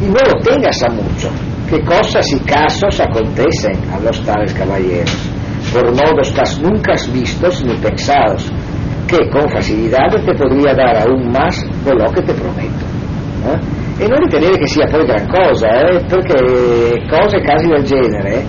Y 0.00 0.06
no 0.06 0.18
lo 0.18 0.40
tengas 0.42 0.82
a 0.82 0.90
mucho, 0.90 1.30
que 1.70 1.80
cosas 1.84 2.26
y 2.32 2.40
casos 2.40 2.98
acontecen 2.98 3.78
a 3.92 4.00
los 4.00 4.20
tales 4.24 4.52
caballeros, 4.52 5.30
por 5.70 5.84
modos 5.94 6.32
tas 6.32 6.58
nunca 6.58 6.94
vistos 7.12 7.62
ni 7.62 7.76
pensados, 7.76 8.50
che 9.06 9.28
con 9.28 9.48
facilità 9.48 10.08
te 10.08 10.34
podría 10.34 10.74
dar 10.74 10.96
aún 11.06 11.30
más 11.30 11.62
de 11.84 11.94
lo 11.94 12.10
che 12.12 12.22
te 12.22 12.34
prometto. 12.34 12.84
Eh? 13.44 14.04
E 14.04 14.08
non 14.08 14.18
ritenere 14.18 14.56
che 14.56 14.66
sia 14.66 14.86
poi 14.86 15.04
gran 15.04 15.28
cosa, 15.28 15.68
eh? 15.68 16.04
perché 16.06 17.06
cose 17.08 17.40
casi 17.40 17.68
del 17.68 17.84
genere 17.84 18.44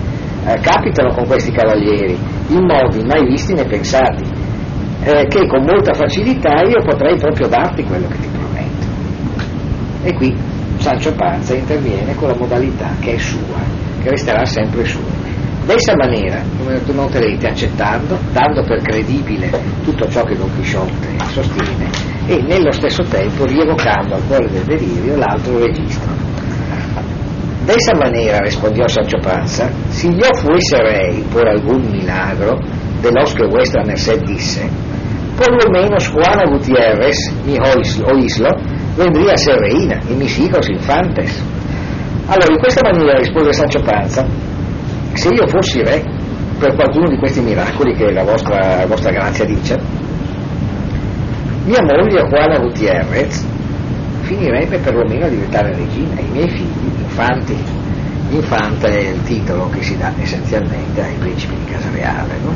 eh, 0.46 0.58
capitano 0.60 1.12
con 1.14 1.26
questi 1.26 1.52
cavalieri 1.52 2.16
in 2.48 2.64
modi 2.64 3.04
mai 3.04 3.24
visti 3.26 3.54
né 3.54 3.64
pensati, 3.64 4.24
eh, 5.02 5.26
che 5.26 5.46
con 5.46 5.62
molta 5.64 5.92
facilità 5.92 6.62
io 6.62 6.82
potrei 6.84 7.16
proprio 7.18 7.48
darti 7.48 7.82
quello 7.84 8.08
che 8.08 8.18
ti 8.18 8.28
prometto. 8.28 8.86
E 10.02 10.14
qui 10.14 10.34
Sancho 10.78 11.12
Panza 11.14 11.54
interviene 11.54 12.14
con 12.14 12.28
la 12.28 12.36
modalità 12.36 12.90
che 13.00 13.14
è 13.14 13.18
sua, 13.18 13.60
che 14.02 14.10
resterà 14.10 14.44
sempre 14.44 14.84
sua. 14.84 15.33
De 15.64 15.74
esa 15.74 15.94
manera, 15.96 16.42
come 16.58 16.78
noterete, 16.92 17.48
accettando, 17.48 18.18
dando 18.32 18.62
per 18.64 18.82
credibile 18.82 19.50
tutto 19.82 20.06
ciò 20.10 20.22
che 20.22 20.36
Don 20.36 20.50
Chisciotte 20.56 21.16
sostiene 21.32 21.88
e 22.26 22.42
nello 22.42 22.70
stesso 22.70 23.02
tempo 23.04 23.46
rievocando 23.46 24.14
al 24.14 24.26
cuore 24.26 24.48
del 24.50 24.64
delirio 24.64 25.16
l'altro 25.16 25.58
registro. 25.58 26.12
De 27.64 27.72
esa 27.72 27.96
manera, 27.96 28.40
respondió 28.40 28.86
Sancho 28.88 29.16
Panza, 29.22 29.70
si 29.88 30.08
yo 30.08 30.28
fuese 30.34 30.76
rey 30.82 31.24
por 31.32 31.48
algún 31.48 31.90
milagro 31.90 32.58
de 33.00 33.10
los 33.10 33.32
que 33.32 33.46
vuestra 33.46 33.82
merced 33.86 34.20
dice, 34.22 34.68
por 35.34 35.50
lo 35.50 35.70
menos 35.70 36.08
Juana 36.08 36.44
Gutiérrez, 36.44 37.16
mi 37.46 37.56
oíslo, 37.58 38.50
vendría 38.98 39.32
a 39.32 39.36
ser 39.38 39.56
reina 39.58 39.98
y 40.10 40.12
mis 40.12 40.38
hijos 40.38 40.68
infantes. 40.68 41.42
Allora, 42.28 42.52
in 42.52 42.58
questa 42.58 42.82
maniera 42.84 43.18
rispose 43.18 43.52
Sancho 43.54 43.80
Panza, 43.80 44.26
se 45.14 45.28
io 45.28 45.46
fossi 45.46 45.82
re 45.82 46.02
per 46.58 46.74
qualcuno 46.74 47.08
di 47.08 47.16
questi 47.16 47.40
miracoli 47.40 47.94
che 47.94 48.12
la 48.12 48.22
vostra, 48.22 48.76
la 48.78 48.86
vostra 48.86 49.10
grazia 49.10 49.44
dice, 49.44 49.78
mia 51.64 51.82
moglie 51.82 52.22
Juana 52.28 52.58
Gutierrez 52.58 53.44
finirebbe 54.22 54.78
perlomeno 54.78 55.26
a 55.26 55.28
diventare 55.28 55.74
regina, 55.74 56.20
i 56.20 56.28
miei 56.30 56.48
figli 56.48 56.90
infanti. 57.00 57.56
Infante 58.30 58.88
è 58.88 59.10
il 59.10 59.22
titolo 59.22 59.68
che 59.68 59.82
si 59.82 59.96
dà 59.96 60.12
essenzialmente 60.18 61.00
ai 61.02 61.14
principi 61.18 61.54
di 61.56 61.72
casa 61.72 61.88
reale, 61.90 62.32
no? 62.42 62.52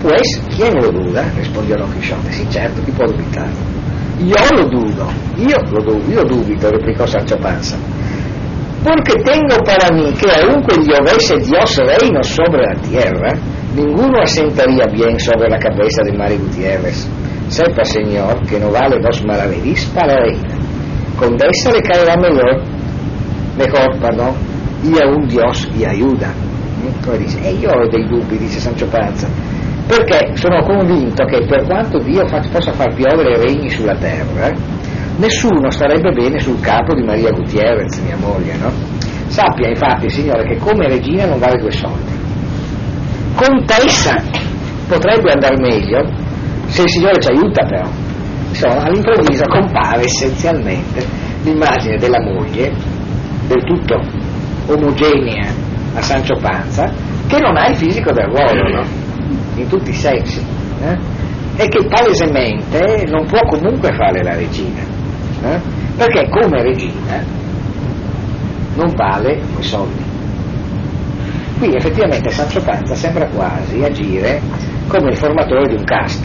Pues, 0.00 0.40
¿quién 0.54 0.72
lo 0.80 0.90
duda? 0.90 1.24
Respondió 1.36 1.76
Don 1.76 1.90
Quixote. 1.92 2.30
Sí, 2.30 2.46
certo, 2.48 2.80
chi 2.82 2.92
può 2.92 3.04
dubitarlo? 3.06 3.56
Io 4.18 4.36
lo 4.50 4.68
dudo, 4.68 5.10
io 5.34 5.56
lo 5.70 5.82
dudo, 5.82 6.10
io 6.10 6.22
dubito, 6.22 6.70
replicò 6.70 7.06
Sancho 7.06 7.36
Panza. 7.36 7.76
Porque 8.84 9.14
tengo 9.24 9.56
para 9.64 9.94
mí 9.94 10.12
que 10.12 10.30
aunque 10.30 10.76
llovese 10.76 11.36
Dios 11.38 11.76
reino 11.76 12.22
sobre 12.22 12.62
la 12.62 12.80
tierra, 12.80 13.32
ninguno 13.74 14.20
asentaría 14.22 14.86
bien 14.92 15.18
sobre 15.18 15.48
la 15.48 15.58
cabeza 15.58 16.02
de 16.04 16.16
Mari 16.16 16.36
Gutiérrez. 16.38 17.08
Sepa, 17.48 17.84
señor, 17.84 18.46
que 18.46 18.58
no 18.58 18.70
vale 18.70 18.98
dos 19.00 19.24
maravedís 19.24 19.86
para 19.86 20.16
reina. 20.16 20.54
Con 21.18 21.34
esa 21.34 21.72
le 21.72 21.80
caerá 21.80 22.16
mejor, 22.16 22.62
mejor, 23.56 23.98
perdón, 24.00 24.34
y 24.82 25.02
un 25.02 25.26
Dios 25.28 25.68
y 25.78 25.84
ayuda. 25.84 26.32
Come 27.04 27.18
dice, 27.18 27.40
e 27.42 27.52
io 27.54 27.70
ho 27.70 27.88
dei 27.88 28.06
dubbi, 28.06 28.36
dice 28.38 28.60
Sancho 28.60 28.86
Panza, 28.86 29.26
perché 29.88 30.36
sono 30.36 30.62
convinto 30.62 31.24
che 31.24 31.44
per 31.46 31.64
quanto 31.64 31.98
Dio 31.98 32.24
possa 32.24 32.72
far 32.72 32.94
piovere 32.94 33.36
regni 33.38 33.70
sulla 33.70 33.96
terra, 33.96 34.52
nessuno 35.16 35.70
starebbe 35.70 36.12
bene 36.12 36.40
sul 36.40 36.60
capo 36.60 36.94
di 36.94 37.02
Maria 37.02 37.30
Gutierrez, 37.30 37.98
mia 38.00 38.16
moglie, 38.16 38.56
no? 38.56 38.70
Sappia 39.28 39.68
infatti, 39.68 40.08
Signore, 40.08 40.44
che 40.44 40.56
come 40.58 40.88
regina 40.88 41.26
non 41.26 41.38
vale 41.38 41.58
due 41.58 41.70
soldi. 41.70 42.12
Contessa 43.34 44.14
potrebbe 44.88 45.32
andare 45.32 45.56
meglio 45.58 46.04
se 46.66 46.82
il 46.82 46.90
Signore 46.90 47.20
ci 47.20 47.28
aiuta 47.28 47.64
però. 47.64 47.88
Insomma, 48.48 48.84
all'improvviso 48.84 49.44
compare 49.46 50.04
essenzialmente 50.04 51.04
l'immagine 51.42 51.96
della 51.96 52.20
moglie, 52.22 52.72
del 53.46 53.62
tutto 53.64 54.00
omogenea 54.66 55.48
a 55.94 56.02
Sancho 56.02 56.38
Panza, 56.40 56.90
che 57.26 57.38
non 57.38 57.56
ha 57.56 57.68
il 57.68 57.76
fisico 57.76 58.12
del 58.12 58.26
ruolo, 58.26 58.68
no? 58.74 58.84
in 59.56 59.68
tutti 59.68 59.90
i 59.90 59.94
sensi, 59.94 60.40
eh? 60.82 60.96
e 61.56 61.68
che 61.68 61.86
palesemente 61.86 63.04
non 63.08 63.26
può 63.26 63.40
comunque 63.48 63.92
fare 63.94 64.22
la 64.22 64.34
regina, 64.34 64.82
eh? 65.54 65.60
perché 65.96 66.28
come 66.28 66.62
regina 66.62 67.22
non 68.74 68.92
vale 68.94 69.40
i 69.58 69.62
soldi. 69.62 70.04
Qui 71.58 71.74
effettivamente 71.74 72.30
Sancho 72.30 72.60
Panza 72.60 72.94
sembra 72.94 73.26
quasi 73.28 73.82
agire 73.82 74.40
come 74.88 75.08
il 75.08 75.16
formatore 75.16 75.66
di 75.68 75.74
un 75.74 75.84
cast. 75.84 76.24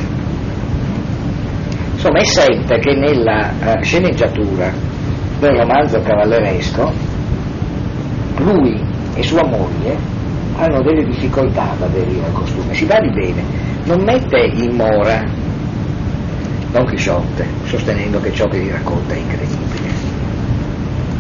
Insomma, 1.94 2.20
è 2.20 2.26
sente 2.26 2.80
che 2.80 2.94
nella 2.96 3.52
uh, 3.64 3.82
sceneggiatura 3.82 4.72
del 5.40 5.56
romanzo 5.56 6.02
cavalleresco 6.02 6.92
lui 8.38 8.80
e 9.16 9.24
sua 9.24 9.46
moglie 9.46 9.98
hanno 10.58 10.82
delle 10.82 11.04
difficoltà 11.04 11.72
ad 11.72 11.82
aderire 11.82 12.26
al 12.26 12.34
costume. 12.34 12.74
Si 12.74 12.86
badi 12.86 13.10
bene, 13.10 13.44
non 13.86 14.02
mette 14.04 14.38
in 14.38 14.76
mora 14.76 15.24
Don 16.72 16.86
Chisciotte, 16.86 17.46
sostenendo 17.66 18.20
che 18.22 18.32
ciò 18.32 18.48
che 18.48 18.60
gli 18.60 18.72
racconta 18.72 19.14
è 19.14 19.18
incredibile. 19.18 19.90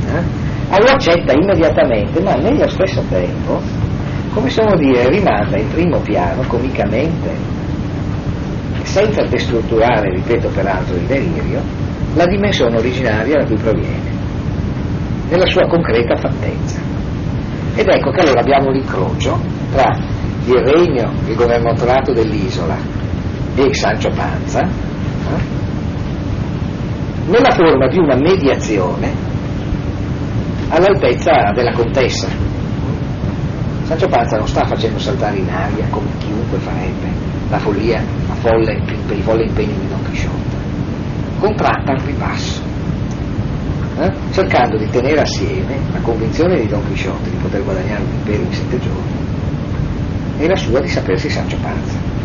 Eh? 0.07 0.79
Lo 0.79 0.89
accetta 0.89 1.33
immediatamente, 1.33 2.21
ma 2.21 2.33
nello 2.35 2.67
stesso 2.69 3.03
tempo, 3.09 3.61
come 4.33 4.49
vuol 4.49 4.77
dire, 4.77 5.09
rimanda 5.09 5.57
in 5.57 5.67
primo 5.69 5.99
piano, 5.99 6.41
comicamente, 6.47 7.29
senza 8.83 9.23
destrutturare, 9.23 10.09
ripeto 10.11 10.47
peraltro, 10.49 10.95
il 10.95 11.03
delirio, 11.03 11.61
la 12.15 12.25
dimensione 12.25 12.77
originaria 12.77 13.39
da 13.39 13.45
cui 13.45 13.57
proviene, 13.57 14.09
nella 15.29 15.45
sua 15.45 15.67
concreta 15.67 16.15
fattezza. 16.15 16.79
Ed 17.75 17.87
ecco 17.87 18.11
che 18.11 18.21
allora 18.21 18.39
abbiamo 18.39 18.69
l'incrocio 18.69 19.39
tra 19.73 19.97
il 20.45 20.57
regno, 20.57 21.11
il 21.27 21.35
governatorato 21.35 22.13
dell'isola 22.13 22.77
e 23.55 23.73
Sancio 23.73 24.09
Panza, 24.15 24.89
eh, 25.35 27.29
nella 27.29 27.51
forma 27.51 27.87
di 27.87 27.97
una 27.97 28.15
mediazione 28.15 29.13
all'altezza 30.69 31.51
della 31.53 31.73
contessa. 31.73 32.27
Sancio 33.83 34.07
Panza 34.07 34.37
non 34.37 34.47
sta 34.47 34.65
facendo 34.65 34.99
saltare 34.99 35.37
in 35.37 35.49
aria 35.49 35.85
come 35.89 36.07
chiunque 36.19 36.57
farebbe 36.59 37.09
la 37.49 37.59
follia, 37.59 38.01
la 38.27 38.35
folle, 38.35 38.81
per 39.05 39.17
i 39.17 39.21
folle 39.21 39.43
impegni 39.43 39.73
di 39.73 39.87
Don 39.87 40.03
Chisciotte. 40.09 40.55
Contratta 41.39 41.91
al 41.91 41.99
ribasso 41.99 42.69
eh? 44.01 44.11
cercando 44.31 44.77
di 44.77 44.89
tenere 44.89 45.21
assieme 45.21 45.77
la 45.91 45.99
convinzione 45.99 46.59
di 46.59 46.67
Don 46.67 46.81
Chisciotte 46.87 47.29
di 47.29 47.35
poter 47.37 47.63
guadagnare 47.63 48.01
un 48.01 48.11
impero 48.11 48.43
in 48.43 48.53
sette 48.53 48.79
giorni 48.79 49.19
e 50.39 50.47
la 50.47 50.55
sua 50.55 50.79
di 50.79 50.87
sapersi 50.87 51.29
Sancio 51.29 51.57
Panza. 51.61 52.20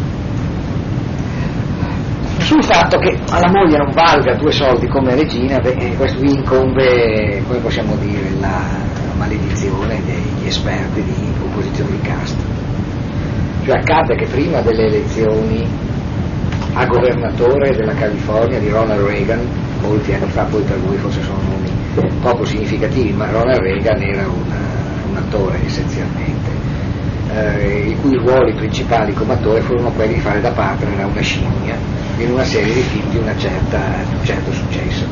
Sul 2.46 2.62
fatto 2.62 2.96
che 2.98 3.18
alla 3.30 3.50
moglie 3.50 3.76
non 3.76 3.90
valga 3.90 4.36
due 4.36 4.52
soldi 4.52 4.86
come 4.86 5.16
regina, 5.16 5.58
beh, 5.58 5.74
eh, 5.80 5.96
questo 5.96 6.20
vi 6.20 6.32
incombe, 6.32 7.42
come 7.44 7.58
possiamo 7.58 7.96
dire, 7.96 8.30
la, 8.38 8.62
maledizione 9.16 10.00
degli 10.04 10.46
esperti 10.46 11.02
di 11.02 11.32
composizione 11.40 11.90
di 11.90 12.00
casta. 12.02 12.40
Cioè 13.64 13.78
accade 13.78 14.14
che 14.14 14.26
prima 14.26 14.60
delle 14.60 14.86
elezioni 14.86 15.66
a 16.74 16.86
governatore 16.86 17.74
della 17.74 17.94
California 17.94 18.60
di 18.60 18.68
Ronald 18.68 19.04
Reagan, 19.04 19.40
molti 19.80 20.12
anni 20.12 20.30
fa, 20.30 20.44
poi 20.44 20.62
per 20.62 20.78
lui 20.86 20.98
forse 20.98 21.22
sono 21.22 21.40
nomi 21.42 21.68
poco 22.20 22.44
significativi, 22.44 23.10
ma 23.12 23.28
Ronald 23.28 23.58
Reagan 23.58 24.00
era 24.00 24.22
una, 24.28 24.60
un 25.10 25.16
attore 25.16 25.58
essenzialmente, 25.64 26.50
eh, 27.34 27.88
i 27.88 27.96
cui 27.96 28.16
ruoli 28.16 28.52
principali 28.52 29.12
come 29.14 29.32
attore 29.32 29.62
furono 29.62 29.90
quelli 29.90 30.14
di 30.14 30.20
fare 30.20 30.40
da 30.40 30.52
partner 30.52 31.00
a 31.00 31.06
una 31.06 31.20
scimmia 31.20 31.96
in 32.18 32.30
una 32.30 32.44
serie 32.44 32.72
di 32.72 32.80
film 32.80 33.10
di, 33.10 33.38
certa, 33.38 33.78
di 34.08 34.14
un 34.14 34.24
certo 34.24 34.52
successo. 34.52 35.04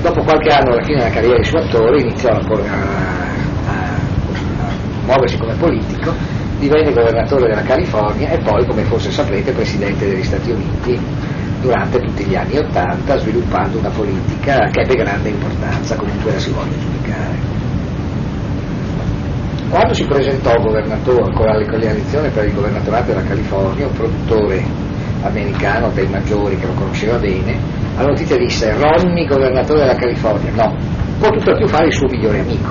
Dopo 0.00 0.22
qualche 0.22 0.50
anno 0.50 0.72
alla 0.72 0.82
fine 0.82 0.98
della 0.98 1.10
carriera 1.10 1.38
di 1.38 1.44
suo 1.44 1.58
attore 1.58 2.00
iniziò 2.00 2.28
a, 2.30 2.40
a, 2.40 3.66
a, 3.66 3.98
muoversi 5.04 5.36
come 5.36 5.54
politico 5.54 6.14
divenne 6.58 6.92
governatore 6.92 7.48
della 7.48 7.62
California 7.62 8.30
e 8.30 8.38
poi, 8.38 8.64
come 8.66 8.82
forse 8.84 9.10
saprete, 9.10 9.52
presidente 9.52 10.06
degli 10.06 10.22
Stati 10.22 10.50
Uniti 10.50 10.98
durante 11.60 11.98
tutti 11.98 12.24
gli 12.24 12.36
anni 12.36 12.58
Ottanta, 12.58 13.18
sviluppando 13.18 13.78
una 13.78 13.90
politica 13.90 14.68
che 14.70 14.80
ebbe 14.80 14.94
grande 14.94 15.30
importanza, 15.30 15.96
comunque 15.96 16.32
la 16.32 16.38
si 16.38 16.50
voglia 16.50 16.78
giudicare. 16.78 17.54
Quando 19.68 19.94
si 19.94 20.04
presentò 20.04 20.54
governatore 20.60 21.34
con 21.34 21.78
l'elezione 21.78 22.28
per 22.28 22.44
il 22.46 22.54
governatorato 22.54 23.06
della 23.06 23.24
California, 23.24 23.86
un 23.86 23.92
produttore 23.92 24.85
americano 25.22 25.90
dei 25.90 26.06
maggiori 26.08 26.56
che 26.56 26.66
lo 26.66 26.72
conosceva 26.74 27.18
bene, 27.18 27.58
alla 27.96 28.08
notizia 28.08 28.36
disse 28.36 28.72
Romney 28.72 29.26
governatore 29.26 29.80
della 29.80 29.94
California, 29.94 30.52
no, 30.52 30.76
può 31.18 31.30
tutto 31.30 31.56
più 31.56 31.66
fare 31.66 31.86
il 31.86 31.92
suo 31.92 32.08
migliore 32.08 32.40
amico, 32.40 32.70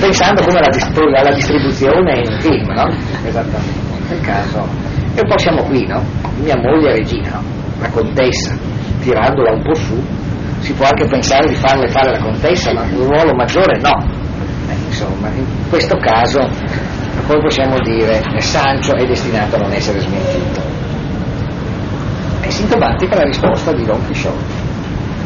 pensando 0.00 0.42
come 0.42 0.60
la, 0.60 1.22
la 1.22 1.34
distribuzione 1.34 2.18
in 2.18 2.40
film, 2.40 2.70
no? 2.72 2.88
Esattamente, 3.24 4.08
nel 4.08 4.20
caso, 4.20 4.66
e 5.14 5.20
un 5.20 5.28
po' 5.28 5.38
siamo 5.38 5.62
qui, 5.62 5.86
no? 5.86 6.02
Mia 6.42 6.56
moglie 6.56 6.96
regina, 6.96 7.40
la 7.80 7.88
contessa, 7.90 8.56
tirandola 9.00 9.52
un 9.52 9.62
po' 9.62 9.74
su, 9.74 10.02
si 10.60 10.72
può 10.74 10.86
anche 10.86 11.06
pensare 11.06 11.48
di 11.48 11.54
farle 11.54 11.88
fare 11.88 12.10
la 12.10 12.18
contessa, 12.18 12.72
ma 12.72 12.82
un 12.82 13.06
ruolo 13.06 13.32
maggiore 13.34 13.78
no, 13.80 14.18
insomma, 14.88 15.28
in 15.28 15.46
questo 15.68 15.96
caso 15.98 16.38
poi 17.26 17.40
possiamo 17.40 17.78
dire 17.80 18.20
Sancio 18.38 18.96
è 18.96 19.06
destinato 19.06 19.54
a 19.54 19.58
non 19.60 19.72
essere 19.72 20.00
smentito. 20.00 20.69
È 22.40 22.50
sintomatica 22.50 23.16
la 23.16 23.24
risposta 23.24 23.72
di 23.72 23.84
Don 23.84 24.04
Chisciotte, 24.06 24.54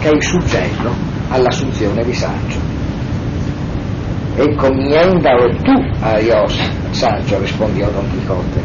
che 0.00 0.08
è 0.08 0.12
il 0.12 0.22
suggello 0.22 0.92
all'assunzione 1.28 2.04
di 2.04 2.12
Sancio. 2.12 2.58
Encomiendalo 4.36 5.48
tu 5.62 5.72
a 6.00 6.18
Dios, 6.18 6.58
Sancho, 6.90 7.38
rispondió 7.38 7.88
Don 7.90 8.08
Quixote, 8.10 8.60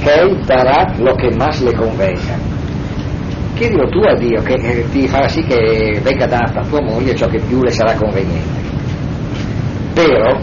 che 0.00 0.12
él 0.14 0.44
dará 0.44 0.94
lo 0.98 1.14
che 1.16 1.34
más 1.36 1.60
le 1.60 1.74
convenga. 1.74 2.38
Chiedilo 3.54 3.88
tu 3.88 3.98
a 3.98 4.14
Dio 4.14 4.40
che 4.42 4.86
ti 4.90 5.08
farà 5.08 5.26
sì 5.26 5.42
che 5.42 5.98
venga 6.00 6.26
data 6.26 6.60
a 6.60 6.64
tua 6.64 6.80
moglie 6.80 7.16
ciò 7.16 7.26
che 7.26 7.40
più 7.40 7.60
le 7.60 7.70
sarà 7.70 7.92
conveniente 7.94 8.60
Pero 9.94 10.38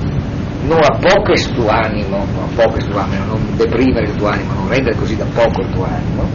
non 0.67 0.79
a 0.83 0.97
poco 0.99 1.31
es 1.31 1.49
tu 1.53 1.65
animo, 1.65 2.25
no 2.33 2.43
a 2.43 2.61
poco 2.61 2.75
es 2.77 2.85
tu 2.85 2.97
animo, 2.97 3.23
non 3.25 3.55
deprimere 3.55 4.07
il 4.07 4.15
tuo 4.15 4.27
animo, 4.27 4.53
non 4.55 4.67
rendere 4.67 4.97
così 4.97 5.15
da 5.15 5.25
poco 5.33 5.61
il 5.61 5.69
tuo 5.71 5.85
animo, 5.85 6.27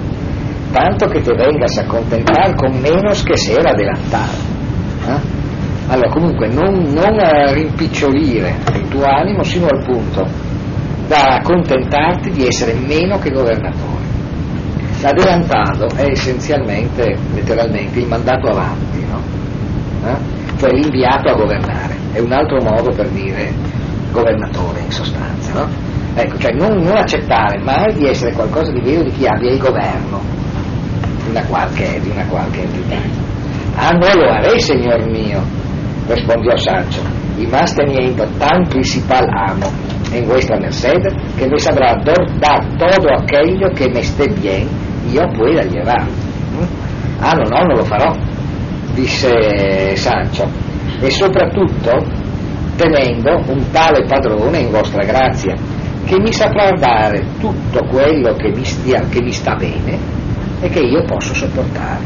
tanto 0.70 1.06
che 1.06 1.20
te 1.20 1.34
vengas 1.34 1.76
a 1.78 1.84
contentar 1.86 2.54
con 2.54 2.78
menos 2.80 3.22
che 3.22 3.36
ser 3.36 3.66
adelantado. 3.66 4.38
Eh? 5.06 5.38
Allora 5.88 6.10
comunque 6.10 6.48
non, 6.48 6.92
non 6.92 7.52
rimpicciolire 7.52 8.56
il 8.74 8.88
tuo 8.88 9.04
animo 9.04 9.42
sino 9.42 9.66
al 9.66 9.82
punto 9.84 10.24
da 11.08 11.38
accontentarti 11.38 12.30
di 12.30 12.46
essere 12.46 12.74
meno 12.74 13.18
che 13.18 13.30
governatore. 13.30 13.98
L'adelantado 15.00 15.88
è 15.96 16.10
essenzialmente, 16.10 17.16
letteralmente, 17.34 17.98
il 17.98 18.06
mandato 18.06 18.48
avanti, 18.48 19.04
no? 19.06 19.20
eh? 20.06 20.16
cioè 20.58 20.70
l'inviato 20.72 21.30
a 21.30 21.34
governare 21.34 21.96
è 22.12 22.20
un 22.20 22.30
altro 22.32 22.58
modo 22.62 22.92
per 22.94 23.08
dire 23.08 23.52
governatore 24.12 24.80
in 24.80 24.90
sostanza, 24.90 25.52
no? 25.54 25.68
Ecco, 26.14 26.38
cioè 26.38 26.52
non, 26.52 26.76
non, 26.82 26.96
accettare 26.96 27.58
mai 27.62 27.94
di 27.94 28.06
essere 28.06 28.32
qualcosa 28.32 28.72
di 28.72 28.80
vero 28.80 29.04
di 29.04 29.10
chi 29.10 29.26
abbia 29.26 29.50
il 29.50 29.58
governo 29.58 30.20
una 31.28 31.44
qualche, 31.44 32.00
di 32.00 32.10
una 32.10 32.24
qualche 32.26 32.62
entità. 32.62 32.96
Ah, 33.76 33.90
no 33.90 34.08
lo 34.14 34.30
haré, 34.30 34.58
signor 34.58 35.08
mio, 35.08 35.40
respondió 36.06 36.56
Sancho, 36.56 37.02
y 37.38 37.46
más 37.46 37.74
teniendo 37.74 38.24
tan 38.38 38.64
principal 38.66 39.26
amo 39.48 39.66
en 40.12 40.26
vuestra 40.26 40.58
merced, 40.58 41.00
que 41.38 41.48
me 41.48 41.58
sabrá 41.58 41.96
dar 42.02 42.66
todo 42.76 43.08
aquello 43.18 43.68
que 43.74 43.88
me 43.88 44.00
esté 44.00 44.26
bien 44.40 44.68
y 45.08 45.14
yo 45.14 45.22
pueda 45.36 45.62
llevar. 45.62 46.02
¿Mm? 46.02 47.22
Ah, 47.22 47.34
no, 47.34 47.44
no, 47.44 47.64
non 47.64 47.76
lo 47.76 47.84
farò, 47.84 48.12
disse 48.94 49.94
Sancho, 49.96 50.48
e 51.00 51.10
soprattutto 51.10 51.90
tenendo 52.76 53.42
un 53.46 53.70
tale 53.70 54.04
padrone 54.04 54.58
in 54.58 54.70
vostra 54.70 55.04
grazia 55.04 55.54
che 56.04 56.18
mi 56.18 56.32
saprà 56.32 56.70
dare 56.72 57.24
tutto 57.38 57.84
quello 57.88 58.34
che 58.34 58.50
mi, 58.54 58.64
stia, 58.64 59.00
che 59.08 59.22
mi 59.22 59.32
sta 59.32 59.54
bene 59.54 59.98
e 60.60 60.68
che 60.68 60.80
io 60.80 61.02
posso 61.04 61.34
sopportare. 61.34 62.04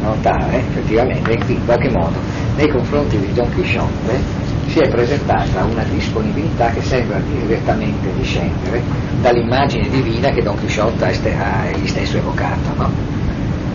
Notare 0.00 0.58
effettivamente 0.58 1.32
in 1.52 1.64
qualche 1.64 1.90
modo 1.90 2.18
nei 2.56 2.68
confronti 2.68 3.18
di 3.18 3.32
Don 3.32 3.52
Chisciotte 3.54 4.46
si 4.66 4.78
è 4.78 4.88
presentata 4.88 5.64
una 5.64 5.82
disponibilità 5.84 6.70
che 6.70 6.82
sembra 6.82 7.18
direttamente 7.18 8.12
discendere 8.16 8.82
dall'immagine 9.20 9.88
divina 9.88 10.30
che 10.30 10.42
Don 10.42 10.56
Chisciotte 10.56 11.04
ha 11.34 11.66
egli 11.66 11.86
stesso 11.86 12.18
evocato. 12.18 12.74
No? 12.76 12.90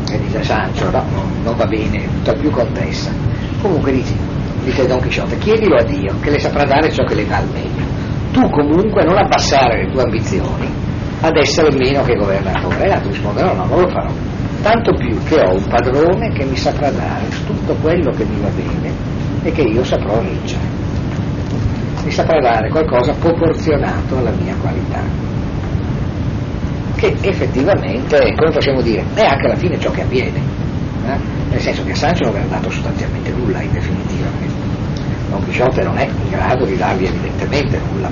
E 0.10 0.20
dice 0.20 0.44
Sancho, 0.44 0.90
no, 0.92 1.04
non 1.44 1.56
va 1.56 1.66
bene, 1.66 2.06
tutta 2.06 2.34
più 2.34 2.52
contessa 2.52 3.10
Comunque 3.62 3.92
dici, 3.94 4.14
dice 4.64 4.86
Don 4.86 5.00
Chisciotte, 5.02 5.38
chiedilo 5.38 5.78
a 5.78 5.84
Dio 5.84 6.14
che 6.20 6.30
le 6.30 6.40
saprà 6.40 6.64
dare 6.64 6.92
ciò 6.92 7.04
che 7.04 7.16
le 7.16 7.26
dà 7.26 7.38
al 7.38 7.48
meglio. 7.52 7.86
Tu 8.32 8.50
comunque 8.50 9.04
non 9.04 9.18
abbassare 9.18 9.84
le 9.84 9.92
tue 9.92 10.04
ambizioni 10.04 10.83
ad 11.24 11.38
essere 11.38 11.72
meno 11.76 12.04
che 12.04 12.16
governatore. 12.16 12.84
E 12.84 12.88
l'altro 12.88 13.10
risponde, 13.10 13.42
no, 13.42 13.54
no, 13.54 13.66
non 13.66 13.80
lo 13.80 13.88
farò. 13.88 14.12
Tanto 14.62 14.94
più 14.94 15.18
che 15.24 15.40
ho 15.42 15.56
un 15.56 15.66
padrone 15.66 16.32
che 16.34 16.46
mi 16.46 16.56
saprà 16.56 16.90
dare 16.92 17.26
tutto 17.46 17.74
quello 17.82 18.12
che 18.12 18.26
mi 18.26 18.40
va 18.42 18.50
bene 18.50 18.92
e 19.44 19.52
che 19.52 19.62
io 19.62 19.84
saprò 19.84 20.22
reggere. 20.22 20.82
Mi 22.04 22.12
saprà 22.12 22.40
dare 22.40 22.70
qualcosa 22.70 23.14
proporzionato 23.14 24.18
alla 24.18 24.32
mia 24.32 24.56
qualità. 24.62 25.02
Che 26.96 27.16
effettivamente, 27.22 28.18
come 28.36 28.52
possiamo 28.52 28.82
dire, 28.82 29.04
è 29.14 29.26
anche 29.26 29.46
alla 29.46 29.56
fine 29.56 29.80
ciò 29.80 29.92
che 29.92 30.02
avviene 30.02 30.62
eh? 31.06 31.18
nel 31.50 31.60
senso 31.60 31.84
che 31.84 31.92
a 31.92 31.96
Sancho 31.96 32.24
non 32.26 32.36
aveva 32.36 32.56
dato 32.56 32.70
sostanzialmente 32.70 33.32
nulla 33.32 33.62
in 33.62 33.72
definitiva, 33.72 34.28
Don 35.30 35.44
Quixote 35.44 35.84
non 35.84 35.98
è 35.98 36.06
in 36.06 36.30
grado 36.30 36.66
di 36.66 36.78
dargli 36.78 37.06
evidentemente 37.06 37.80
nulla, 37.92 38.10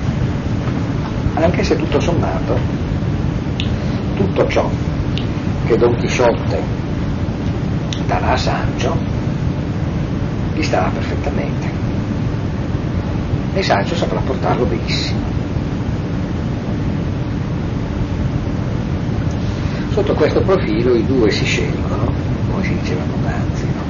anche 1.34 1.62
se 1.62 1.76
tutto 1.76 2.00
sommato 2.00 2.81
tutto 4.14 4.48
ciò 4.48 4.68
che 5.66 5.76
Don 5.76 5.96
Quixote 5.96 6.62
darà 8.06 8.32
a 8.32 8.36
Sancho 8.36 8.96
gli 10.54 10.62
starà 10.62 10.88
perfettamente 10.88 11.70
e 13.54 13.62
Sancho 13.62 13.94
saprà 13.94 14.20
portarlo 14.20 14.64
benissimo. 14.64 15.20
Sotto 19.90 20.14
questo 20.14 20.40
profilo 20.40 20.94
i 20.94 21.04
due 21.04 21.30
si 21.30 21.44
scelgono 21.44 22.12
come 22.50 22.64
si 22.64 22.78
diceva 22.80 23.02
poc'anzi. 23.02 23.64
No? 23.64 23.82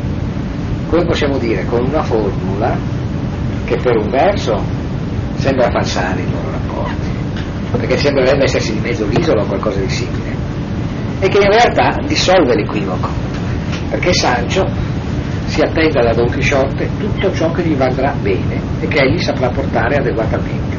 Come 0.89 1.05
possiamo 1.05 1.39
dire? 1.39 1.65
Con 1.67 1.85
una 1.85 2.03
formula 2.03 2.77
che 3.65 3.77
per 3.77 3.97
un 3.97 4.09
verso 4.09 4.61
sembra 5.37 5.71
falsare 5.71 6.21
i 6.21 6.31
loro 6.31 6.51
rapporti, 6.51 7.09
perché 7.79 7.97
sembrerebbe 7.97 8.45
essersi 8.45 8.73
di 8.73 8.81
mezzo 8.81 9.07
l'isola 9.07 9.43
o 9.43 9.47
qualcosa 9.47 9.81
di 9.81 9.89
simile, 9.89 10.37
e 11.21 11.29
che 11.29 11.39
in 11.39 11.51
realtà 11.51 12.01
dissolve 12.07 12.55
l'equivoco, 12.55 13.09
perché 13.91 14.13
Sancho 14.13 14.67
si 15.47 15.61
attende 15.61 16.03
da 16.03 16.13
Don 16.13 16.31
Chisciotte 16.31 16.89
tutto 16.99 17.33
ciò 17.33 17.51
che 17.53 17.63
gli 17.63 17.81
andrà 17.81 18.15
bene 18.21 18.61
e 18.81 18.89
che 18.89 19.03
egli 19.03 19.19
saprà 19.19 19.51
portare 19.51 19.97
adeguatamente. 19.97 20.77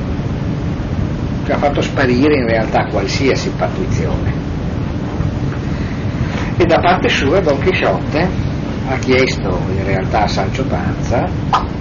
Cioè 1.45 1.55
ha 1.55 1.59
fatto 1.59 1.81
sparire 1.81 2.39
in 2.39 2.47
realtà 2.47 2.87
qualsiasi 2.89 3.49
pattuizione 3.49 4.31
e 6.55 6.65
da 6.65 6.79
parte 6.79 7.09
sua 7.09 7.39
Don 7.39 7.59
Chisciotte 7.59 8.27
ha 8.87 8.95
chiesto 8.97 9.59
in 9.75 9.83
realtà 9.85 10.23
a 10.23 10.27
Sancho 10.27 10.63
Panza 10.63 11.27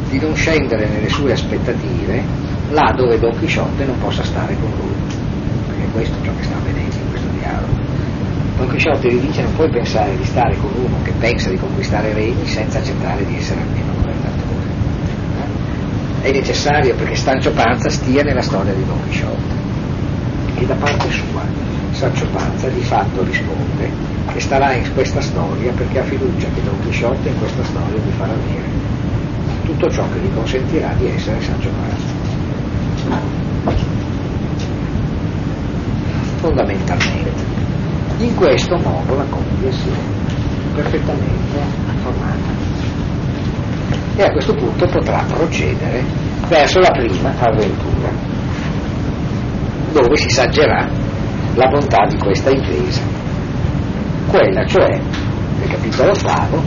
di 0.08 0.18
non 0.18 0.34
scendere 0.34 0.86
nelle 0.86 1.08
sue 1.08 1.32
aspettative 1.32 2.22
là 2.70 2.92
dove 2.96 3.18
Don 3.18 3.38
Chisciotte 3.38 3.84
non 3.84 3.98
possa 3.98 4.22
stare 4.22 4.56
con 4.58 4.70
lui, 4.78 4.91
perché 5.82 5.90
questo 5.90 6.16
è 6.20 6.24
ciò 6.24 6.32
che 6.36 6.44
sta 6.44 6.56
avvenendo 6.56 6.94
in 6.94 7.08
questo 7.10 7.28
dialogo. 7.38 7.72
Don 8.56 8.68
Chisciotte 8.68 9.12
gli 9.12 9.18
dice 9.18 9.42
non 9.42 9.54
puoi 9.54 9.70
pensare 9.70 10.16
di 10.16 10.24
stare 10.24 10.56
con 10.56 10.70
uno 10.76 10.96
che 11.02 11.12
pensa 11.18 11.50
di 11.50 11.56
conquistare 11.56 12.12
regni 12.12 12.46
senza 12.46 12.78
accettare 12.78 13.26
di 13.26 13.36
essere 13.36 13.60
almeno 13.60 13.92
governatore. 13.94 14.40
È 16.22 16.30
necessario 16.30 16.94
perché 16.94 17.16
Sancho 17.16 17.50
Panza 17.50 17.88
stia 17.90 18.22
nella 18.22 18.42
storia 18.42 18.72
di 18.72 18.84
Don 18.84 18.98
Chisciotte 19.08 19.60
e 20.56 20.66
da 20.66 20.74
parte 20.74 21.10
sua 21.10 21.42
Sancho 21.90 22.26
Panza 22.26 22.68
di 22.68 22.82
fatto 22.82 23.24
risponde 23.24 23.90
che 24.32 24.40
starà 24.40 24.72
in 24.74 24.88
questa 24.94 25.20
storia 25.20 25.72
perché 25.72 25.98
ha 25.98 26.04
fiducia 26.04 26.46
che 26.54 26.62
Don 26.62 26.78
Chisciotte 26.84 27.28
in 27.28 27.38
questa 27.38 27.64
storia 27.64 27.98
gli 27.98 28.12
farà 28.16 28.32
avere 28.32 28.90
tutto 29.64 29.90
ciò 29.90 30.04
che 30.12 30.18
gli 30.20 30.32
consentirà 30.34 30.92
di 30.98 31.06
essere 31.06 31.40
Sancho 31.40 31.70
Panza. 31.70 32.20
Fondamentalmente. 36.42 37.30
In 38.18 38.34
questo 38.34 38.76
modo 38.78 39.14
la 39.14 39.24
coppia 39.30 39.70
si 39.70 39.88
è 39.88 40.74
perfettamente 40.74 41.60
formata 42.02 42.50
e 44.16 44.22
a 44.24 44.30
questo 44.32 44.52
punto 44.52 44.84
potrà 44.86 45.24
procedere 45.32 46.02
verso 46.48 46.80
la 46.80 46.90
prima 46.90 47.32
avventura. 47.38 48.10
dove 49.92 50.16
si 50.16 50.30
saggerà 50.30 50.88
la 51.54 51.68
bontà 51.68 52.06
di 52.08 52.18
questa 52.18 52.50
intesa. 52.50 53.02
Quella 54.26 54.66
cioè, 54.66 54.98
nel 55.60 55.68
capitolo 55.68 56.10
ottavo, 56.10 56.60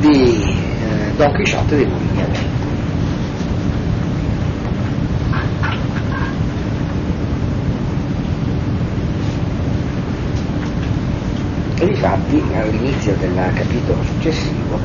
di 0.00 0.42
eh, 0.42 1.14
Don 1.16 1.32
Chisciotte 1.32 1.76
dei 1.76 1.86
Mulini 1.86 2.20
a 2.20 2.53
Difatti 11.74 12.42
all'inizio 12.54 13.14
del 13.18 13.34
capitolo 13.34 14.02
successivo 14.04 14.78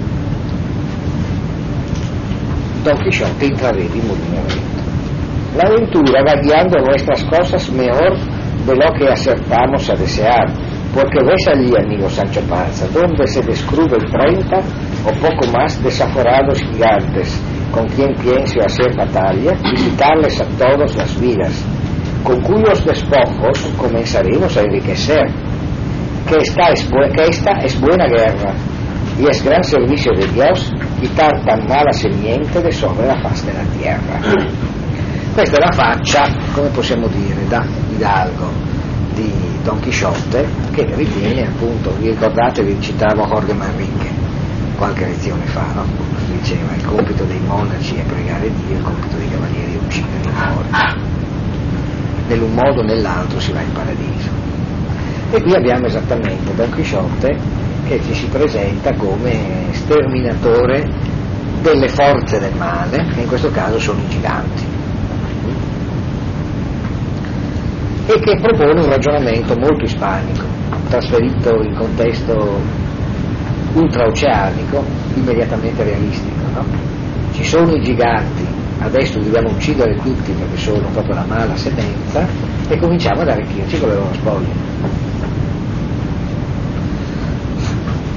Don 2.84 2.98
Quixote 2.98 3.46
intravede 3.46 3.98
i 3.98 4.02
mulini 4.02 4.38
a 4.38 4.42
vento. 4.42 4.82
La 5.56 5.64
aventura 5.64 6.24
va 6.24 6.40
guiando 6.40 6.80
nuestras 6.80 7.24
cosas 7.26 7.70
mejor 7.70 8.18
de 8.66 8.76
lo 8.76 8.92
que 8.94 9.10
acertamos 9.10 9.90
a 9.90 9.96
desear, 9.96 10.48
porque 10.94 11.20
ves 11.24 11.48
allí, 11.48 11.76
amigo 11.76 12.10
Sancho 12.10 12.42
Panza, 12.48 12.88
donde 12.88 13.28
se 13.28 13.42
descubren 13.42 14.10
30 14.10 14.58
o 15.06 15.12
poco 15.20 15.48
más 15.52 15.82
desaforados 15.84 16.60
gigantes, 16.60 17.42
con 17.72 17.86
quien 17.88 18.16
pienso 18.16 18.60
hacer 18.66 18.96
batalla 18.96 19.54
y 19.64 19.76
quitarles 19.76 20.40
a 20.40 20.46
todos 20.58 20.96
las 20.96 21.20
vidas, 21.20 21.64
con 22.24 22.40
cuyos 22.42 22.86
despojos 22.86 23.60
comenzaremos 23.78 24.56
a 24.56 24.62
enriquecer, 24.62 25.28
que 26.30 26.38
esta 26.38 26.70
es, 26.70 26.88
que 26.88 27.24
esta 27.28 27.52
es 27.64 27.80
buena 27.80 28.06
guerra 28.08 28.54
y 29.20 29.28
es 29.28 29.44
gran 29.44 29.64
servicio 29.64 30.12
de 30.14 30.28
Dios 30.28 30.72
quitar 31.02 31.44
tan 31.44 31.66
mala 31.68 31.92
semiente 31.92 32.62
de 32.62 32.72
sobre 32.72 33.08
la 33.08 33.20
faz 33.20 33.44
della 33.46 33.66
terra. 33.82 34.20
Questa 35.34 35.58
è 35.58 35.60
la 35.60 35.72
faccia, 35.72 36.30
come 36.54 36.70
possiamo 36.70 37.08
dire, 37.08 37.48
da 37.48 37.66
Hidalgo 37.96 38.52
di 39.16 39.32
Don 39.64 39.80
Chisciotte 39.80 40.48
che 40.72 40.86
ritiene 40.94 41.48
appunto, 41.48 41.94
vi 42.00 42.10
ricordate, 42.10 42.64
vi 42.64 42.80
citavo 42.80 43.26
Jorge 43.26 43.54
Manrique 43.54 44.08
qualche 44.78 45.06
lezione 45.06 45.46
fa, 45.46 45.66
no? 45.74 45.84
diceva 46.32 46.74
il 46.74 46.86
compito 46.86 47.24
dei 47.26 47.40
monaci 47.46 47.96
è 47.96 48.04
pregare 48.04 48.50
Dio, 48.50 48.78
il 48.78 48.84
compito 48.84 49.18
dei 49.18 49.30
cavalieri 49.30 49.74
è 49.74 49.78
uccidere 49.84 50.24
i 50.24 50.32
morti. 50.32 51.08
Nell'un 52.28 52.54
modo 52.54 52.80
o 52.80 52.84
nell'altro 52.84 53.40
si 53.40 53.52
va 53.52 53.62
in 53.62 53.72
paradiso. 53.74 54.39
E 55.32 55.42
qui 55.44 55.54
abbiamo 55.54 55.86
esattamente 55.86 56.56
Don 56.56 56.72
Chisciotte 56.72 57.38
che 57.88 58.02
ci 58.02 58.14
si 58.14 58.26
presenta 58.28 58.94
come 58.96 59.68
sterminatore 59.72 60.88
delle 61.62 61.88
forze 61.88 62.40
del 62.40 62.54
male, 62.56 63.06
che 63.14 63.22
in 63.22 63.28
questo 63.28 63.52
caso 63.52 63.80
sono 63.80 64.00
i 64.00 64.08
giganti. 64.10 64.64
E 68.08 68.20
che 68.20 68.40
propone 68.42 68.82
un 68.82 68.90
ragionamento 68.90 69.56
molto 69.56 69.84
ispanico, 69.84 70.46
trasferito 70.88 71.62
in 71.62 71.76
contesto 71.76 72.60
ultraoceanico, 73.74 74.84
immediatamente 75.14 75.84
realistico. 75.84 76.42
No? 76.54 76.66
Ci 77.34 77.44
sono 77.44 77.76
i 77.76 77.82
giganti, 77.82 78.46
adesso 78.80 79.20
dobbiamo 79.20 79.50
uccidere 79.50 79.96
tutti 79.96 80.32
perché 80.32 80.58
sono 80.58 80.88
proprio 80.90 81.16
la 81.16 81.26
mala 81.28 81.56
semenza 81.56 82.26
e 82.68 82.78
cominciamo 82.78 83.22
ad 83.22 83.30
arricchirci 83.30 83.80
con 83.80 83.90
le 83.90 83.96
loro 83.96 84.14
spoglie. 84.14 85.09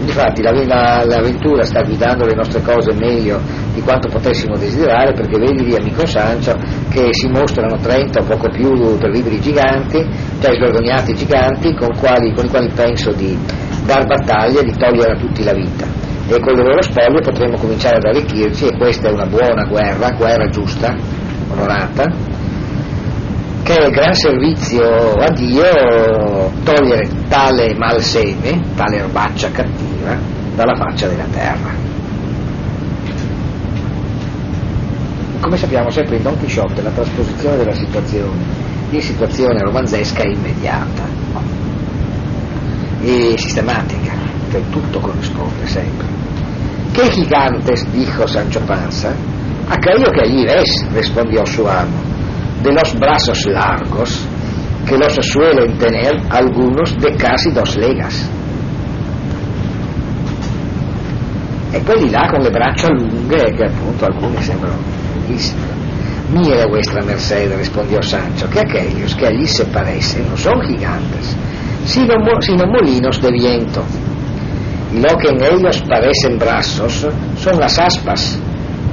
Infatti 0.03 0.43
la- 0.43 0.53
la- 0.53 1.05
l'avventura 1.05 1.65
sta 1.65 1.83
guidando 1.83 2.27
le 2.27 2.35
nostre 2.35 2.61
cose 2.61 2.93
meglio 2.93 3.41
di 3.73 3.81
quanto 3.81 4.09
potessimo 4.09 4.57
desiderare 4.57 5.13
perché 5.13 5.39
vedi 5.39 5.65
lì 5.65 5.75
amico 5.77 6.05
Sancio 6.07 6.57
che 6.91 7.09
si 7.13 7.29
mostrano 7.29 7.77
30 7.77 8.21
o 8.21 8.25
poco 8.25 8.49
più 8.51 8.97
terribili 8.99 9.41
giganti, 9.41 9.99
cioè 10.41 10.55
svergognati 10.55 11.15
giganti 11.15 11.75
con, 11.75 11.97
quali- 11.99 12.33
con 12.35 12.45
i 12.45 12.49
quali 12.49 12.69
penso 12.75 13.13
di 13.13 13.39
dar 13.87 14.05
battaglia 14.07 14.61
e 14.61 14.65
di 14.65 14.77
togliere 14.77 15.13
a 15.13 15.17
tutti 15.17 15.43
la 15.45 15.53
vita. 15.53 15.87
E 16.29 16.41
con 16.41 16.55
le 16.55 16.63
loro 16.63 16.83
spoglie 16.83 17.21
potremo 17.21 17.57
cominciare 17.57 17.97
ad 17.97 18.05
arricchirci 18.05 18.67
e 18.67 18.77
questa 18.77 19.09
è 19.09 19.13
una 19.13 19.27
buona 19.27 19.65
guerra, 19.65 20.11
guerra 20.17 20.49
giusta, 20.49 20.95
onorata, 21.51 22.05
che 23.63 23.77
è 23.77 23.87
il 23.87 23.93
gran 23.93 24.15
servizio 24.15 25.15
a 25.15 25.31
Dio 25.31 26.51
togliere 26.65 27.09
tale 27.29 27.75
malseme, 27.77 28.61
tale 28.75 28.97
erbaccia 28.99 29.51
cattiva 29.51 30.17
dalla 30.55 30.75
faccia 30.75 31.09
della 31.09 31.27
terra. 31.31 31.71
Come 35.41 35.57
sappiamo 35.57 35.91
sempre 35.91 36.17
in 36.17 36.23
Don 36.23 36.39
Quixote 36.39 36.83
la 36.83 36.91
trasposizione 36.91 37.57
della 37.57 37.75
situazione 37.75 38.71
in 38.91 39.01
situazione 39.01 39.59
romanzesca 39.61 40.23
è 40.23 40.29
immediata 40.29 41.03
e 43.01 43.35
sistematica, 43.37 44.13
cioè 44.51 44.61
tutto 44.71 45.01
corrisponde 45.01 45.67
sempre. 45.67 46.07
¿Qué 46.93 47.09
gigantes? 47.09 47.87
dijo 47.91 48.27
Sancho 48.27 48.61
Panza. 48.61 49.15
Aquello 49.69 50.11
que 50.11 50.21
allí 50.21 50.45
ves, 50.45 50.87
respondió 50.93 51.45
su 51.47 51.65
amo, 51.65 52.01
de 52.63 52.73
los 52.73 52.95
brazos 52.99 53.45
largos, 53.47 54.27
que 54.87 54.97
los 54.97 55.15
suelen 55.15 55.77
tener 55.79 56.13
algunos 56.31 56.97
de 56.99 57.17
casi 57.17 57.51
dos 57.53 57.77
legas. 57.77 58.29
E 61.73 61.81
quelli 61.83 62.11
là 62.11 62.29
con 62.29 62.43
le 62.43 62.51
braccia 62.51 62.91
lunghe, 62.91 63.55
che 63.55 63.65
appunto 63.65 64.05
alcuni 64.05 64.43
sembrano 64.43 64.77
lunghissimi. 65.15 65.81
Mire 66.29 66.67
vuestra 66.67 67.03
merced, 67.03 67.51
respondió 67.57 68.01
Sancho, 68.03 68.49
que 68.49 68.61
aquellos 68.61 69.15
que 69.15 69.27
allí 69.27 69.47
se 69.47 69.65
parecen 69.67 70.29
no 70.29 70.37
son 70.37 70.61
gigantes, 70.63 71.37
sino, 71.85 72.15
sino 72.41 72.67
molinos 72.67 73.21
de 73.21 73.31
viento. 73.31 73.83
Y 74.93 75.01
lo 75.01 75.17
que 75.17 75.29
en 75.29 75.43
ellos 75.43 75.83
parecen 75.89 76.39
brazos 76.39 77.07
son 77.37 77.59
las 77.59 77.79
aspas, 77.79 78.39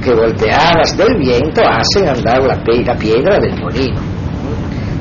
que 0.01 0.13
volteadas 0.13 0.95
del 0.95 1.17
viento 1.17 1.61
hacen 1.61 2.07
andar 2.07 2.41
la, 2.41 2.57
la 2.85 2.95
piedra 2.95 3.37
del 3.37 3.57
molino. 3.59 3.99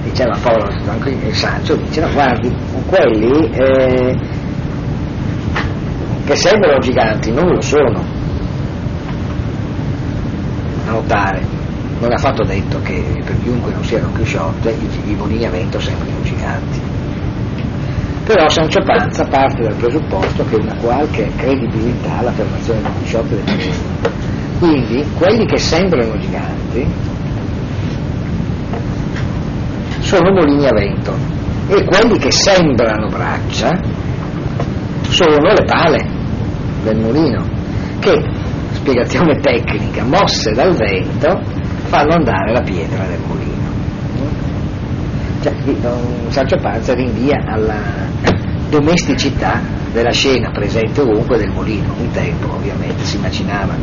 Diceva 0.04 0.36
Paolo, 0.42 0.66
il 1.04 1.34
Sancho 1.34 1.76
dice, 1.76 2.00
no, 2.00 2.10
guardi, 2.12 2.54
quelli 2.86 3.50
eh, 3.50 4.16
che 6.24 6.36
sembrano 6.36 6.78
giganti 6.78 7.30
non 7.32 7.46
lo 7.48 7.60
sono. 7.60 8.02
A 10.86 10.90
notare, 10.90 11.42
non 12.00 12.10
è 12.10 12.14
affatto 12.14 12.42
detto 12.44 12.80
che 12.82 13.22
per 13.24 13.38
chiunque 13.42 13.72
non 13.72 13.84
sia 13.84 14.00
Don 14.00 14.12
Chisciotte 14.14 14.70
i, 14.70 15.10
i 15.10 15.14
molini 15.14 15.44
a 15.44 15.50
vento 15.50 15.78
sembrino 15.78 16.20
giganti. 16.22 16.80
Però 18.24 18.48
Sancio 18.48 18.82
Panza 18.84 19.24
parte 19.24 19.62
dal 19.62 19.74
presupposto 19.74 20.44
che 20.44 20.56
una 20.56 20.76
qualche 20.76 21.30
credibilità 21.36 22.18
all'affermazione 22.18 22.80
di 22.82 22.88
Chisciotte 23.00 23.34
del 23.34 23.44
tenere. 23.44 24.37
Quindi 24.58 25.04
quelli 25.16 25.46
che 25.46 25.56
sembrano 25.56 26.18
giganti 26.18 26.86
sono 30.00 30.30
molini 30.32 30.66
a 30.66 30.72
vento 30.72 31.14
e 31.68 31.84
quelli 31.84 32.18
che 32.18 32.32
sembrano 32.32 33.06
braccia 33.08 33.70
sono 35.08 35.52
le 35.52 35.64
pale 35.64 36.04
del 36.82 36.98
mulino 36.98 37.46
che, 38.00 38.20
spiegazione 38.72 39.38
tecnica, 39.40 40.02
mosse 40.04 40.52
dal 40.52 40.74
vento 40.74 41.40
fanno 41.86 42.14
andare 42.14 42.52
la 42.52 42.62
pietra 42.62 43.04
del 43.06 43.20
mulino. 43.26 43.56
Cioè, 45.40 45.52
Sancio 46.28 46.56
Panza 46.56 46.94
rinvia 46.94 47.44
alla 47.46 47.80
domesticità 48.68 49.60
della 49.92 50.10
scena 50.10 50.50
presente 50.50 51.00
ovunque 51.00 51.38
del 51.38 51.50
mulino. 51.50 51.94
Un 51.98 52.10
tempo 52.10 52.54
ovviamente 52.54 53.04
si 53.04 53.16
immaginava 53.16 53.74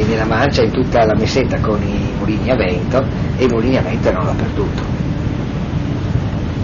in, 0.00 0.06
in 0.06 0.08
nella 0.08 0.24
Mancia 0.24 0.62
in 0.62 0.70
tutta 0.70 1.04
la 1.04 1.14
mesetta 1.14 1.58
con 1.60 1.80
i 1.82 2.12
mulini 2.18 2.50
a 2.50 2.56
vento 2.56 3.04
e 3.36 3.44
i 3.44 3.48
mulini 3.48 3.76
a 3.76 3.82
vento 3.82 4.08
erano 4.08 4.24
dappertutto. 4.24 4.82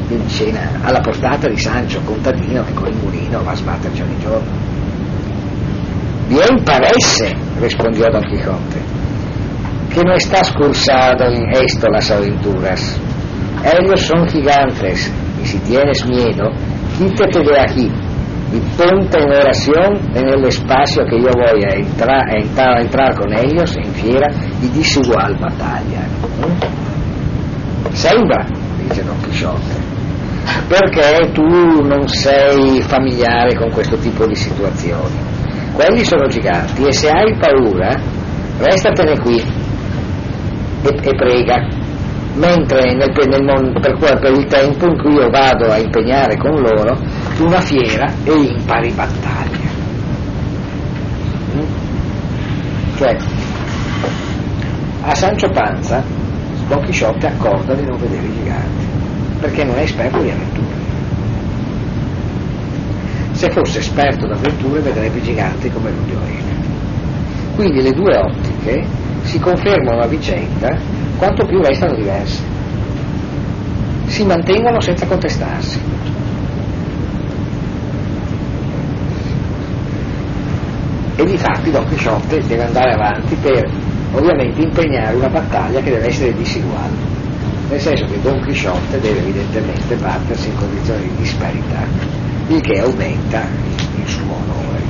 Quindi 0.06 0.28
scena 0.28 0.60
alla 0.82 1.00
portata 1.00 1.48
di 1.48 1.58
Sancho 1.58 2.00
contadino 2.04 2.64
che 2.64 2.74
con 2.74 2.88
il 2.88 2.96
mulino 2.96 3.42
va 3.42 3.52
a 3.52 3.56
sbatterci 3.56 4.02
ogni 4.02 4.18
giorno. 4.18 4.74
Bien 6.28 6.62
parece, 6.64 7.36
respondió 7.60 8.06
Don 8.10 8.22
Quijote, 8.22 8.80
que 9.92 10.02
no 10.02 10.14
estás 10.14 10.52
cursado 10.52 11.26
en 11.26 11.50
esto 11.52 11.88
las 11.88 12.10
aventuras. 12.10 12.98
Ellos 13.62 14.00
son 14.00 14.26
gigantes, 14.28 15.10
y 15.42 15.46
si 15.46 15.58
tienes 15.58 16.04
miedo, 16.06 16.50
quítate 16.98 17.40
de 17.40 17.60
aquí 17.60 17.90
y 18.52 18.60
ponte 18.76 19.18
en 19.18 19.32
oración 19.32 19.98
en 20.14 20.28
el 20.28 20.44
espacio 20.44 21.04
que 21.04 21.20
yo 21.20 21.30
voy 21.34 21.64
a 21.64 21.74
entrar, 21.74 22.28
a 22.28 22.36
entrar, 22.38 22.78
a 22.78 22.80
entrar 22.80 23.14
con 23.14 23.32
ellos 23.36 23.76
en 23.76 23.92
fiera 23.92 24.28
y 24.62 24.68
desigual 24.68 25.36
batalla. 25.36 26.06
¿Mm? 26.40 27.92
Sembra, 27.92 28.46
dice 28.78 29.02
Don 29.02 29.20
Quixote, 29.22 29.74
perché 30.68 31.32
tu 31.32 31.42
non 31.42 32.06
sei 32.08 32.80
familiare 32.82 33.54
con 33.56 33.70
questo 33.70 33.96
tipo 33.96 34.26
di 34.26 34.34
situazioni. 34.34 35.34
Quelli 35.72 36.04
sono 36.04 36.26
giganti 36.26 36.84
e 36.84 36.92
se 36.92 37.08
hai 37.08 37.36
paura, 37.36 37.90
restatene 38.58 39.18
qui 39.18 39.38
e, 39.38 40.88
e 41.02 41.14
prega. 41.14 41.75
Mentre 42.36 42.94
nel, 42.94 43.12
nel, 43.28 43.78
per, 43.80 44.18
per, 44.18 44.32
il 44.32 44.46
tempo 44.46 44.86
in 44.86 44.98
cui 44.98 45.14
io 45.14 45.30
vado 45.30 45.70
a 45.70 45.78
impegnare 45.78 46.36
con 46.36 46.54
loro 46.54 46.98
una 47.40 47.60
fiera 47.60 48.12
e 48.24 48.32
impari 48.32 48.90
battaglia. 48.90 49.68
Mm? 51.54 52.96
Cioè, 52.96 53.16
a 55.02 55.14
Sancho 55.14 55.48
Panza 55.50 56.02
Don 56.68 56.82
Chisciotte 56.82 57.26
accorda 57.26 57.74
di 57.74 57.84
non 57.84 57.96
vedere 57.96 58.26
i 58.26 58.32
giganti, 58.32 58.86
perché 59.40 59.64
non 59.64 59.76
è 59.76 59.82
esperto 59.82 60.20
di 60.20 60.30
avventure. 60.30 60.84
Se 63.32 63.50
fosse 63.50 63.78
esperto 63.78 64.26
d'avventure 64.26 64.80
vedrebbe 64.80 65.18
i 65.18 65.22
giganti 65.22 65.70
come 65.70 65.90
l'udio 65.90 66.18
Quindi 67.54 67.82
le 67.82 67.92
due 67.92 68.16
ottiche 68.16 68.84
si 69.26 69.40
confermano 69.40 70.02
a 70.02 70.06
vicenda 70.06 70.78
quanto 71.18 71.44
più 71.46 71.60
restano 71.60 71.94
diverse. 71.94 72.42
Si 74.06 74.24
mantengono 74.24 74.80
senza 74.80 75.06
contestarsi. 75.06 75.80
E 81.16 81.24
di 81.24 81.36
fatti 81.36 81.70
Don 81.70 81.86
Chisciotte 81.88 82.38
deve 82.46 82.64
andare 82.64 82.92
avanti 82.92 83.34
per 83.36 83.68
ovviamente 84.12 84.62
impegnare 84.62 85.16
una 85.16 85.28
battaglia 85.28 85.80
che 85.80 85.90
deve 85.90 86.06
essere 86.06 86.34
diseguale, 86.34 86.94
nel 87.68 87.80
senso 87.80 88.04
che 88.04 88.20
Don 88.20 88.40
Chisciotte 88.44 89.00
deve 89.00 89.20
evidentemente 89.20 89.96
battersi 89.96 90.48
in 90.48 90.56
condizioni 90.56 91.02
di 91.02 91.16
disparità, 91.16 91.84
il 92.48 92.60
che 92.60 92.78
aumenta 92.80 93.42
il 93.96 94.06
suo 94.06 94.32
onore. 94.32 94.84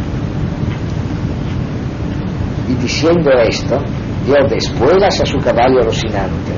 Y 2.69 2.75
diciendo 2.75 3.31
esto, 3.31 4.06
dio 4.27 4.45
después 4.49 5.03
a 5.03 5.25
su 5.25 5.39
caballo 5.39 5.81
Rocinante, 5.83 6.53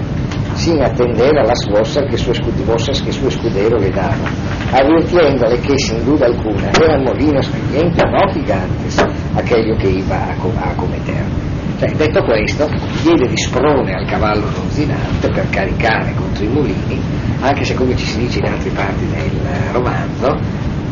sin 0.56 0.82
atender 0.82 1.38
a 1.38 1.44
las 1.44 1.60
voces 1.70 2.02
que 2.10 2.16
su, 2.16 2.32
voces 2.64 3.02
que 3.02 3.12
su 3.12 3.28
escudero 3.28 3.78
le 3.78 3.90
daba, 3.90 4.16
advirtiéndole 4.72 5.60
que 5.60 5.78
sin 5.78 6.02
duda 6.04 6.26
alguna 6.26 6.70
eran 6.82 7.04
molinos 7.04 7.46
vivientes, 7.52 8.02
no 8.10 8.32
gigantes, 8.32 9.04
aquello 9.36 9.76
que 9.76 9.90
iba 9.90 10.16
a, 10.16 10.70
a 10.70 10.74
cometer. 10.76 11.24
Cioè, 11.78 11.92
detto 11.92 12.24
questo, 12.24 12.68
diede 13.02 13.28
di 13.28 13.36
sprone 13.36 13.94
al 13.94 14.06
cavallo 14.06 14.46
ronzinante 14.56 15.28
per 15.30 15.48
caricare 15.50 16.12
contro 16.14 16.44
i 16.44 16.48
mulini, 16.48 17.00
anche 17.40 17.64
se 17.64 17.74
come 17.74 17.94
ci 17.94 18.04
si 18.04 18.18
dice 18.18 18.38
in 18.40 18.46
altre 18.46 18.70
parti 18.70 19.06
del 19.06 19.30
romanzo, 19.72 20.26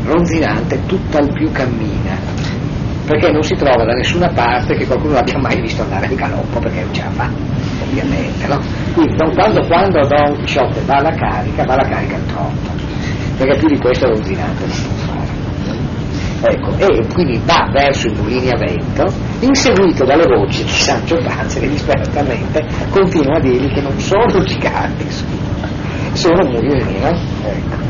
ronzinante 0.04 0.78
tutt'al 0.86 1.32
più 1.32 1.50
cammina, 1.50 2.16
perché 3.06 3.30
non 3.30 3.42
si 3.42 3.54
trova 3.54 3.84
da 3.84 3.92
nessuna 3.92 4.28
parte 4.28 4.74
che 4.74 4.84
qualcuno 4.84 5.14
l'abbia 5.14 5.38
mai 5.38 5.60
visto 5.60 5.82
andare 5.82 6.06
in 6.06 6.16
galoppo, 6.16 6.58
perché 6.58 6.80
non 6.80 6.92
ce 6.92 7.02
la 7.04 7.10
fa, 7.10 7.30
ovviamente, 7.82 8.46
no? 8.48 8.60
Quindi 8.94 9.14
quando, 9.14 9.60
quando 9.66 10.06
Don 10.06 10.36
Quixote 10.36 10.80
va 10.84 10.94
alla 10.94 11.14
carica, 11.14 11.64
va 11.64 11.74
alla 11.74 11.88
carica 11.88 12.18
troppo, 12.26 12.70
perché 13.38 13.58
più 13.58 13.68
di 13.68 13.78
questo 13.78 14.08
ronzinante 14.08 14.66
non 14.66 14.76
può 14.76 15.14
fare. 15.14 15.34
Ecco, 16.38 16.76
e 16.76 17.06
quindi 17.14 17.40
va 17.44 17.70
verso 17.72 18.08
i 18.08 18.14
mulini 18.16 18.50
a 18.50 18.56
vento, 18.58 19.04
inseguito 19.40 20.04
dalle 20.04 20.26
voci 20.26 20.64
di 20.64 20.70
Sancho 20.70 21.16
Panza 21.22 21.60
che 21.60 21.68
disperatamente 21.68 22.66
continua 22.90 23.36
a 23.36 23.40
dirgli 23.40 23.72
che 23.72 23.80
non 23.80 23.96
sono 23.98 24.42
giganti, 24.42 25.06
sono 26.12 26.44
mulini, 26.50 26.98
no? 27.00 27.18
Ecco. 27.44 27.84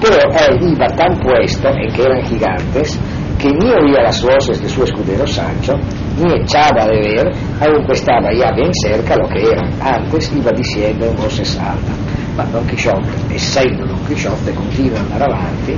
Pero 0.00 0.30
él 0.30 0.62
iba 0.62 0.86
tan 0.94 1.18
puesto 1.18 1.68
en 1.68 1.92
que 1.92 2.02
eran 2.02 2.22
gigantes 2.22 2.96
que 3.38 3.48
ni 3.48 3.70
oía 3.70 4.02
las 4.02 4.20
voces 4.22 4.60
de 4.60 4.68
su 4.68 4.82
escudero 4.82 5.26
Sancho, 5.26 5.78
ni 6.18 6.32
echaba 6.40 6.86
de 6.86 6.98
ver, 6.98 7.32
aunque 7.60 7.92
estaba 7.92 8.30
ya 8.32 8.52
bien 8.52 8.70
cerca 8.72 9.16
lo 9.16 9.28
que 9.28 9.42
eran. 9.42 9.72
Antes 9.80 10.32
iba 10.34 10.50
diciendo 10.52 11.06
en 11.06 11.16
voces 11.16 11.58
alta. 11.58 11.92
Ma 12.36 12.44
Don 12.44 12.66
Chisciotte, 12.66 13.34
essendo 13.34 13.86
Don 13.86 14.04
Chisciotte, 14.06 14.52
continua 14.52 14.98
ad 14.98 15.04
andare 15.04 15.24
avanti 15.24 15.76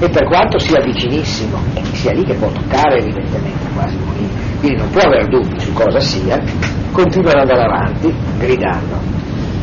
e 0.00 0.08
per 0.08 0.26
quanto 0.26 0.58
sia 0.58 0.80
vicinissimo 0.80 1.56
sia 1.92 2.12
lì 2.12 2.24
che 2.24 2.34
può 2.34 2.48
toccare 2.48 2.98
evidentemente 2.98 3.68
quasi 3.74 3.96
lui, 3.96 4.28
quindi 4.58 4.76
non 4.76 4.90
può 4.90 5.02
aver 5.02 5.28
dubbi 5.28 5.58
su 5.60 5.72
cosa 5.72 6.00
sia, 6.00 6.42
continua 6.90 7.30
ad 7.30 7.48
andare 7.48 7.62
avanti 7.62 8.12
gridando 8.38 9.14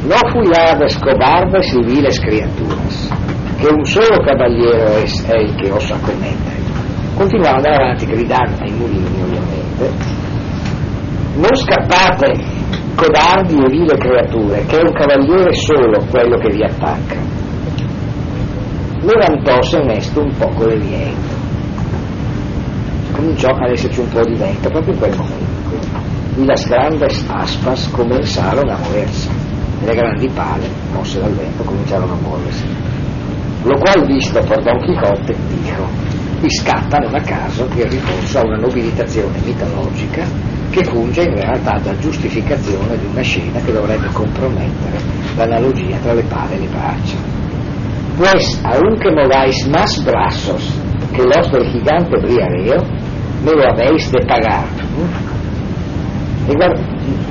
No 0.04 0.16
fuyades 0.32 0.98
cobardes 0.98 1.74
y 1.76 1.84
viles 1.84 2.20
criaturas, 2.20 3.10
que 3.60 3.68
un 3.68 3.86
solo 3.86 4.18
caballero 4.26 4.98
es 4.98 5.24
el 5.30 5.56
que 5.58 5.72
os 5.72 5.92
acomete. 5.92 6.61
Continuava 7.22 7.57
ad 7.57 7.65
andare 7.65 7.84
avanti 7.84 8.06
gridando 8.07 8.64
ai 8.64 8.72
mulini 8.72 9.22
ovviamente. 9.22 9.91
Non 11.35 11.56
scappate 11.56 12.34
codardi 12.95 13.57
e 13.57 13.69
vile 13.69 13.95
creature, 13.95 14.65
che 14.65 14.80
è 14.80 14.81
un 14.81 14.91
cavaliere 14.91 15.53
solo 15.53 16.03
quello 16.10 16.38
che 16.38 16.49
vi 16.49 16.64
attacca 16.64 17.31
levantóse 19.02 19.81
en 19.81 19.89
esto 19.89 20.22
un 20.22 20.31
poco 20.38 20.65
de 20.65 20.77
viento. 20.77 21.34
Cominciò 23.11 23.49
ad 23.49 23.72
esserci 23.72 23.99
un 23.99 24.10
po' 24.10 24.23
di 24.23 24.35
vento 24.35 24.69
proprio 24.69 24.93
in 24.93 24.99
quel 24.99 25.15
momento. 25.15 25.60
Y 26.38 26.45
las 26.45 26.68
grandes 26.68 27.26
aspas 27.27 27.89
comenzaron 27.91 28.69
a 28.69 28.77
moverse. 28.77 29.30
Le 29.84 29.95
grandi 29.95 30.30
pale, 30.30 30.69
mosse 30.93 31.19
dal 31.19 31.34
vento, 31.34 31.64
cominciarono 31.64 32.14
a 32.14 32.18
muoversi. 32.22 32.64
Lo 33.64 33.77
qual 33.77 34.06
visto 34.06 34.39
per 34.39 34.61
Don 34.61 34.77
Quixote 34.77 35.35
dijo, 35.48 35.88
qui 36.42 36.50
scatta 36.50 36.98
non 36.98 37.16
a 37.16 37.22
caso 37.22 37.68
il 37.76 37.86
ricorso 37.86 38.40
a 38.40 38.46
una 38.46 38.58
nobilitazione 38.58 39.38
mitologica 39.46 40.26
che 40.72 40.84
funge 40.84 41.22
in 41.22 41.36
realtà 41.36 41.80
da 41.84 41.96
giustificazione 42.00 42.98
di 42.98 43.06
una 43.06 43.22
scena 43.22 43.60
che 43.60 43.72
dovrebbe 43.72 44.08
compromettere 44.12 44.98
l'analogia 45.36 45.98
tra 46.02 46.14
le 46.14 46.24
pale 46.24 46.56
e 46.56 46.60
le 46.60 46.68
braccia 46.68 47.16
pues 48.18 48.60
aunque 48.64 49.12
mováis 49.12 49.68
más 49.68 50.04
brazos 50.04 50.68
que 51.14 51.24
los 51.24 51.52
del 51.52 51.72
gigante 51.72 52.18
briareo, 52.18 52.78
me 53.44 53.52
lo 53.52 53.70
habéis 53.70 54.10
de 54.12 54.20
pagar. 54.26 54.68
E 56.48 56.54
guarda, 56.54 56.82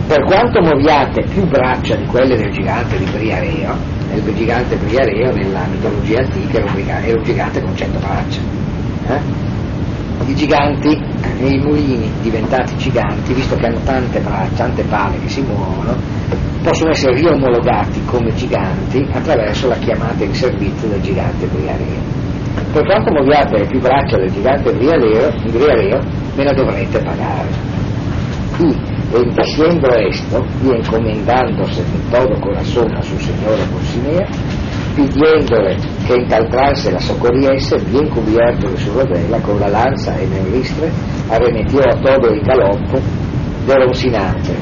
per 0.07 0.25
quanto 0.25 0.61
muoviate 0.61 1.25
più 1.25 1.45
braccia 1.47 1.97
di 1.97 2.07
quelle 2.07 2.37
del 2.37 2.51
gigante 2.53 2.97
di 2.97 3.05
Briareo, 3.05 3.77
il 4.15 4.35
gigante 4.35 4.77
Briareo 4.77 5.33
nella 5.33 5.67
mitologia 5.67 6.21
antica 6.21 6.59
era 6.59 7.17
un 7.17 7.23
gigante, 7.23 7.61
con 7.61 7.77
cento 7.77 7.99
braccia. 7.99 8.60
Eh? 9.07 9.49
I 10.27 10.35
giganti 10.35 11.11
i 11.47 11.59
mulini 11.59 12.11
diventati 12.21 12.77
giganti, 12.77 13.33
visto 13.33 13.55
che 13.57 13.67
hanno 13.67 13.81
tante 13.85 14.21
braccia, 14.21 14.65
tante 14.65 14.83
pale 14.85 15.19
che 15.21 15.29
si 15.29 15.41
muovono, 15.41 15.97
possono 16.63 16.91
essere 16.91 17.15
riomologati 17.15 18.05
come 18.05 18.35
giganti 18.35 19.07
attraverso 19.13 19.69
la 19.69 19.77
chiamata 19.77 20.23
in 20.23 20.35
servizio 20.35 20.89
del 20.89 21.01
gigante 21.01 21.47
briareo. 21.47 22.19
Per 22.73 22.85
quanto 22.85 23.11
muoviate 23.13 23.59
le 23.59 23.67
più 23.67 23.81
braccia 23.81 24.19
del 24.19 24.31
gigante 24.31 24.73
briareo, 24.73 26.01
me 26.37 26.45
la 26.45 26.53
dovrete 26.53 26.99
pagare. 26.99 27.69
En 29.13 29.29
diciendo 29.35 29.89
esto 29.97 30.45
y 30.63 30.71
encomendándose 30.71 31.83
de 31.83 31.99
todo 32.17 32.41
corazón 32.41 32.95
a 32.95 33.03
su 33.03 33.19
señora 33.19 33.65
Dulcinea, 33.73 34.29
pidiéndole 35.09 35.77
que 36.07 36.27
trance 36.51 36.91
la 36.91 37.01
socorriese, 37.01 37.77
bien 37.91 38.09
cubierto 38.09 38.69
de 38.69 38.77
su 38.77 38.93
rodela, 38.93 39.39
con 39.41 39.59
la 39.61 39.69
lanza 39.69 40.21
en 40.21 40.33
el 40.33 40.53
ristre, 40.53 40.89
arremetió 41.31 41.81
a 41.81 42.01
todo 42.01 42.31
el 42.31 42.41
galopo 42.41 42.99
de 43.67 43.75
Rocinante 43.87 44.53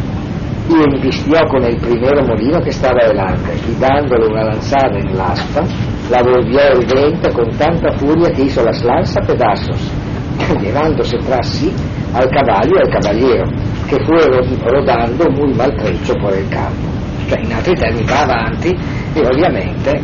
y 0.69 0.95
embistió 0.95 1.39
con 1.49 1.65
el 1.65 1.77
primero 1.79 2.23
molino 2.27 2.61
que 2.61 2.71
estaba 2.71 3.07
delante 3.07 3.53
y 3.69 3.81
dándole 3.81 4.27
una 4.27 4.45
lanzada 4.45 4.99
en 4.99 5.09
el 5.09 5.17
la 5.17 6.23
volvió 6.23 6.61
el 6.73 6.87
viento 6.87 7.33
con 7.33 7.51
tanta 7.57 7.93
furia 7.99 8.31
que 8.31 8.43
hizo 8.43 8.63
las 8.65 8.83
lanzas 8.85 9.27
pedazos, 9.27 9.91
llevándose 10.63 11.17
tras 11.19 11.47
sí 11.49 11.73
al 12.15 12.29
caballo 12.31 12.73
y 12.77 12.87
al 12.87 13.01
caballero, 13.01 13.45
que 13.89 13.97
fueron 14.05 14.59
rodando 14.61 15.31
muy 15.31 15.55
maltrecho 15.55 16.15
por 16.21 16.33
el 16.33 16.49
campo. 16.49 16.99
Cioè, 17.29 17.41
in 17.45 17.53
altri 17.53 17.75
termini 17.75 18.07
va 18.07 18.21
avanti 18.21 18.75
e 19.13 19.21
ovviamente 19.21 20.01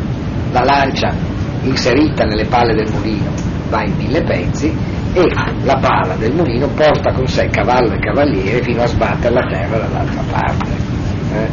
la 0.54 0.62
lancia 0.62 1.12
inserita 1.62 2.24
nelle 2.24 2.44
palle 2.44 2.74
del 2.74 2.88
mulino 2.92 3.32
va 3.70 3.82
in 3.82 3.92
mille 3.96 4.22
pezzi 4.22 4.72
e 5.12 5.22
la 5.64 5.76
pala 5.80 6.14
del 6.14 6.32
mulino 6.32 6.68
porta 6.68 7.12
con 7.12 7.26
sé 7.26 7.48
cavallo 7.48 7.92
e 7.92 7.98
cavaliere 7.98 8.62
fino 8.62 8.82
a 8.82 8.86
sbattere 8.86 9.34
la 9.34 9.46
terra 9.48 9.78
dall'altra 9.78 10.22
parte, 10.30 10.70
eh? 11.32 11.48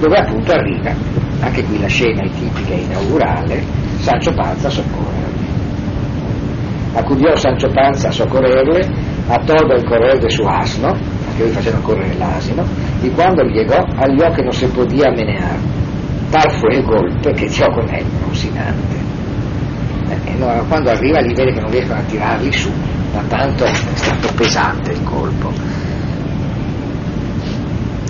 dove 0.00 0.18
appunto 0.18 0.52
arriva, 0.52 0.92
anche 1.40 1.62
qui 1.62 1.80
la 1.80 1.86
scena 1.86 2.22
è 2.22 2.30
tipica 2.30 2.72
e 2.72 2.80
inaugurale, 2.80 3.62
Sancho 3.98 4.32
Panza 4.32 4.66
a 4.66 4.70
soccorrerli. 4.70 5.46
Accudió 6.94 7.36
Sancho 7.36 7.68
Panza 7.68 8.08
a 8.08 8.12
soccorrerle, 8.12 8.88
a 9.28 9.38
todo 9.38 9.72
el 9.74 9.84
correr 9.84 10.30
su 10.30 10.42
asno, 10.42 10.88
anche 10.88 11.42
lui 11.42 11.50
facendo 11.50 11.80
correre 11.80 12.16
l'asino, 12.16 12.64
y 13.02 13.08
quando 13.10 13.42
llegó 13.44 13.84
halló 13.98 14.32
que 14.32 14.42
no 14.42 14.50
se 14.50 14.66
podía 14.68 15.10
menear. 15.10 15.56
Tal 16.30 16.52
fue 16.58 16.74
il 16.74 16.84
golpe 16.84 17.32
che 17.32 17.46
dio 17.46 17.70
con 17.70 17.88
él 17.88 18.04
Rocinante 18.26 18.98
e 20.24 20.32
allora, 20.32 20.62
quando 20.62 20.90
arriva 20.90 21.20
li 21.20 21.34
vede 21.34 21.52
che 21.52 21.60
non 21.60 21.70
riescono 21.70 22.00
a 22.00 22.02
tirarli 22.04 22.52
su, 22.52 22.70
ma 23.12 23.22
tanto 23.28 23.64
è 23.64 23.72
stato 23.94 24.28
pesante 24.34 24.92
il 24.92 25.02
colpo. 25.02 25.52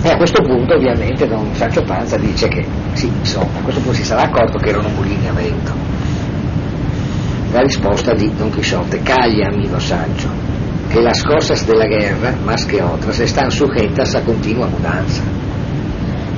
E 0.01 0.09
a 0.09 0.15
questo 0.15 0.41
punto 0.41 0.75
ovviamente 0.75 1.27
Don 1.27 1.53
Sancho 1.53 1.81
Panza 1.83 2.17
dice 2.17 2.47
che 2.47 2.65
sì, 2.93 3.07
insomma, 3.07 3.59
a 3.59 3.63
questo 3.63 3.81
punto 3.81 3.97
si 3.97 4.05
sarà 4.05 4.23
accorto 4.23 4.57
che 4.59 4.69
erano 4.69 4.87
mulini 4.89 5.27
a 5.27 5.33
vento. 5.33 5.73
La 7.51 7.61
risposta 7.61 8.13
di 8.13 8.31
Don 8.35 8.49
Quixote, 8.49 9.01
calla 9.01 9.47
amico 9.47 9.79
Sancho, 9.79 10.29
que 10.89 11.01
las 11.01 11.21
cosas 11.23 11.65
de 11.65 11.75
la 11.75 11.87
guerra, 11.87 12.33
más 12.45 12.65
que 12.65 12.81
otras, 12.81 13.19
están 13.19 13.51
sujetas 13.51 14.15
a 14.15 14.21
continua 14.21 14.67
mudanza. 14.67 15.38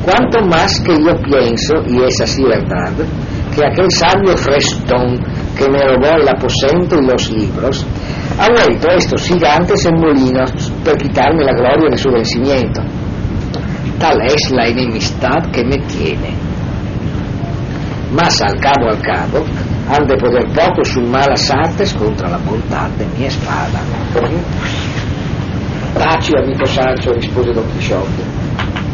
Cuanto 0.03 0.41
más 0.47 0.79
que 0.81 0.93
yo 0.93 1.15
pienso, 1.21 1.75
y 1.87 2.01
es 2.03 2.21
así 2.21 2.43
verdad, 2.43 2.91
que 3.53 3.65
aquel 3.65 3.91
sabio 3.91 4.35
Frestón 4.37 5.19
que 5.57 5.69
me 5.69 5.79
robó 5.79 6.17
el 6.17 6.27
aposento 6.27 6.97
y 6.97 7.05
los 7.05 7.29
libros, 7.31 7.85
ha 8.39 8.47
vuelto 8.47 8.89
estos 8.89 9.21
gigantes 9.27 9.85
en 9.85 9.95
molinos 9.99 10.71
per 10.83 10.97
quitarme 10.97 11.43
la 11.43 11.53
gloria 11.53 11.89
de 11.91 11.97
su 11.97 12.09
vencimiento. 12.09 12.81
Tal 13.99 14.19
es 14.25 14.51
la 14.51 14.67
enemistad 14.67 15.51
que 15.51 15.63
me 15.63 15.77
tiene. 15.85 16.33
Mas 18.11 18.41
al 18.41 18.59
cabo 18.59 18.89
al 18.89 19.01
cabo, 19.01 19.45
han 19.87 20.07
de 20.07 20.15
poder 20.17 20.47
poco 20.47 20.83
sus 20.83 21.03
malas 21.07 21.51
artes 21.51 21.93
contra 21.93 22.29
la 22.29 22.37
bontà 22.37 22.89
de 22.97 23.05
mia 23.17 23.29
spada. 23.29 23.81
Taci, 25.93 26.33
amico 26.37 26.65
Sancho, 26.65 27.11
rispose 27.13 27.51
Don 27.53 27.65
Chisciotte, 27.73 28.23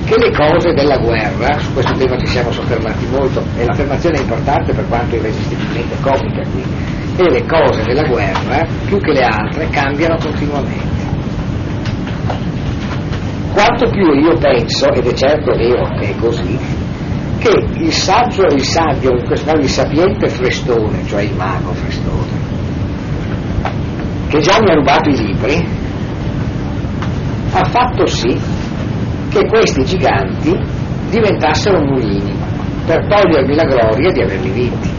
che 0.08 0.16
le 0.18 0.32
cose 0.32 0.72
della 0.72 0.98
guerra, 1.00 1.60
su 1.60 1.74
questo 1.74 1.92
tema 1.98 2.18
ci 2.18 2.28
siamo 2.28 2.50
soffermati 2.50 3.06
molto, 3.08 3.44
e 3.58 3.66
l'affermazione 3.66 4.18
è 4.18 4.22
importante 4.22 4.74
per 4.74 4.88
quanto 4.88 5.16
irresistibilmente 5.16 5.98
comica 6.00 6.44
qui, 6.50 6.64
e 7.18 7.30
le 7.30 7.46
cose 7.46 7.84
della 7.84 8.08
guerra, 8.08 8.66
più 8.86 8.98
che 9.00 9.12
le 9.12 9.24
altre, 9.24 9.68
cambiano 9.68 10.16
continuamente. 10.16 10.96
Quanto 13.52 13.90
più 13.90 14.14
io 14.14 14.38
penso, 14.38 14.94
ed 14.94 15.08
è 15.08 15.14
certo 15.14 15.54
vero 15.58 15.84
che 16.00 16.12
è 16.12 16.16
così, 16.16 16.58
che 17.40 17.68
il 17.74 17.92
saggio 17.92 18.44
il 18.44 18.64
saggio, 18.64 19.12
in 19.12 19.26
questo 19.26 19.46
caso 19.46 19.58
il 19.58 19.70
sapiente 19.70 20.30
Frestone, 20.30 21.06
cioè 21.06 21.24
il 21.24 21.36
mago 21.36 21.74
Frestone, 21.74 22.46
che 24.30 24.40
già 24.40 24.58
mi 24.62 24.72
ha 24.72 24.76
rubato 24.76 25.10
i 25.10 25.18
libri, 25.18 25.68
ha 27.52 27.66
fatto 27.66 28.06
sì 28.06 28.66
che 29.30 29.46
questi 29.48 29.84
giganti 29.84 30.58
diventassero 31.10 31.82
mulini 31.82 32.34
per 32.86 33.06
togliermi 33.08 33.56
la 33.56 33.66
gloria 33.66 34.12
di 34.12 34.22
averli 34.22 34.50
vinti. 34.50 34.90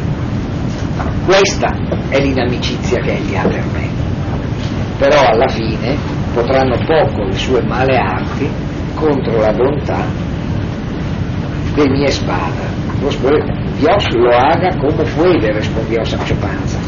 Questa 1.24 1.74
è 2.08 2.20
l'inamicizia 2.20 3.00
che 3.00 3.12
egli 3.12 3.34
ha 3.36 3.42
per 3.42 3.64
me. 3.72 3.88
Però 4.98 5.20
alla 5.20 5.48
fine 5.48 5.96
potranno 6.34 6.76
poco 6.84 7.24
le 7.24 7.36
sue 7.36 7.62
male 7.62 7.96
arti 7.96 8.48
contro 8.94 9.38
la 9.38 9.52
bontà 9.52 10.04
de 11.74 11.88
mi 11.88 12.04
espada. 12.04 12.76
Dios 12.98 14.08
lo 14.14 14.36
haga 14.36 14.76
come 14.76 15.04
puede, 15.14 15.52
respondió 15.52 16.02
Sancho 16.02 16.34
Panza. 16.40 16.78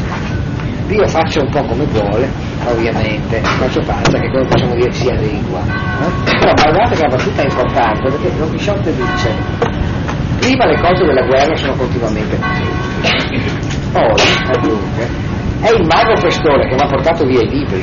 Dio 0.87 1.07
faccia 1.07 1.39
un 1.41 1.49
po' 1.49 1.63
come 1.63 1.85
vuole, 1.85 2.27
ovviamente, 2.67 3.41
Sancho 3.43 3.81
Panza 3.85 4.19
che 4.19 4.29
come 4.29 4.45
possiamo 4.47 4.75
dire 4.75 4.91
si 4.91 5.07
adegua. 5.09 5.61
Eh? 5.61 6.37
Però 6.39 6.53
guardate 6.53 6.95
che 6.95 7.01
la 7.01 7.15
battuta 7.15 7.41
è 7.41 7.45
importante 7.45 8.09
perché 8.09 8.37
Don 8.37 8.49
Quixote 8.49 8.95
dice 8.95 9.89
prima 10.39 10.65
le 10.65 10.79
cose 10.79 11.05
della 11.05 11.25
guerra 11.25 11.55
sono 11.55 11.75
continuamente. 11.75 12.37
Poi, 13.91 14.21
aggiunge, 14.47 15.07
è 15.61 15.69
il 15.71 15.85
mago 15.85 16.13
pestore 16.21 16.67
che 16.67 16.75
mi 16.75 16.81
ha 16.81 16.87
portato 16.87 17.25
via 17.25 17.41
i 17.41 17.49
libri. 17.49 17.81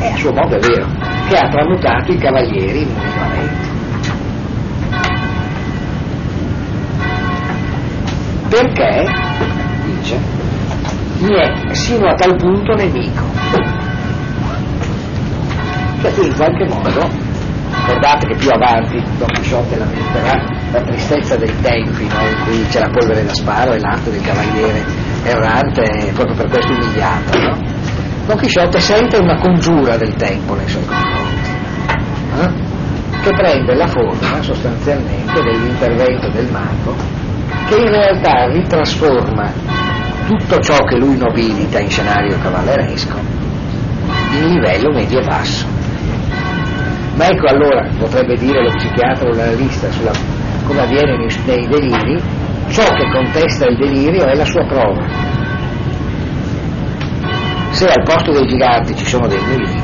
E 0.00 0.06
a 0.08 0.16
suo 0.16 0.32
modo 0.32 0.56
è 0.56 0.58
vero, 0.58 0.86
che 1.28 1.36
ha 1.36 1.48
tramutato 1.48 2.12
i 2.12 2.16
cavalieri 2.16 2.82
in 2.82 2.88
movimenti. 2.92 3.72
perché, 8.54 9.04
dice, 9.84 10.16
mi 11.18 11.34
è 11.34 11.74
sino 11.74 12.06
a 12.06 12.14
tal 12.14 12.36
punto 12.36 12.72
nemico. 12.74 13.24
Qui 16.12 16.26
in 16.26 16.34
qualche 16.36 16.64
modo, 16.68 17.08
ricordate 17.70 18.26
che 18.26 18.36
più 18.36 18.50
avanti 18.50 19.02
Don 19.18 19.26
Quixote 19.32 19.78
lamenterà 19.78 20.44
la 20.70 20.80
tristezza 20.82 21.34
dei 21.36 21.52
tempi 21.60 22.06
no? 22.06 22.28
in 22.28 22.44
cui 22.44 22.66
c'è 22.68 22.80
la 22.80 22.90
polvere 22.90 23.24
da 23.24 23.34
sparo 23.34 23.72
e 23.72 23.80
l'arte 23.80 24.10
del 24.10 24.20
cavaliere 24.20 24.84
errante 25.24 26.12
proprio 26.14 26.36
per 26.36 26.50
questo 26.50 26.72
umiliato. 26.72 27.38
No? 27.38 27.58
Don 28.26 28.36
Quixote 28.36 28.78
sente 28.78 29.16
una 29.16 29.36
congiura 29.40 29.96
del 29.96 30.14
tempo 30.14 30.54
nei 30.54 30.68
suoi 30.68 30.84
confronti, 30.84 31.50
eh? 32.40 33.20
che 33.22 33.30
prende 33.30 33.74
la 33.74 33.86
forma 33.88 34.42
sostanzialmente 34.42 35.42
dell'intervento 35.42 36.28
del 36.30 36.48
mago 36.50 36.94
che 37.66 37.76
in 37.76 37.88
realtà 37.88 38.46
ritrasforma 38.52 39.50
tutto 40.26 40.60
ciò 40.60 40.76
che 40.84 40.96
lui 40.96 41.16
nobilita 41.16 41.80
in 41.80 41.90
scenario 41.90 42.38
cavalleresco 42.38 43.18
in 44.32 44.48
livello 44.48 44.90
medio-basso. 44.92 45.83
Ma 47.16 47.28
ecco 47.28 47.46
allora, 47.46 47.88
potrebbe 47.98 48.36
dire 48.36 48.62
lo 48.62 48.70
psichiatra 48.74 49.28
o 49.28 49.32
l'analista 49.32 49.90
sulla 49.90 50.12
come 50.66 50.80
avviene 50.80 51.16
nei, 51.16 51.28
nei 51.44 51.68
deliri, 51.68 52.22
ciò 52.68 52.84
che 52.94 53.10
contesta 53.12 53.66
il 53.66 53.76
delirio 53.76 54.24
è 54.24 54.34
la 54.34 54.44
sua 54.44 54.64
prova. 54.64 55.06
Se 57.70 57.86
al 57.86 58.02
posto 58.04 58.32
dei 58.32 58.46
giganti 58.46 58.96
ci 58.96 59.04
sono 59.04 59.26
dei 59.26 59.40
mulini, 59.40 59.82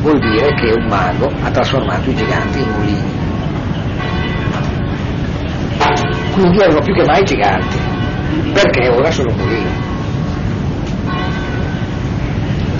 vuol 0.00 0.18
dire 0.18 0.54
che 0.54 0.72
un 0.76 0.86
mago 0.88 1.30
ha 1.42 1.50
trasformato 1.50 2.10
i 2.10 2.14
giganti 2.14 2.58
in 2.58 2.70
mulini 2.76 3.20
quindi 6.32 6.58
erano 6.58 6.80
più 6.80 6.94
che 6.94 7.04
mai 7.04 7.22
giganti, 7.24 7.76
perché 8.52 8.88
ora 8.88 9.10
sono 9.10 9.32
mulini. 9.36 9.91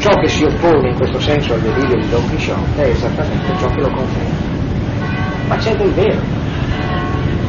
Ciò 0.02 0.10
che 0.20 0.26
si 0.26 0.42
oppone 0.42 0.88
in 0.88 0.96
questo 0.96 1.20
senso 1.20 1.54
al 1.54 1.60
delirio 1.60 2.00
di 2.00 2.08
Don 2.08 2.28
Quixote 2.28 2.82
è 2.82 2.88
esattamente 2.88 3.56
ciò 3.56 3.68
che 3.68 3.80
lo 3.82 3.88
conferma. 3.88 4.36
Ma 5.46 5.56
c'è 5.58 5.76
del 5.76 5.92
vero 5.92 6.20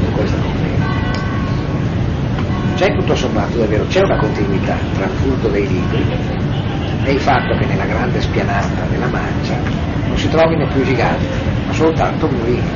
in 0.05 0.11
questa 0.13 0.37
conferma. 0.37 0.85
C'è 2.75 2.95
tutto 2.95 3.15
sommato 3.15 3.57
del 3.57 3.67
vero, 3.67 3.87
c'è 3.87 4.01
una 4.01 4.17
continuità 4.17 4.77
tra 4.93 5.05
il 5.05 5.11
culto 5.23 5.47
dei 5.47 5.67
libri 5.67 6.05
e 7.05 7.11
il 7.11 7.19
fatto 7.19 7.57
che 7.57 7.65
nella 7.65 7.85
grande 7.85 8.21
spianata 8.21 8.85
della 8.87 9.07
Mancia 9.07 9.57
non 10.05 10.15
si 10.15 10.29
trovino 10.29 10.67
più 10.67 10.83
giganti, 10.83 11.25
ma 11.65 11.73
soltanto 11.73 12.27
mulini. 12.27 12.71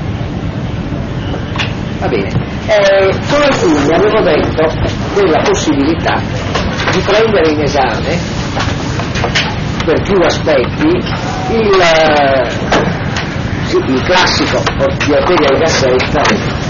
Va 2.00 2.08
bene. 2.08 2.30
Eh, 2.66 3.16
con 3.30 3.42
alcuni 3.44 3.94
avevo 3.94 4.22
detto 4.22 4.74
della 5.14 5.40
possibilità 5.44 6.20
di 6.92 7.00
prendere 7.02 7.52
in 7.52 7.62
esame 7.62 8.38
per 9.88 10.02
più 10.02 10.18
aspetti 10.22 10.88
il, 10.88 11.80
eh, 11.80 12.50
sì, 13.68 13.78
il 13.78 14.02
classico 14.02 14.62
di 14.76 15.14
Ortega 15.14 15.48
e 15.48 15.58
Gasset 15.60 16.66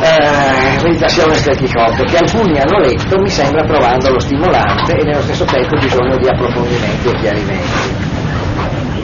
eh, 0.00 0.82
Meditazione 0.82 1.34
Quixote 1.34 2.04
che 2.04 2.16
alcuni 2.16 2.58
hanno 2.58 2.78
letto 2.78 3.20
mi 3.20 3.28
sembra 3.28 3.62
trovandolo 3.64 4.18
stimolante 4.18 4.96
e 4.96 5.04
nello 5.04 5.20
stesso 5.20 5.44
tempo 5.44 5.76
bisogno 5.78 6.16
di 6.16 6.26
approfondimenti 6.26 7.08
e 7.08 7.12
chiarimenti. 7.20 7.94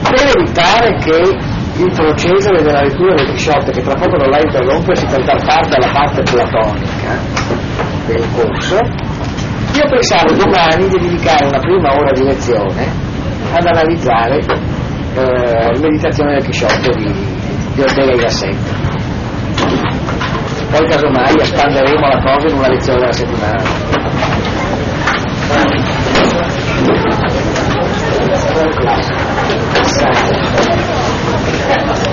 Per 0.09 0.33
evitare 0.35 0.95
che 0.95 1.83
il 1.83 1.91
procedere 1.93 2.63
della 2.63 2.81
lettura 2.81 3.13
del 3.13 3.27
Quixote, 3.27 3.71
che 3.71 3.81
tra 3.83 3.93
poco 3.93 4.17
non 4.17 4.29
la 4.31 4.41
interrompersi 4.41 5.05
per 5.05 5.23
dar 5.23 5.45
parte 5.45 5.75
alla 5.75 5.91
parte 5.93 6.23
platonica 6.23 7.19
del 8.07 8.25
corso, 8.33 8.75
io 8.75 9.87
pensavo 9.87 10.33
domani 10.33 10.87
di 10.87 10.97
dedicare 10.97 11.45
una 11.45 11.59
prima 11.59 11.93
ora 11.93 12.11
di 12.11 12.23
lezione 12.23 13.08
ad 13.51 13.65
analizzare 13.65 14.37
eh, 15.15 15.79
Meditazione 15.79 16.33
del 16.33 16.43
Chisciotto 16.45 16.91
di, 16.91 17.11
di 17.73 17.81
Ortega 17.81 18.13
y 18.13 18.17
Gasset. 18.17 18.55
Poi 20.69 20.87
casomai 20.87 21.33
espanderemo 21.41 22.07
la 22.07 22.21
cosa 22.21 22.47
in 22.47 22.53
una 22.57 22.67
lezione 22.69 22.99
della 22.99 23.11
settimana. 23.11 23.63
Grazie. 31.79 32.08